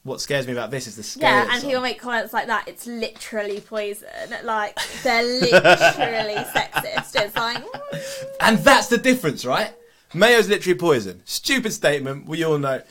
What 0.05 0.21
scares 0.21 0.47
me 0.47 0.53
about 0.53 0.71
this 0.71 0.87
is 0.87 0.97
the 0.97 1.03
scale. 1.03 1.31
Yeah, 1.31 1.49
and 1.51 1.63
people 1.63 1.81
make 1.81 1.99
comments 1.99 2.33
like 2.33 2.47
that. 2.47 2.69
It's 2.69 2.87
literally 2.87 3.61
poison. 3.61 4.09
Like 4.45 4.79
they're 5.03 5.23
literally 5.25 6.35
sexist. 6.55 7.17
It's 7.17 7.35
like 7.37 7.57
mm, 7.65 8.25
and 8.41 8.59
that's 8.59 8.89
the 8.89 8.99
difference, 8.99 9.45
right? 9.45 9.73
Mayo's 10.13 10.49
literally 10.49 10.79
poison. 10.79 11.23
Stupid 11.25 11.73
statement. 11.73 12.27
We 12.27 12.45
all 12.45 12.59
know. 12.59 12.83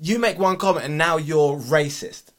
you 0.00 0.18
make 0.18 0.38
one 0.38 0.56
comment 0.56 0.86
and 0.86 0.96
now 0.96 1.18
you're 1.18 1.56
racist. 1.58 2.32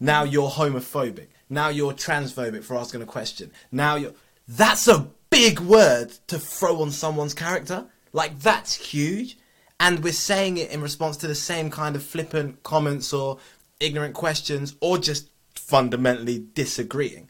Now 0.00 0.22
you're 0.22 0.50
homophobic. 0.50 1.26
Now 1.50 1.68
you're 1.68 1.92
transphobic 1.92 2.62
for 2.62 2.76
asking 2.76 3.02
a 3.02 3.06
question. 3.06 3.50
Now 3.72 3.96
you're. 3.96 4.12
That's 4.46 4.86
a 4.88 5.08
big 5.30 5.60
word 5.60 6.10
to 6.28 6.38
throw 6.38 6.80
on 6.82 6.90
someone's 6.90 7.34
character. 7.34 7.86
Like, 8.12 8.38
that's 8.38 8.74
huge. 8.74 9.37
And 9.80 10.02
we're 10.02 10.12
saying 10.12 10.56
it 10.56 10.70
in 10.70 10.80
response 10.80 11.16
to 11.18 11.28
the 11.28 11.34
same 11.34 11.70
kind 11.70 11.94
of 11.94 12.02
flippant 12.02 12.62
comments 12.62 13.12
or 13.12 13.38
ignorant 13.80 14.14
questions 14.14 14.74
or 14.80 14.98
just 14.98 15.30
fundamentally 15.54 16.44
disagreeing. 16.54 17.28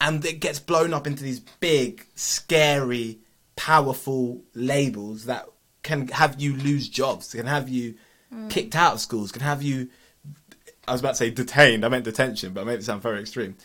And 0.00 0.24
it 0.24 0.40
gets 0.40 0.58
blown 0.58 0.94
up 0.94 1.06
into 1.06 1.22
these 1.22 1.40
big, 1.40 2.06
scary, 2.14 3.18
powerful 3.56 4.42
labels 4.54 5.26
that 5.26 5.46
can 5.82 6.08
have 6.08 6.40
you 6.40 6.56
lose 6.56 6.88
jobs, 6.88 7.32
can 7.32 7.46
have 7.46 7.68
you 7.68 7.94
mm. 8.32 8.48
kicked 8.50 8.74
out 8.74 8.94
of 8.94 9.00
schools, 9.00 9.30
can 9.30 9.42
have 9.42 9.62
you 9.62 9.90
I 10.86 10.92
was 10.92 11.00
about 11.00 11.10
to 11.10 11.16
say 11.16 11.30
detained. 11.30 11.84
I 11.84 11.88
meant 11.88 12.04
detention, 12.04 12.52
but 12.52 12.62
I 12.62 12.64
made 12.64 12.80
it 12.80 12.84
sound 12.84 13.02
very 13.02 13.20
extreme. 13.20 13.56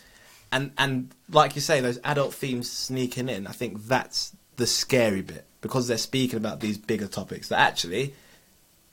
And 0.52 0.72
and 0.78 1.12
like 1.30 1.56
you 1.56 1.60
say, 1.60 1.80
those 1.80 1.98
adult 2.04 2.34
themes 2.34 2.70
sneaking 2.70 3.28
in. 3.28 3.46
I 3.46 3.52
think 3.52 3.86
that's 3.86 4.36
the 4.56 4.66
scary 4.66 5.22
bit 5.22 5.47
because 5.60 5.88
they're 5.88 5.98
speaking 5.98 6.36
about 6.36 6.60
these 6.60 6.78
bigger 6.78 7.06
topics 7.06 7.48
that 7.48 7.58
actually, 7.60 8.14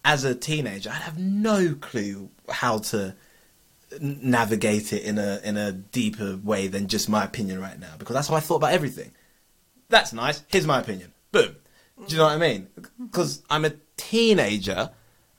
as 0.04 0.23
a 0.23 0.36
teenager, 0.36 0.89
I'd 0.89 1.01
have 1.01 1.19
no 1.19 1.75
clue 1.75 2.30
how 2.49 2.80
to 2.80 3.15
navigate 3.99 4.93
it 4.93 5.04
in 5.04 5.17
a 5.17 5.39
in 5.43 5.58
a 5.58 5.71
deeper 5.71 6.38
way 6.43 6.67
than 6.67 6.88
just 6.88 7.10
my 7.10 7.23
opinion 7.23 7.60
right 7.60 7.80
now. 7.80 7.93
Because 7.97 8.15
that's 8.15 8.28
how 8.28 8.36
I 8.36 8.39
thought 8.39 8.58
about 8.58 8.73
everything. 8.73 9.12
That's 9.89 10.13
nice. 10.13 10.43
Here's 10.47 10.67
my 10.67 10.80
opinion. 10.80 11.13
Boom. 11.32 11.56
Do 11.97 12.12
you 12.12 12.17
know 12.17 12.25
what 12.25 12.34
I 12.34 12.38
mean? 12.38 12.67
Because 13.01 13.41
I'm 13.49 13.65
a 13.65 13.73
teenager. 13.95 14.89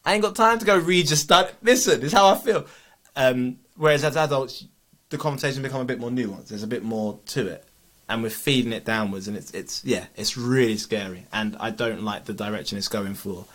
I 0.05 0.15
ain't 0.15 0.23
got 0.23 0.37
time 0.37 0.59
to 0.59 0.65
go 0.65 0.79
read 0.79 1.11
your 1.11 1.17
study. 1.17 1.51
Listen, 1.63 2.03
it's 2.03 2.13
how 2.13 2.29
I 2.29 2.39
feel. 2.39 2.67
Um, 3.15 3.59
whereas 3.77 4.05
as 4.05 4.17
adults, 4.17 4.67
the 5.11 5.19
conversation 5.19 5.63
become 5.63 5.81
a 5.81 5.85
bit 5.85 5.99
more 5.99 6.11
nuanced. 6.11 6.49
There's 6.49 6.63
a 6.63 6.69
bit 6.69 6.83
more 6.83 7.19
to 7.27 7.47
it, 7.49 7.65
and 8.09 8.23
we're 8.23 8.31
feeding 8.31 8.73
it 8.73 8.85
downwards, 8.85 9.29
and 9.29 9.37
it's 9.37 9.51
it's 9.53 9.85
yeah, 9.85 10.07
it's 10.17 10.37
really 10.37 10.77
scary. 10.77 11.27
And 11.33 11.57
I 11.59 11.71
don't 11.71 12.03
like 12.03 12.25
the 12.25 12.35
direction 12.35 12.79
it's 12.79 12.89
going 12.89 13.15
for 13.15 13.47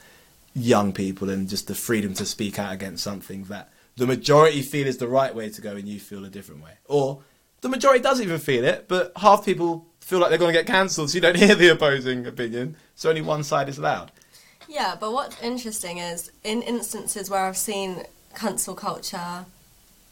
young 0.53 0.91
people 0.91 1.29
and 1.29 1.47
just 1.47 1.67
the 1.67 1.75
freedom 1.75 2.13
to 2.15 2.25
speak 2.25 2.59
out 2.59 2.73
against 2.73 3.03
something 3.03 3.45
that 3.45 3.71
the 3.95 4.05
majority 4.05 4.61
feel 4.61 4.87
is 4.87 4.97
the 4.97 5.07
right 5.07 5.33
way 5.33 5.49
to 5.49 5.61
go, 5.61 5.75
and 5.75 5.87
you 5.87 5.99
feel 5.99 6.25
a 6.25 6.29
different 6.29 6.63
way, 6.63 6.73
or 6.85 7.21
the 7.61 7.69
majority 7.69 8.01
doesn't 8.01 8.25
even 8.25 8.39
feel 8.39 8.65
it, 8.65 8.87
but 8.87 9.11
half 9.17 9.45
people 9.45 9.85
feel 9.99 10.19
like 10.19 10.29
they're 10.29 10.39
going 10.39 10.53
to 10.53 10.59
get 10.59 10.67
cancelled, 10.67 11.09
so 11.09 11.15
you 11.15 11.21
don't 11.21 11.37
hear 11.45 11.55
the 11.55 11.69
opposing 11.69 12.25
opinion. 12.25 12.75
So 12.95 13.09
only 13.09 13.21
one 13.21 13.43
side 13.43 13.69
is 13.69 13.79
loud. 13.79 14.11
Yeah, 14.67 14.95
but 14.99 15.11
what's 15.11 15.41
interesting 15.41 15.97
is 15.97 16.31
in 16.43 16.61
instances 16.61 17.29
where 17.29 17.45
I've 17.45 17.57
seen 17.57 18.03
cancel 18.35 18.73
culture 18.73 19.45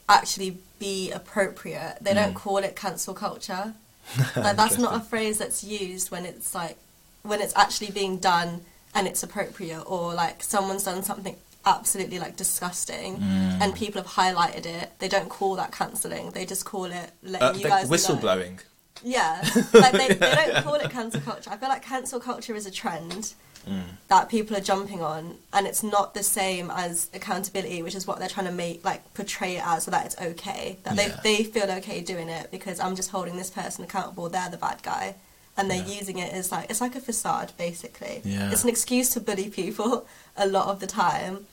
actually 0.08 0.58
be 0.80 1.12
appropriate, 1.12 1.98
they 2.02 2.14
don't 2.14 2.34
mm. 2.34 2.38
call 2.38 2.58
it 2.58 2.76
cancel 2.76 3.14
culture. 3.14 3.74
Like 4.36 4.56
that's 4.58 4.78
not 4.78 4.96
a 4.96 5.00
phrase 5.00 5.38
that's 5.38 5.64
used 5.64 6.12
when 6.12 6.26
it's 6.26 6.54
like 6.56 6.78
when 7.24 7.42
it's 7.42 7.56
actually 7.56 7.92
being 7.92 8.18
done 8.18 8.62
and 8.96 9.08
it's 9.08 9.22
appropriate 9.24 9.82
or 9.82 10.14
like 10.14 10.42
someone's 10.42 10.84
done 10.84 11.04
something 11.04 11.36
absolutely 11.66 12.18
like 12.18 12.36
disgusting 12.38 13.18
and 13.22 13.76
people 13.76 14.02
have 14.02 14.12
highlighted 14.12 14.66
it. 14.66 14.92
They 15.00 15.08
don't 15.10 15.30
call 15.30 15.56
that 15.58 15.72
cancelling. 15.72 16.32
They 16.32 16.46
just 16.46 16.66
call 16.66 16.86
it 16.86 17.12
letting 17.22 17.48
Uh, 17.48 17.54
you 17.54 17.64
guys 17.66 17.90
know. 17.90 17.96
whistleblowing. 17.96 18.60
Yeah, 19.04 19.42
like 19.74 19.92
they, 19.94 20.08
they 20.10 20.36
don't 20.36 20.64
call 20.64 20.76
it 20.76 20.90
cancel 20.90 21.22
culture. 21.22 21.50
I 21.50 21.58
feel 21.58 21.70
like 21.70 21.84
cancel 21.84 22.20
culture 22.20 22.56
is 22.56 22.66
a 22.66 22.72
trend 22.72 23.34
that 24.08 24.30
people 24.30 24.56
are 24.58 24.62
jumping 24.62 25.02
on, 25.02 25.36
and 25.54 25.68
it's 25.68 25.84
not 25.84 26.14
the 26.14 26.24
same 26.24 26.72
as 26.72 27.10
accountability, 27.14 27.82
which 27.84 27.96
is 27.96 28.08
what 28.08 28.20
they're 28.20 28.28
trying 28.30 28.48
to 28.48 28.52
make 28.52 28.84
like 28.84 29.02
portray 29.14 29.56
it 29.58 29.64
as, 29.66 29.84
so 29.84 29.92
that 29.92 30.06
it's 30.08 30.18
okay 30.20 30.78
that 30.84 30.96
Yeah. 30.96 31.20
they 31.24 31.38
they 31.38 31.44
feel 31.44 31.70
okay 31.80 32.02
doing 32.02 32.30
it 32.30 32.50
because 32.52 32.80
I'm 32.80 32.96
just 32.96 33.12
holding 33.12 33.36
this 33.38 33.50
person 33.50 33.84
accountable. 33.84 34.30
They're 34.30 34.50
the 34.50 34.58
bad 34.58 34.82
guy, 34.84 35.16
and 35.58 35.70
they're 35.70 35.86
Yeah. 35.86 36.00
using 36.00 36.18
it 36.20 36.34
as 36.34 36.52
like 36.52 36.70
it's 36.70 36.82
like 36.82 36.96
a 36.96 37.02
facade 37.02 37.52
basically. 37.58 38.22
Yeah. 38.24 38.52
It's 38.52 38.64
an 38.64 38.70
excuse 38.70 39.10
to 39.12 39.20
bully 39.20 39.50
people 39.50 40.06
a 40.38 40.48
lot 40.48 40.68
of 40.68 40.80
the 40.80 40.88
time. 40.88 41.46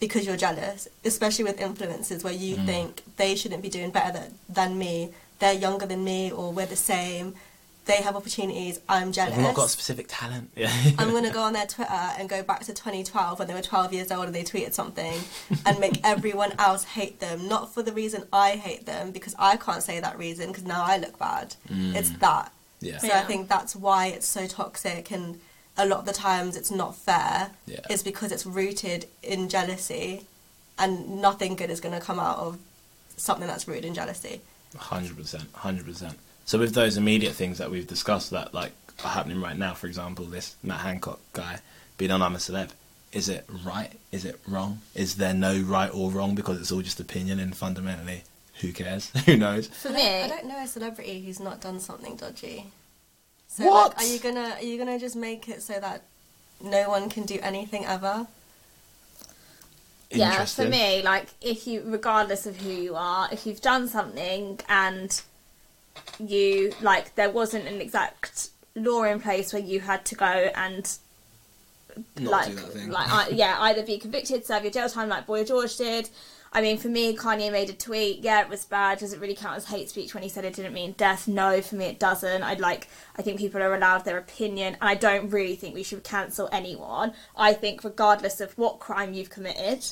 Because 0.00 0.26
you're 0.26 0.36
jealous, 0.36 0.88
especially 1.04 1.44
with 1.44 1.60
influences 1.60 2.24
where 2.24 2.32
Mm. 2.34 2.40
you 2.40 2.56
think 2.66 3.02
they 3.18 3.36
shouldn't 3.36 3.62
be 3.62 3.68
doing 3.68 3.90
better 3.92 4.12
than, 4.18 4.34
than 4.48 4.76
me, 4.76 5.10
they're 5.38 5.52
younger 5.66 5.86
than 5.86 6.02
me, 6.02 6.28
or 6.32 6.50
we're 6.52 6.66
the 6.66 6.74
same, 6.74 7.36
they 7.84 7.96
have 7.96 8.14
opportunities, 8.14 8.80
I'm 8.88 9.10
jealous. 9.12 9.34
They've 9.34 9.42
not 9.42 9.54
got 9.54 9.68
specific 9.70 10.06
talent. 10.08 10.50
Yeah. 10.54 10.72
I'm 10.98 11.10
going 11.10 11.24
to 11.24 11.30
go 11.30 11.42
on 11.42 11.52
their 11.52 11.66
Twitter 11.66 11.92
and 11.92 12.28
go 12.28 12.42
back 12.42 12.60
to 12.60 12.72
2012 12.72 13.38
when 13.38 13.48
they 13.48 13.54
were 13.54 13.62
12 13.62 13.92
years 13.92 14.12
old 14.12 14.26
and 14.26 14.34
they 14.34 14.44
tweeted 14.44 14.72
something 14.72 15.20
and 15.66 15.80
make 15.80 16.00
everyone 16.04 16.52
else 16.58 16.84
hate 16.84 17.18
them. 17.20 17.48
Not 17.48 17.74
for 17.74 17.82
the 17.82 17.92
reason 17.92 18.24
I 18.32 18.52
hate 18.52 18.86
them, 18.86 19.10
because 19.10 19.34
I 19.38 19.56
can't 19.56 19.82
say 19.82 19.98
that 20.00 20.16
reason 20.16 20.48
because 20.48 20.64
now 20.64 20.84
I 20.84 20.96
look 20.98 21.18
bad. 21.18 21.56
Mm. 21.68 21.94
It's 21.96 22.10
that. 22.18 22.52
Yeah. 22.80 22.98
So 22.98 23.08
Yeah. 23.08 23.18
I 23.20 23.22
think 23.22 23.48
that's 23.48 23.74
why 23.74 24.06
it's 24.06 24.28
so 24.28 24.46
toxic 24.46 25.10
and 25.10 25.40
a 25.76 25.86
lot 25.86 26.00
of 26.00 26.06
the 26.06 26.12
times 26.12 26.56
it's 26.56 26.70
not 26.70 26.94
fair. 26.94 27.50
Yeah. 27.66 27.80
Is 27.90 28.02
because 28.02 28.30
it's 28.30 28.46
rooted 28.46 29.06
in 29.22 29.48
jealousy 29.48 30.26
and 30.78 31.20
nothing 31.20 31.56
good 31.56 31.70
is 31.70 31.80
going 31.80 31.98
to 31.98 32.04
come 32.04 32.20
out 32.20 32.38
of 32.38 32.58
something 33.16 33.46
that's 33.46 33.66
rooted 33.66 33.84
in 33.86 33.94
jealousy. 33.94 34.40
Hundred 34.76 35.16
percent, 35.16 35.48
hundred 35.54 35.86
percent. 35.86 36.18
So 36.44 36.58
with 36.58 36.74
those 36.74 36.96
immediate 36.96 37.32
things 37.34 37.58
that 37.58 37.70
we've 37.70 37.86
discussed 37.86 38.30
that 38.30 38.52
like 38.52 38.72
are 39.04 39.10
happening 39.10 39.40
right 39.40 39.56
now, 39.56 39.74
for 39.74 39.86
example, 39.86 40.24
this 40.24 40.56
Matt 40.62 40.80
Hancock 40.80 41.20
guy 41.32 41.60
being 41.98 42.10
on 42.10 42.22
I'm 42.22 42.34
a 42.34 42.38
Celeb, 42.38 42.70
is 43.12 43.28
it 43.28 43.44
right? 43.64 43.90
Is 44.10 44.24
it 44.24 44.40
wrong? 44.46 44.80
Is 44.94 45.16
there 45.16 45.34
no 45.34 45.58
right 45.60 45.90
or 45.92 46.10
wrong 46.10 46.34
because 46.34 46.60
it's 46.60 46.72
all 46.72 46.82
just 46.82 47.00
opinion 47.00 47.38
and 47.38 47.56
fundamentally, 47.56 48.24
who 48.60 48.72
cares? 48.72 49.10
who 49.26 49.36
knows? 49.36 49.68
For 49.68 49.88
I 49.88 49.92
me, 49.92 50.02
don't, 50.02 50.22
I 50.24 50.28
don't 50.28 50.46
know 50.46 50.58
a 50.62 50.66
celebrity 50.66 51.22
who's 51.22 51.40
not 51.40 51.60
done 51.60 51.80
something 51.80 52.16
dodgy. 52.16 52.66
So 53.48 53.66
What? 53.66 53.96
Like, 53.96 54.06
are 54.06 54.08
you 54.08 54.18
gonna 54.18 54.54
are 54.56 54.62
you 54.62 54.78
gonna 54.78 54.98
just 54.98 55.16
make 55.16 55.48
it 55.48 55.62
so 55.62 55.78
that 55.78 56.02
no 56.62 56.88
one 56.88 57.10
can 57.10 57.24
do 57.24 57.38
anything 57.42 57.84
ever? 57.84 58.26
yeah, 60.10 60.44
for 60.44 60.66
me, 60.66 61.02
like 61.02 61.28
if 61.40 61.66
you, 61.66 61.82
regardless 61.86 62.46
of 62.46 62.56
who 62.58 62.70
you 62.70 62.94
are, 62.96 63.28
if 63.32 63.46
you've 63.46 63.62
done 63.62 63.88
something 63.88 64.60
and 64.68 65.22
you 66.18 66.72
like 66.80 67.14
there 67.14 67.30
wasn't 67.30 67.66
an 67.66 67.80
exact 67.80 68.50
law 68.74 69.02
in 69.04 69.20
place 69.20 69.52
where 69.52 69.62
you 69.62 69.80
had 69.80 70.04
to 70.06 70.14
go 70.14 70.24
and 70.54 70.98
Not 72.18 72.30
like 72.30 72.48
do 72.48 72.54
that 72.56 72.72
thing. 72.72 72.90
like 72.90 73.10
I, 73.12 73.28
yeah 73.32 73.56
either 73.60 73.82
be 73.82 73.98
convicted 73.98 74.44
serve 74.46 74.62
your 74.62 74.72
jail 74.72 74.88
time 74.88 75.08
like 75.08 75.26
boy 75.26 75.44
george 75.44 75.76
did. 75.76 76.08
I 76.54 76.60
mean 76.60 76.76
for 76.78 76.88
me 76.88 77.16
kanye 77.16 77.50
made 77.50 77.70
a 77.70 77.72
tweet 77.72 78.20
yeah 78.20 78.42
it 78.42 78.48
was 78.48 78.64
bad 78.66 78.98
does 78.98 79.12
it 79.12 79.20
really 79.20 79.34
count 79.34 79.56
as 79.56 79.66
hate 79.66 79.88
speech? 79.90 80.12
When 80.14 80.22
he 80.22 80.28
said 80.28 80.44
it 80.44 80.54
didn't 80.54 80.74
mean 80.74 80.92
death. 80.96 81.26
No 81.26 81.60
for 81.62 81.76
me 81.76 81.86
it 81.86 81.98
doesn't. 81.98 82.42
I'd 82.42 82.60
like 82.60 82.88
i 83.16 83.22
think 83.22 83.38
people 83.38 83.62
are 83.62 83.74
allowed 83.74 84.04
their 84.04 84.18
opinion 84.18 84.74
and 84.80 84.88
i 84.88 84.94
don't 84.94 85.30
really 85.30 85.56
think 85.56 85.74
we 85.74 85.82
should 85.82 86.04
cancel 86.04 86.48
anyone. 86.52 87.14
I 87.36 87.52
think 87.54 87.84
regardless 87.84 88.40
of 88.40 88.52
what 88.58 88.78
crime 88.80 89.12
you've 89.14 89.30
committed 89.30 89.84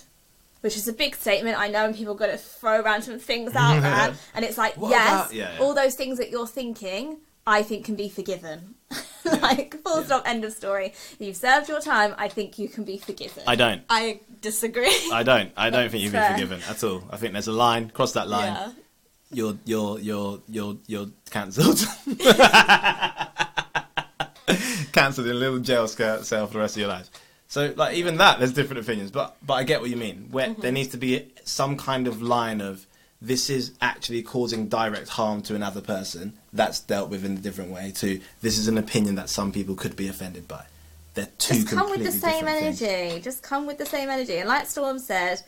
which 0.61 0.77
is 0.77 0.87
a 0.88 0.92
big 0.92 1.14
statement. 1.16 1.59
I 1.59 1.68
know, 1.68 1.85
and 1.87 1.94
people 1.94 2.14
got 2.14 2.27
to 2.27 2.37
throw 2.38 2.81
around 2.81 3.03
some 3.03 3.18
things 3.18 3.55
out 3.55 3.81
there, 3.83 4.14
and 4.35 4.44
it's 4.44 4.59
like, 4.59 4.77
What 4.77 4.90
yes, 4.90 5.33
yeah, 5.33 5.53
yeah. 5.55 5.61
all 5.61 5.75
those 5.75 5.94
things 5.94 6.18
that 6.18 6.31
you're 6.31 6.46
thinking, 6.46 7.18
I 7.46 7.62
think 7.62 7.85
can 7.87 7.94
be 7.96 8.09
forgiven. 8.09 8.75
like, 9.42 9.75
full 9.83 10.01
Yeah. 10.01 10.07
stop, 10.07 10.23
end 10.29 10.44
of 10.44 10.53
story. 10.53 10.92
You've 11.18 11.37
served 11.37 11.68
your 11.68 11.81
time, 11.81 12.14
I 12.18 12.29
think 12.29 12.59
you 12.59 12.68
can 12.68 12.85
be 12.85 12.99
forgiven. 12.99 13.42
I 13.46 13.55
don't. 13.57 13.83
I 13.88 14.20
disagree. 14.40 14.94
I 15.12 15.23
don't. 15.23 15.53
I 15.57 15.70
don't 15.70 15.90
think 15.90 16.03
you've 16.03 16.12
been 16.12 16.20
Fair. 16.23 16.33
forgiven 16.33 16.61
at 16.68 16.83
all. 16.85 17.05
I 17.11 17.16
think 17.16 17.33
there's 17.33 17.49
a 17.49 17.53
line. 17.53 17.90
Cross 17.90 18.12
that 18.12 18.29
line. 18.29 18.75
You're 19.33 19.57
you're 19.64 19.99
you're 20.01 20.40
you're 20.49 20.77
you're 20.88 21.07
cancelled. 21.31 21.79
cancelled 24.92 25.27
in 25.29 25.33
a 25.33 25.38
little 25.38 25.59
jail 25.61 25.87
cell 25.87 26.23
for 26.46 26.53
the 26.53 26.59
rest 26.59 26.75
of 26.77 26.81
your 26.81 26.88
life. 26.88 27.09
So 27.51 27.75
like 27.77 27.97
even 27.97 28.17
that, 28.19 28.39
there's 28.39 28.53
different 28.53 28.81
opinions. 28.81 29.11
But 29.11 29.37
but 29.43 29.55
I 29.55 29.65
get 29.65 29.81
what 29.81 29.91
you 29.91 29.97
mean. 29.97 30.29
Where 30.31 30.49
mm-hmm. 30.49 30.63
there 30.63 30.73
needs 30.73 30.91
to 30.91 30.97
be 30.97 31.29
some 31.45 31.77
kind 31.77 32.07
of 32.07 32.23
line 32.23 32.61
of 32.61 32.87
this 33.21 33.51
is 33.51 33.73
actually 33.83 34.23
causing 34.23 34.69
direct 34.69 35.09
harm 35.09 35.43
to 35.43 35.57
another 35.57 35.81
person. 35.81 36.33
That's 36.53 36.79
dealt 36.79 37.11
with 37.11 37.25
in 37.25 37.33
a 37.33 37.41
different 37.41 37.73
way. 37.73 37.93
To 37.97 38.21
this 38.41 38.57
is 38.57 38.69
an 38.69 38.79
opinion 38.79 39.17
that 39.17 39.29
some 39.29 39.51
people 39.51 39.75
could 39.75 39.97
be 39.97 40.07
offended 40.07 40.47
by. 40.47 40.65
They're 41.15 41.29
two 41.39 41.55
Just 41.55 41.69
come 41.69 41.91
with 41.91 42.05
the 42.05 42.13
same 42.13 42.45
different 42.45 42.61
things. 42.61 42.83
energy. 42.83 43.21
Just 43.21 43.43
come 43.43 43.67
with 43.67 43.79
the 43.79 43.87
same 43.87 44.09
energy. 44.09 44.37
And 44.37 44.49
like 44.49 44.67
Storm 44.67 45.01
said, 45.01 45.43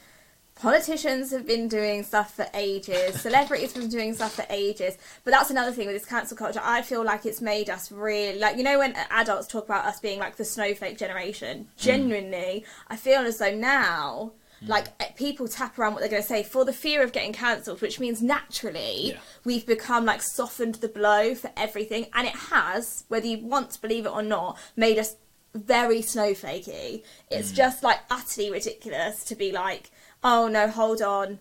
politicians 0.63 1.33
have 1.33 1.45
been 1.47 1.67
doing 1.67 2.05
stuff 2.05 2.35
for 2.35 2.47
ages. 2.55 3.21
Celebrities 3.21 3.73
have 3.73 3.83
been 3.83 3.91
doing 3.91 4.15
stuff 4.15 4.35
for 4.37 4.47
ages. 4.49 4.97
But 5.25 5.33
that's 5.33 5.51
another 5.51 5.73
thing 5.73 5.87
with 5.89 5.97
this 5.97 6.07
cancel 6.09 6.37
culture. 6.37 6.61
I 6.63 6.83
feel 6.83 7.05
like 7.05 7.27
it's 7.27 7.41
made 7.41 7.69
us 7.69 7.91
really 7.91 8.39
like 8.39 8.57
you 8.57 8.63
know 8.63 8.79
when 8.79 8.95
adults 9.11 9.49
talk 9.49 9.65
about 9.65 9.85
us 9.85 9.99
being 9.99 10.21
like 10.21 10.37
the 10.37 10.45
snowflake 10.45 10.97
generation. 10.97 11.67
Mm. 11.79 11.83
Genuinely, 11.83 12.65
I 12.89 12.97
feel 12.97 13.21
as 13.23 13.39
though 13.39 13.55
now. 13.55 14.33
Like 14.65 14.87
eh, 15.01 15.11
people 15.17 15.49
tap 15.49 15.77
around 15.77 15.95
what 15.95 16.01
they're 16.03 16.09
going 16.09 16.23
to 16.23 16.29
say 16.29 16.45
for 16.45 16.65
the 16.65 16.73
fear 16.73 17.03
of 17.03 17.11
getting 17.11 17.33
cancelled, 17.33 17.81
which 17.83 17.99
means 17.99 18.23
naturally 18.23 19.09
Yeah. 19.09 19.17
we've 19.45 19.67
become 19.67 20.05
like 20.05 20.23
softened 20.23 20.77
the 20.77 20.87
blow 20.87 21.35
for 21.35 21.51
everything, 21.57 22.07
and 22.15 22.29
it 22.29 22.37
has, 22.37 23.03
whether 23.09 23.27
you 23.27 23.39
want 23.45 23.73
to 23.73 23.81
believe 23.83 24.07
it 24.07 24.13
or 24.13 24.23
not, 24.23 24.57
made 24.77 24.99
us 25.01 25.17
very 25.53 26.01
snowflakey. 26.01 27.03
It's 27.29 27.51
Mm. 27.51 27.57
just 27.57 27.83
like 27.83 27.99
utterly 28.09 28.53
ridiculous 28.53 29.25
to 29.25 29.35
be 29.35 29.51
like, 29.51 29.91
oh 30.25 30.49
no, 30.49 30.69
hold 30.69 31.03
on, 31.03 31.39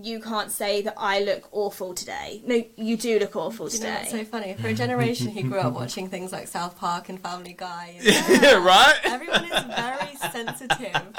you 0.00 0.20
can't 0.20 0.50
say 0.50 0.82
that 0.82 0.94
I 0.96 1.20
look 1.20 1.48
awful 1.52 1.94
today. 1.94 2.42
No, 2.46 2.62
you 2.76 2.96
do 2.96 3.18
look 3.18 3.36
awful 3.36 3.68
Do 3.68 3.76
you 3.76 3.82
know 3.82 3.88
today. 3.90 3.98
what's 4.00 4.10
so 4.10 4.24
funny? 4.24 4.54
For 4.54 4.68
a 4.68 4.74
generation 4.74 5.28
who 5.28 5.42
grew 5.44 5.58
up 5.60 5.72
watching 5.74 6.08
things 6.08 6.32
like 6.32 6.48
South 6.48 6.76
Park 6.78 7.08
and 7.08 7.20
Family 7.20 7.54
Guy, 7.56 7.94
and 7.98 8.04
yeah, 8.42 8.54
right. 8.64 8.98
everyone 9.04 9.44
is 9.44 9.64
very 9.74 10.16
sensitive 10.32 10.78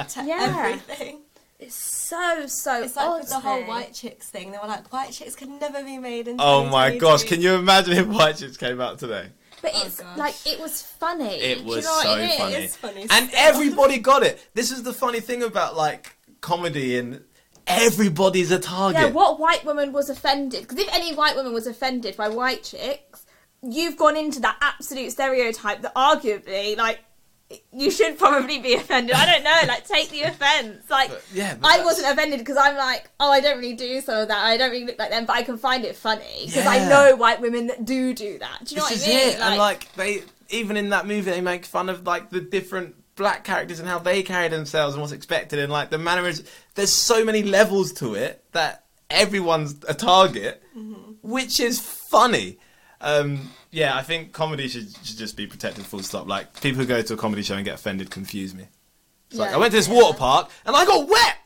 to 0.09 0.23
Yeah. 0.25 0.55
everything. 0.57 1.21
it's 1.59 1.75
so 1.75 2.45
so 2.47 2.83
It's 2.83 2.95
like 2.97 3.07
odd 3.07 3.19
with 3.21 3.29
the 3.29 3.39
whole 3.39 3.61
me. 3.61 3.67
white 3.67 3.93
chicks 3.93 4.29
thing. 4.29 4.51
They 4.51 4.57
were 4.57 4.67
like, 4.67 4.91
white 4.91 5.11
chicks 5.13 5.35
could 5.35 5.49
never 5.49 5.81
be 5.83 5.97
made 5.97 6.27
in. 6.27 6.35
Oh 6.39 6.65
my 6.65 6.91
2022. 6.91 6.99
gosh! 6.99 7.23
Can 7.23 7.41
you 7.41 7.53
imagine 7.55 7.93
if 7.97 8.07
White 8.07 8.35
Chicks 8.37 8.57
came 8.57 8.81
out 8.81 8.99
today? 8.99 9.27
But 9.61 9.71
Oh, 9.73 9.83
it's 9.85 10.01
gosh. 10.01 10.17
like 10.17 10.35
it 10.45 10.59
was 10.59 10.81
funny. 10.81 11.35
It 11.37 11.59
Do 11.59 11.61
you 11.61 11.69
was 11.69 11.85
know 11.85 11.99
so 12.03 12.09
I 12.13 12.27
mean? 12.27 12.37
funny. 12.37 12.53
It's 12.55 12.75
funny 12.75 13.07
and 13.09 13.29
everybody 13.33 13.97
got 13.99 14.21
it. 14.23 14.45
This 14.53 14.69
is 14.69 14.83
the 14.83 14.93
funny 14.93 15.21
thing 15.21 15.41
about 15.43 15.77
like 15.77 16.14
comedy, 16.45 16.97
and 16.97 17.23
everybody's 17.67 18.51
a 18.51 18.59
target. 18.59 19.01
Yeah, 19.01 19.07
what 19.09 19.39
white 19.39 19.65
woman 19.65 19.91
was 19.91 20.09
offended? 20.09 20.61
Because 20.61 20.77
if 20.77 20.93
any 20.93 21.13
white 21.15 21.35
woman 21.35 21.53
was 21.53 21.67
offended 21.67 22.15
by 22.15 22.29
white 22.29 22.63
chicks, 22.63 23.25
you've 23.61 23.97
gone 23.97 24.15
into 24.15 24.39
that 24.41 24.57
absolute 24.61 25.11
stereotype 25.11 25.81
that 25.81 25.93
arguably, 25.95 26.77
like, 26.77 26.99
you 27.71 27.91
should 27.91 28.17
probably 28.17 28.59
be 28.59 28.73
offended. 28.75 29.15
I 29.15 29.25
don't 29.31 29.43
know, 29.43 29.59
like, 29.67 29.87
take 29.87 30.09
the 30.09 30.21
offence. 30.23 30.89
Like, 30.89 31.09
But, 31.09 31.23
yeah, 31.33 31.55
but 31.55 31.67
I 31.67 31.77
that's- 31.77 31.85
wasn't 31.85 32.13
offended 32.13 32.39
because 32.39 32.57
I'm 32.57 32.75
like, 32.77 33.09
oh, 33.19 33.31
I 33.31 33.39
don't 33.39 33.57
really 33.57 33.73
do 33.75 34.01
some 34.01 34.17
of 34.19 34.27
that. 34.27 34.37
I 34.45 34.57
don't 34.57 34.71
really 34.71 34.85
look 34.85 34.99
like 34.99 35.09
them, 35.11 35.25
but 35.25 35.35
I 35.35 35.43
can 35.43 35.57
find 35.57 35.83
it 35.85 35.95
funny 35.95 36.43
because 36.45 36.65
I 36.65 36.87
know 36.89 37.15
white 37.15 37.41
women 37.41 37.67
that 37.67 37.85
do 37.85 38.13
do 38.13 38.37
that. 38.39 38.65
Do 38.65 38.75
you 38.75 38.81
know 38.81 38.87
This 38.89 39.01
what 39.05 39.09
I 39.09 39.17
mean? 39.17 39.29
it. 39.29 39.39
and 39.39 39.57
like 39.57 39.93
they, 39.93 40.23
even 40.49 40.77
in 40.77 40.89
that 40.89 41.05
movie, 41.07 41.31
they 41.31 41.41
make 41.41 41.65
fun 41.65 41.89
of 41.89 42.05
like 42.05 42.29
the 42.29 42.41
different 42.41 42.95
black 43.15 43.43
characters 43.43 43.79
and 43.79 43.87
how 43.87 43.99
they 43.99 44.23
carry 44.23 44.47
themselves 44.47 44.95
and 44.95 45.01
what's 45.01 45.13
expected, 45.13 45.59
and 45.59 45.71
like 45.71 45.89
the 45.89 45.97
manner 45.97 46.27
is. 46.27 46.43
There's 46.75 46.91
so 46.91 47.23
many 47.23 47.43
levels 47.43 47.93
to 47.93 48.15
it 48.15 48.43
that 48.51 48.85
everyone's 49.09 49.75
a 49.87 49.93
target, 49.93 50.61
which 51.21 51.59
is 51.59 51.79
funny. 51.79 52.57
Um, 53.01 53.51
yeah, 53.71 53.95
I 53.95 54.03
think 54.03 54.31
comedy 54.31 54.67
should, 54.67 54.89
should 55.03 55.17
just 55.17 55.37
be 55.37 55.47
protected 55.47 55.85
full 55.85 56.01
stop. 56.01 56.27
Like 56.27 56.61
people 56.61 56.81
who 56.81 56.87
go 56.87 57.01
to 57.01 57.13
a 57.13 57.17
comedy 57.17 57.43
show 57.43 57.55
and 57.55 57.65
get 57.65 57.75
offended 57.75 58.09
confuse 58.09 58.53
me. 58.53 58.67
It's 59.29 59.39
like 59.39 59.51
I 59.51 59.57
went 59.57 59.71
to 59.71 59.77
this 59.77 59.89
water 59.89 60.17
park 60.17 60.49
and 60.65 60.75
I 60.75 60.85
got 60.85 61.07
wet 61.07 61.37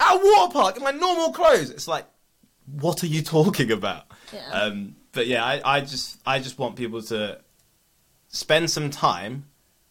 at 0.00 0.14
a 0.14 0.16
water 0.16 0.52
park 0.52 0.76
in 0.76 0.82
my 0.82 0.90
normal 0.90 1.32
clothes. 1.32 1.70
It's 1.70 1.88
like, 1.88 2.06
what 2.66 3.02
are 3.02 3.06
you 3.08 3.22
talking 3.22 3.72
about? 3.72 4.04
Yeah. 4.32 4.48
Um, 4.50 4.96
but 5.12 5.26
yeah, 5.26 5.44
I, 5.44 5.60
I 5.64 5.80
just 5.80 6.18
I 6.24 6.38
just 6.38 6.58
want 6.58 6.76
people 6.76 7.02
to 7.02 7.40
spend 8.28 8.70
some 8.70 8.90
time 8.90 9.46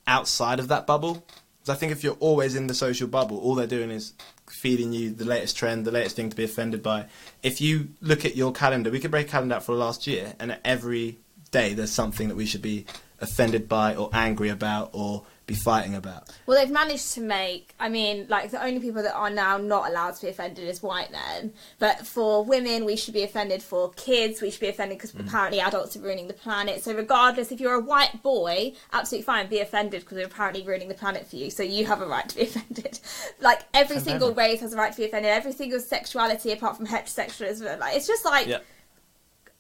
outside 0.07 0.59
of 0.59 0.67
that 0.69 0.87
bubble. 0.87 1.25
Because 1.59 1.75
I 1.75 1.79
think 1.79 1.91
if 1.91 2.03
you're 2.03 2.17
always 2.19 2.55
in 2.55 2.67
the 2.67 2.73
social 2.73 3.07
bubble, 3.07 3.37
all 3.37 3.55
they're 3.55 3.67
doing 3.67 3.91
is 3.91 4.13
feeding 4.47 4.93
you 4.93 5.11
the 5.11 5.25
latest 5.25 5.55
trend, 5.55 5.85
the 5.85 5.91
latest 5.91 6.15
thing 6.15 6.29
to 6.29 6.35
be 6.35 6.43
offended 6.43 6.81
by. 6.81 7.05
If 7.43 7.61
you 7.61 7.89
look 8.01 8.25
at 8.25 8.35
your 8.35 8.51
calendar, 8.51 8.89
we 8.89 8.99
could 8.99 9.11
break 9.11 9.27
calendar 9.27 9.55
out 9.55 9.63
for 9.63 9.73
the 9.73 9.77
last 9.77 10.07
year, 10.07 10.33
and 10.39 10.57
every 10.65 11.19
day 11.51 11.73
there's 11.73 11.91
something 11.91 12.27
that 12.29 12.35
we 12.35 12.45
should 12.45 12.61
be 12.61 12.85
offended 13.19 13.69
by 13.69 13.95
or 13.95 14.09
angry 14.13 14.49
about 14.49 14.89
or 14.93 15.23
be 15.51 15.59
fighting 15.59 15.95
about. 15.95 16.29
Well, 16.45 16.57
they've 16.57 16.71
managed 16.71 17.13
to 17.13 17.21
make. 17.21 17.73
I 17.79 17.89
mean, 17.89 18.25
like 18.29 18.51
the 18.51 18.63
only 18.63 18.79
people 18.79 19.03
that 19.03 19.13
are 19.13 19.29
now 19.29 19.57
not 19.57 19.89
allowed 19.89 20.15
to 20.15 20.21
be 20.21 20.29
offended 20.29 20.67
is 20.67 20.81
white 20.81 21.11
men. 21.11 21.53
But 21.79 22.05
for 22.05 22.43
women, 22.43 22.85
we 22.85 22.95
should 22.95 23.13
be 23.13 23.23
offended. 23.23 23.61
For 23.61 23.91
kids, 23.91 24.41
we 24.41 24.51
should 24.51 24.61
be 24.61 24.67
offended 24.69 24.97
because 24.97 25.11
mm. 25.11 25.27
apparently 25.27 25.59
adults 25.59 25.95
are 25.95 26.01
ruining 26.01 26.27
the 26.27 26.33
planet. 26.33 26.83
So 26.83 26.93
regardless, 26.93 27.51
if 27.51 27.59
you're 27.59 27.75
a 27.75 27.79
white 27.79 28.21
boy, 28.23 28.73
absolutely 28.93 29.25
fine, 29.25 29.47
be 29.47 29.59
offended 29.59 30.01
because 30.01 30.17
we're 30.17 30.25
apparently 30.25 30.63
ruining 30.63 30.87
the 30.87 30.95
planet 30.95 31.27
for 31.27 31.35
you. 31.35 31.49
So 31.49 31.63
you 31.63 31.85
have 31.85 32.01
a 32.01 32.07
right 32.07 32.27
to 32.27 32.35
be 32.35 32.41
offended. 32.43 32.99
like 33.39 33.61
every 33.73 33.97
Offend 33.97 34.05
single 34.05 34.29
everyone. 34.29 34.49
race 34.51 34.61
has 34.61 34.73
a 34.73 34.77
right 34.77 34.91
to 34.91 34.97
be 34.97 35.05
offended. 35.05 35.31
Every 35.31 35.51
single 35.53 35.79
sexuality, 35.79 36.51
apart 36.51 36.77
from 36.77 36.87
heterosexualism, 36.87 37.79
like 37.79 37.95
it's 37.95 38.07
just 38.07 38.25
like 38.25 38.47
Yeah. 38.47 38.59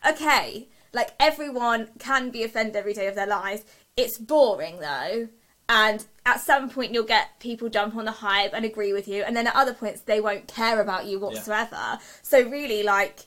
okay, 0.07 0.67
like 0.93 1.11
everyone 1.19 1.89
can 1.99 2.29
be 2.29 2.43
offended 2.43 2.75
every 2.75 2.93
day 2.93 3.07
of 3.07 3.15
their 3.15 3.27
lives. 3.27 3.63
It's 3.97 4.17
boring 4.17 4.79
though, 4.79 5.27
and 5.71 6.05
at 6.25 6.41
some 6.41 6.69
point 6.69 6.93
you'll 6.93 7.05
get 7.05 7.39
people 7.39 7.69
jump 7.69 7.95
on 7.95 8.03
the 8.03 8.11
hype 8.11 8.53
and 8.53 8.65
agree 8.65 8.91
with 8.91 9.07
you, 9.07 9.23
and 9.23 9.35
then 9.35 9.47
at 9.47 9.55
other 9.55 9.73
points 9.73 10.01
they 10.01 10.19
won't 10.19 10.47
care 10.47 10.81
about 10.81 11.05
you 11.05 11.19
whatsoever. 11.19 11.97
So 12.21 12.47
really, 12.47 12.83
like. 12.83 13.25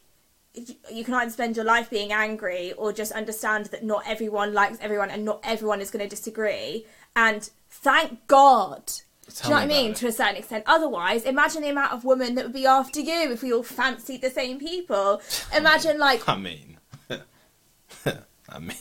You 0.56 1.02
can 1.02 1.14
either 1.14 1.32
spend 1.32 1.56
your 1.56 1.64
life 1.64 1.90
being 1.90 2.12
angry 2.12 2.74
or 2.74 2.92
just 2.92 3.10
understand 3.10 3.66
that 3.72 3.82
not 3.82 4.04
everyone 4.06 4.54
likes 4.54 4.78
everyone 4.80 5.10
and 5.10 5.24
not 5.24 5.40
everyone 5.42 5.80
is 5.80 5.90
going 5.90 6.04
to 6.04 6.08
disagree. 6.08 6.86
And 7.16 7.50
thank 7.68 8.24
God. 8.28 8.86
Tell 9.26 9.34
Do 9.34 9.48
you 9.48 9.50
know 9.50 9.56
what 9.56 9.62
I 9.62 9.66
mean? 9.66 9.86
about 9.86 9.96
To 9.98 10.06
a 10.06 10.12
certain 10.12 10.36
extent. 10.36 10.62
Otherwise, 10.68 11.24
imagine 11.24 11.62
the 11.62 11.70
amount 11.70 11.92
of 11.92 12.04
women 12.04 12.36
that 12.36 12.44
would 12.44 12.54
be 12.54 12.66
after 12.66 13.00
you 13.00 13.32
if 13.32 13.42
we 13.42 13.52
all 13.52 13.64
fancied 13.64 14.22
the 14.22 14.30
same 14.30 14.60
people. 14.60 15.20
Imagine, 15.56 15.98
like, 15.98 16.28
I 16.28 16.36
mean, 16.36 16.78
I 17.10 18.58
mean, 18.60 18.76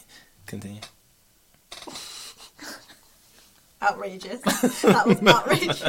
continue. 0.46 0.82
Outrageous. 3.84 4.42
that 4.42 5.04
was 5.06 5.22
outrageous. 5.22 5.82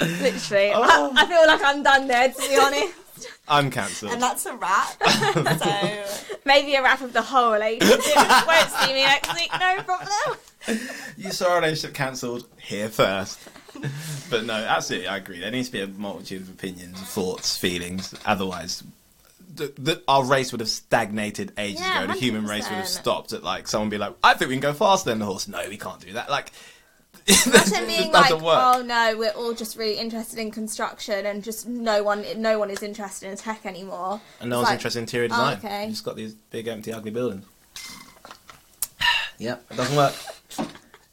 Literally. 0.00 0.72
Oh. 0.74 1.12
I, 1.16 1.22
I 1.22 1.26
feel 1.26 1.46
like 1.46 1.62
I'm 1.64 1.82
done 1.82 2.06
there, 2.06 2.30
to 2.30 2.48
be 2.48 2.58
honest. 2.60 2.94
I'm 3.48 3.70
cancelled. 3.70 4.12
and 4.12 4.20
that's 4.20 4.44
a 4.46 4.54
wrap. 4.56 5.02
so 5.58 6.36
Maybe 6.44 6.74
a 6.74 6.82
wrap 6.82 7.00
of 7.00 7.12
the 7.12 7.22
whole 7.22 7.52
relationship. 7.52 8.00
Eh? 8.16 8.42
Won't 8.46 8.70
see 8.70 8.92
me 8.92 9.04
next 9.04 9.34
week, 9.34 9.50
no 9.58 9.82
problem. 9.82 10.38
You 11.16 11.30
saw 11.30 11.50
our 11.50 11.60
relationship 11.60 11.94
cancelled 11.94 12.46
here 12.60 12.88
first. 12.88 13.38
but 14.30 14.44
no, 14.44 14.54
absolutely, 14.54 15.08
I 15.08 15.18
agree. 15.18 15.40
There 15.40 15.50
needs 15.50 15.68
to 15.68 15.72
be 15.72 15.80
a 15.80 15.86
multitude 15.86 16.42
of 16.42 16.50
opinions, 16.50 16.98
thoughts, 17.00 17.56
feelings. 17.56 18.14
Otherwise, 18.24 18.82
the, 19.56 19.72
the, 19.80 20.02
our 20.08 20.24
race 20.24 20.52
would 20.52 20.60
have 20.60 20.68
stagnated 20.68 21.52
ages 21.58 21.80
Yeah, 21.80 22.04
ago. 22.04 22.12
The 22.12 22.18
human 22.18 22.46
race 22.46 22.68
would 22.68 22.76
have 22.76 22.88
stopped 22.88 23.32
at 23.32 23.42
like 23.42 23.66
someone 23.68 23.88
be 23.90 23.98
like, 23.98 24.14
"I 24.22 24.34
think 24.34 24.48
we 24.50 24.54
can 24.54 24.60
go 24.62 24.72
faster 24.72 25.10
than 25.10 25.18
the 25.18 25.24
horse." 25.26 25.48
No, 25.48 25.62
we 25.68 25.76
can't 25.78 26.00
do 26.00 26.12
that. 26.14 26.30
Like, 26.30 26.52
Imagine 27.46 27.86
being 27.86 28.00
just 28.02 28.12
like, 28.12 28.28
doesn't 28.28 28.44
work. 28.44 28.58
oh 28.76 28.82
no, 28.82 29.16
we're 29.18 29.30
all 29.32 29.52
just 29.52 29.76
really 29.76 29.98
interested 29.98 30.38
in 30.38 30.50
construction 30.52 31.26
and 31.26 31.42
just 31.42 31.66
no 31.66 32.02
one 32.04 32.24
no 32.36 32.58
one 32.58 32.70
is 32.70 32.82
interested 32.84 33.28
in 33.30 33.36
tech 33.36 33.66
anymore. 33.66 34.20
and 34.40 34.48
no 34.50 34.56
It's 34.60 34.60
one's 34.60 34.66
like, 34.68 34.74
interested 34.74 34.98
in 35.00 35.02
interior 35.04 35.26
oh, 35.32 35.36
design. 35.36 35.56
okay. 35.58 35.84
You 35.86 35.90
just 35.90 36.04
got 36.04 36.14
these 36.16 36.34
big, 36.34 36.68
empty, 36.68 36.92
ugly 36.92 37.10
buildings. 37.10 37.44
yeah, 39.38 39.56
it 39.70 39.76
doesn't 39.76 39.96
work. 39.96 40.14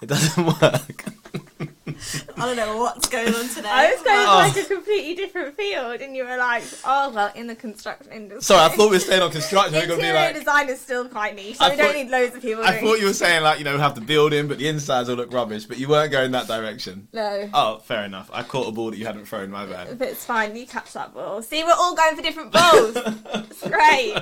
It 0.02 0.08
doesn't 0.10 0.46
work. 0.62 1.06
I 1.36 2.46
don't 2.46 2.56
know 2.56 2.78
what's 2.78 3.08
going 3.10 3.34
on 3.34 3.48
today. 3.50 3.68
I 3.70 3.92
was 3.92 4.02
going 4.04 4.18
Oh. 4.20 4.52
to 4.52 4.58
like 4.58 4.58
a 4.58 4.74
completely 4.74 5.16
different 5.16 5.56
field, 5.58 6.02
and 6.02 6.16
you 6.16 6.24
were 6.26 6.38
like, 6.38 6.64
"Oh 6.86 7.10
well, 7.10 7.32
in 7.36 7.48
the 7.48 7.56
construction 7.56 8.12
industry." 8.12 8.42
Sorry, 8.42 8.62
I 8.72 8.76
thought 8.76 8.90
we 8.92 8.98
were 8.98 9.00
staying 9.00 9.22
on 9.22 9.32
construction. 9.32 9.74
We're 9.74 9.82
gonna 9.88 9.96
be 10.02 10.08
Interior 10.08 10.28
like, 10.28 10.36
design 10.36 10.70
is 10.70 10.80
still 10.80 11.08
quite 11.08 11.36
niche. 11.36 11.58
So 11.58 11.66
I 11.66 11.70
we 11.72 11.76
don't 11.76 11.96
need 11.96 12.10
loads 12.10 12.36
of 12.36 12.42
people. 12.42 12.64
I 12.64 12.72
doing 12.72 12.84
thought 12.84 13.00
you 13.00 13.08
were 13.08 13.14
saying 13.14 13.44
like 13.44 13.58
you 13.60 13.66
know 13.66 13.78
have 13.78 13.96
the 13.96 14.02
building, 14.02 14.48
but 14.48 14.58
the 14.60 14.68
insides 14.68 15.10
will 15.10 15.16
look 15.16 15.34
rubbish. 15.34 15.66
But 15.66 15.78
you 15.78 15.88
weren't 15.88 16.12
going 16.12 16.32
that 16.32 16.48
direction. 16.48 17.08
No. 17.14 17.50
Oh, 17.54 17.78
fair 17.80 18.04
enough. 18.06 18.30
I 18.34 18.44
caught 18.44 18.68
a 18.68 18.72
ball 18.72 18.92
that 18.92 18.98
you 18.98 19.06
hadn't 19.06 19.26
thrown. 19.26 19.50
My 19.50 19.66
bad. 19.66 19.98
But 19.98 20.10
it's 20.10 20.26
fine, 20.26 20.56
you 20.56 20.66
catch 20.68 20.94
that 20.94 21.14
ball. 21.14 21.42
See, 21.42 21.64
we're 21.64 21.72
all 21.74 21.96
going 21.96 22.16
for 22.16 22.22
different 22.22 22.52
balls. 22.52 22.96
it's 23.34 23.68
great. 23.68 24.18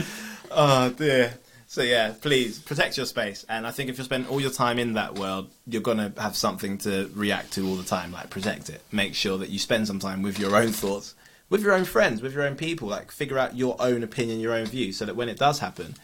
Oh 0.52 0.90
dear. 0.90 1.34
So 1.70 1.82
yeah, 1.82 2.14
please 2.20 2.58
protect 2.58 2.96
your 2.96 3.06
space. 3.06 3.46
And 3.48 3.64
I 3.64 3.70
think 3.70 3.90
if 3.90 3.96
you 3.96 4.02
spend 4.02 4.26
all 4.26 4.40
your 4.40 4.50
time 4.50 4.76
in 4.80 4.94
that 4.94 5.14
world, 5.14 5.52
you're 5.68 5.80
gonna 5.80 6.12
have 6.18 6.34
something 6.34 6.78
to 6.78 7.08
react 7.14 7.52
to 7.52 7.64
all 7.64 7.76
the 7.76 7.84
time. 7.84 8.10
Like 8.10 8.28
protect 8.28 8.70
it. 8.70 8.82
Make 8.90 9.14
sure 9.14 9.38
that 9.38 9.50
you 9.50 9.60
spend 9.60 9.86
some 9.86 10.00
time 10.00 10.22
with 10.22 10.36
your 10.36 10.56
own 10.56 10.72
thoughts, 10.72 11.14
with 11.48 11.62
your 11.62 11.72
own 11.72 11.84
friends, 11.84 12.22
with 12.22 12.34
your 12.34 12.42
own 12.42 12.56
people. 12.56 12.88
Like 12.88 13.12
figure 13.12 13.38
out 13.38 13.56
your 13.56 13.76
own 13.78 14.02
opinion, 14.02 14.40
your 14.40 14.52
own 14.52 14.66
view, 14.66 14.92
so 14.92 15.06
that 15.06 15.14
when 15.14 15.28
it 15.28 15.38
does 15.38 15.60
happen, 15.60 15.94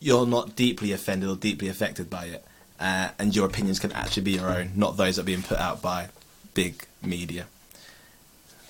you're 0.00 0.26
not 0.26 0.56
deeply 0.56 0.90
offended 0.90 1.28
or 1.28 1.36
deeply 1.36 1.68
affected 1.68 2.10
by 2.10 2.24
it, 2.24 2.44
uh, 2.80 3.10
and 3.16 3.36
your 3.36 3.46
opinions 3.46 3.78
can 3.78 3.92
actually 3.92 4.24
be 4.24 4.32
your 4.32 4.50
own, 4.50 4.72
not 4.74 4.96
those 4.96 5.14
that 5.14 5.22
are 5.22 5.26
being 5.26 5.42
put 5.42 5.58
out 5.58 5.80
by 5.80 6.08
big 6.54 6.86
media. 7.02 7.46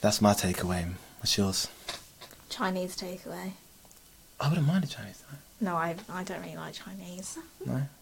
That's 0.02 0.20
my 0.20 0.34
takeaway. 0.34 0.92
What's 1.20 1.38
yours? 1.38 1.68
Chinese 2.50 2.94
takeaway. 2.98 3.52
I 4.40 4.48
wouldn't 4.48 4.66
mind 4.66 4.84
a 4.84 4.86
Chinese. 4.86 5.22
Tonight. 5.26 5.40
No, 5.60 5.76
I 5.76 5.94
I 6.08 6.24
don't 6.24 6.40
really 6.42 6.56
like 6.56 6.74
Chinese. 6.74 7.38
No. 7.64 7.82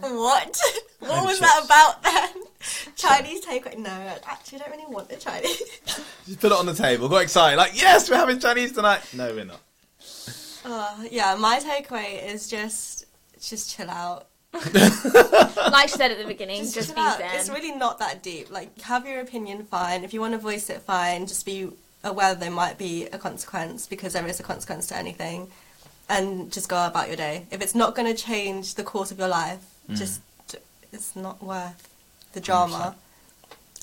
What? 0.00 0.58
What 1.00 1.02
Maybe 1.02 1.26
was 1.26 1.38
chips. 1.38 1.40
that 1.40 1.64
about 1.66 2.02
then? 2.02 2.42
Chinese 2.96 3.44
takeaway? 3.44 3.76
No, 3.76 3.90
I 3.90 4.16
actually 4.26 4.60
don't 4.60 4.70
really 4.70 4.86
want 4.88 5.08
the 5.10 5.16
Chinese. 5.16 5.60
Just 6.26 6.40
put 6.40 6.50
it 6.50 6.56
on 6.58 6.64
the 6.64 6.72
table. 6.74 7.08
Got 7.10 7.22
excited. 7.24 7.56
Like, 7.58 7.78
yes, 7.78 8.08
we're 8.08 8.16
having 8.16 8.38
Chinese 8.38 8.72
tonight. 8.72 9.02
No, 9.12 9.34
we're 9.34 9.44
not. 9.44 9.60
Uh, 10.64 11.04
yeah, 11.10 11.34
my 11.34 11.58
takeaway 11.58 12.24
is 12.32 12.48
just 12.48 13.04
just 13.40 13.76
chill 13.76 13.90
out. 13.90 14.28
like 14.54 15.88
she 15.88 15.96
said 15.96 16.10
at 16.12 16.18
the 16.18 16.24
beginning, 16.26 16.62
just, 16.62 16.86
chill 16.88 16.94
be 16.94 17.00
out. 17.00 17.18
zen. 17.18 17.30
It's 17.34 17.50
really 17.50 17.72
not 17.72 17.98
that 17.98 18.22
deep. 18.22 18.50
Like, 18.50 18.80
have 18.82 19.06
your 19.06 19.20
opinion, 19.20 19.64
fine. 19.64 20.04
If 20.04 20.14
you 20.14 20.20
want 20.20 20.32
to 20.34 20.38
voice 20.38 20.70
it, 20.70 20.80
fine. 20.82 21.26
Just 21.26 21.44
be 21.44 21.68
aware 22.04 22.34
there 22.34 22.50
might 22.50 22.78
be 22.78 23.06
a 23.06 23.18
consequence 23.18 23.86
because 23.86 24.12
there 24.14 24.26
is 24.26 24.40
a 24.40 24.42
consequence 24.42 24.86
to 24.88 24.96
anything, 24.96 25.50
and 26.08 26.52
just 26.52 26.68
go 26.68 26.86
about 26.86 27.08
your 27.08 27.16
day. 27.16 27.46
If 27.50 27.60
it's 27.62 27.74
not 27.74 27.94
going 27.94 28.14
to 28.14 28.20
change 28.22 28.74
the 28.74 28.82
course 28.84 29.10
of 29.10 29.18
your 29.18 29.28
life, 29.28 29.60
Mm. 29.90 29.96
just 29.96 30.20
it's 30.92 31.16
not 31.16 31.42
worth 31.42 31.88
the 32.34 32.40
drama. 32.40 32.94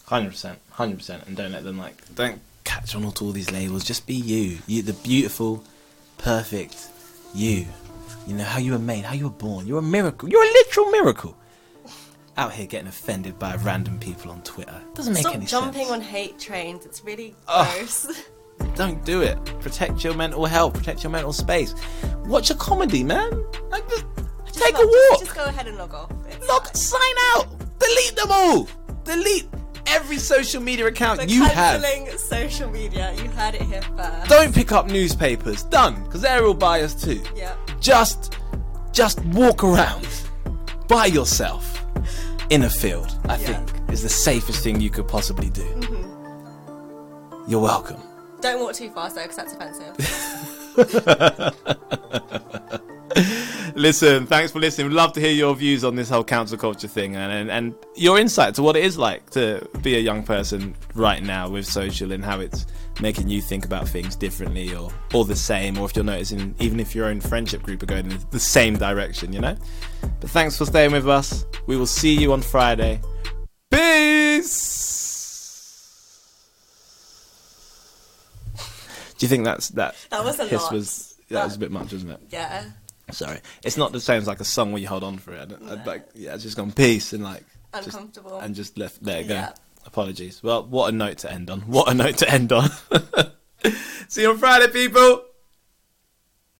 Hundred 0.06 0.30
percent, 0.32 0.60
hundred 0.72 0.98
percent, 0.98 1.26
and 1.28 1.36
don't 1.36 1.52
let 1.52 1.64
them 1.64 1.78
like 1.78 1.96
don't 2.16 2.40
catch 2.64 2.96
on 2.96 3.12
to 3.12 3.26
all 3.26 3.32
these 3.32 3.52
labels. 3.52 3.84
Just 3.84 4.08
be 4.08 4.14
you, 4.16 4.60
you 4.68 4.82
the 4.82 4.94
beautiful, 4.94 5.64
perfect 6.18 6.88
you. 7.34 7.66
You 8.28 8.36
know 8.36 8.44
how 8.44 8.60
you 8.60 8.72
were 8.74 8.80
made, 8.80 9.06
how 9.06 9.14
you 9.14 9.26
were 9.26 9.30
born. 9.48 9.68
You're 9.68 9.80
a 9.80 9.82
miracle. 9.82 10.30
You're 10.30 10.44
a 10.44 10.48
literal 10.54 10.90
miracle. 10.92 11.36
Out 12.38 12.54
here 12.54 12.66
getting 12.68 12.88
offended 12.88 13.38
by 13.38 13.56
random 13.58 14.00
people 14.00 14.32
on 14.32 14.42
Twitter 14.44 14.82
doesn't 14.96 15.14
make 15.14 15.22
Stop 15.24 15.36
any 15.36 15.46
jumping 15.46 15.80
sense. 15.88 15.92
on 15.92 16.02
hate 16.02 16.40
trains. 16.40 16.86
It's 16.86 17.04
really 17.04 17.36
Ugh. 17.48 17.68
gross. 17.76 18.08
Don't 18.80 19.04
do 19.04 19.22
it. 19.22 19.36
Protect 19.60 20.06
your 20.06 20.14
mental 20.14 20.46
health. 20.46 20.74
Protect 20.74 21.04
your 21.04 21.12
mental 21.12 21.34
space. 21.34 21.76
Watch 22.24 22.50
a 22.50 22.56
comedy, 22.56 23.04
man. 23.04 23.30
Like 23.70 23.84
just, 23.90 24.06
take 24.54 24.74
a 24.74 24.86
walk. 24.88 25.20
Just 25.20 25.36
go 25.36 25.44
ahead 25.44 25.68
and 25.68 25.78
log 25.78 25.94
off. 25.94 26.10
It's 26.30 26.48
Log, 26.48 26.64
fine. 26.64 26.76
sign 26.76 27.16
out. 27.36 27.48
Delete 27.78 28.16
them 28.16 28.28
all. 28.32 28.70
Delete 29.04 29.50
every 29.88 30.18
social 30.18 30.62
media 30.62 30.88
account 30.88 31.20
We're 31.20 31.26
you 31.28 31.44
have. 31.44 31.84
social 32.18 32.70
media. 32.72 33.14
You 33.22 33.30
heard 33.32 33.56
it 33.56 33.64
here 33.64 33.82
first. 33.98 34.30
Don't 34.30 34.56
pick 34.56 34.72
up 34.72 34.88
newspapers. 34.88 35.64
Done. 35.64 36.02
Because 36.06 36.22
they're 36.22 36.46
all 36.46 36.54
biased 36.54 37.04
too. 37.04 37.22
Yeah. 37.36 37.56
Just, 37.82 38.38
just 38.94 39.20
walk 39.26 39.62
around 39.62 40.08
by 40.88 41.08
yourself 41.08 41.84
in 42.50 42.64
a 42.64 42.70
field. 42.70 43.14
I 43.26 43.36
Yeah. 43.40 43.62
think 43.66 43.92
is 43.92 44.04
the 44.04 44.08
safest 44.10 44.64
thing 44.64 44.80
you 44.80 44.90
could 44.90 45.10
possibly 45.10 45.50
do. 45.50 45.64
Mm-hmm. 45.64 47.50
You're 47.52 47.60
welcome. 47.60 48.02
Don't 48.42 48.62
walk 48.62 48.74
too 48.74 48.90
fast 48.90 49.16
though, 49.16 49.24
because 49.24 49.38
that's 49.38 49.54
offensive. 49.54 49.96
Listen, 53.76 54.26
thanks 54.26 54.52
for 54.52 54.60
listening. 54.60 54.88
We'd 54.88 54.96
love 54.96 55.14
to 55.14 55.20
hear 55.20 55.32
your 55.32 55.56
views 55.56 55.84
on 55.84 55.96
this 55.96 56.10
whole 56.10 56.24
cancel 56.24 56.58
culture 56.58 56.88
thing 56.88 57.16
and, 57.16 57.32
and, 57.32 57.52
and 57.52 57.76
your 57.96 58.20
insight 58.20 58.56
to 58.56 58.64
what 58.64 58.76
it 58.76 58.84
is 58.84 58.98
like 58.98 59.30
to 59.32 59.68
be 59.82 59.96
a 59.96 60.00
young 60.00 60.24
person 60.24 60.76
right 60.96 61.24
now 61.24 61.50
with 61.50 61.66
social 61.66 62.12
and 62.12 62.24
how 62.24 62.40
it's 62.40 62.66
making 63.02 63.30
you 63.30 63.42
think 63.42 63.66
about 63.66 63.88
things 63.88 64.16
differently 64.16 64.76
or, 64.76 64.92
or 65.14 65.26
the 65.26 65.36
same, 65.36 65.78
or 65.78 65.86
if 65.86 65.96
you're 65.96 66.06
noticing, 66.06 66.54
even 66.60 66.80
if 66.80 66.94
your 66.94 67.08
own 67.08 67.22
friendship 67.22 67.64
group 67.64 67.82
are 67.82 67.88
going 67.88 68.12
in 68.12 68.20
the 68.32 68.40
same 68.40 68.78
direction, 68.78 69.32
you 69.32 69.40
know? 69.40 69.56
But 70.20 70.30
thanks 70.30 70.58
for 70.58 70.66
staying 70.66 70.92
with 70.92 71.08
us. 71.08 71.46
We 71.66 71.78
will 71.78 71.88
see 71.88 72.14
you 72.14 72.34
on 72.34 72.42
Friday. 72.42 73.00
Peace! 73.72 74.99
Do 79.20 79.26
you 79.26 79.30
think 79.30 79.44
that's 79.46 79.70
that? 79.70 79.96
That 80.10 80.24
was 80.26 80.40
a 80.40 80.48
hiss 80.48 80.64
lot. 80.64 80.74
Was, 80.74 81.16
that 81.30 81.44
was 81.46 81.56
a 81.56 81.60
bit 81.60 81.72
much, 81.72 81.94
wasn't 81.94 82.12
it? 82.14 82.20
yeah. 82.30 82.66
Sorry, 83.12 83.40
it's 83.64 83.76
not 83.78 83.92
the 83.92 84.00
same 84.00 84.20
as 84.20 84.28
like 84.28 84.40
a 84.40 84.44
song 84.46 84.72
where 84.72 84.80
you 84.82 84.88
hold 84.88 85.04
on 85.04 85.18
for 85.18 85.34
it. 85.34 85.52
I 85.68 85.74
I'd 85.74 85.86
like, 85.88 86.08
yeah, 86.14 86.36
it's 86.36 86.44
just 86.44 86.56
gone 86.58 86.72
peace 86.72 87.12
and 87.14 87.24
like 87.24 87.44
just- 87.74 87.88
Uncomfortable. 87.88 88.40
and 88.40 88.54
just 88.54 88.78
left. 88.78 89.04
There 89.04 89.22
you 89.22 89.28
go. 89.28 89.34
Yeah. 89.34 89.54
Apologies. 89.86 90.44
Well, 90.44 90.64
what 90.66 90.94
a 90.94 90.96
note 90.96 91.20
to 91.20 91.32
end 91.32 91.50
on. 91.50 91.62
What 91.62 91.90
a 91.90 91.94
note 91.96 92.18
to 92.18 92.30
end 92.30 92.52
on. 92.52 92.70
See 94.10 94.22
you 94.22 94.30
on 94.32 94.38
Friday, 94.38 94.68
people. 94.72 95.24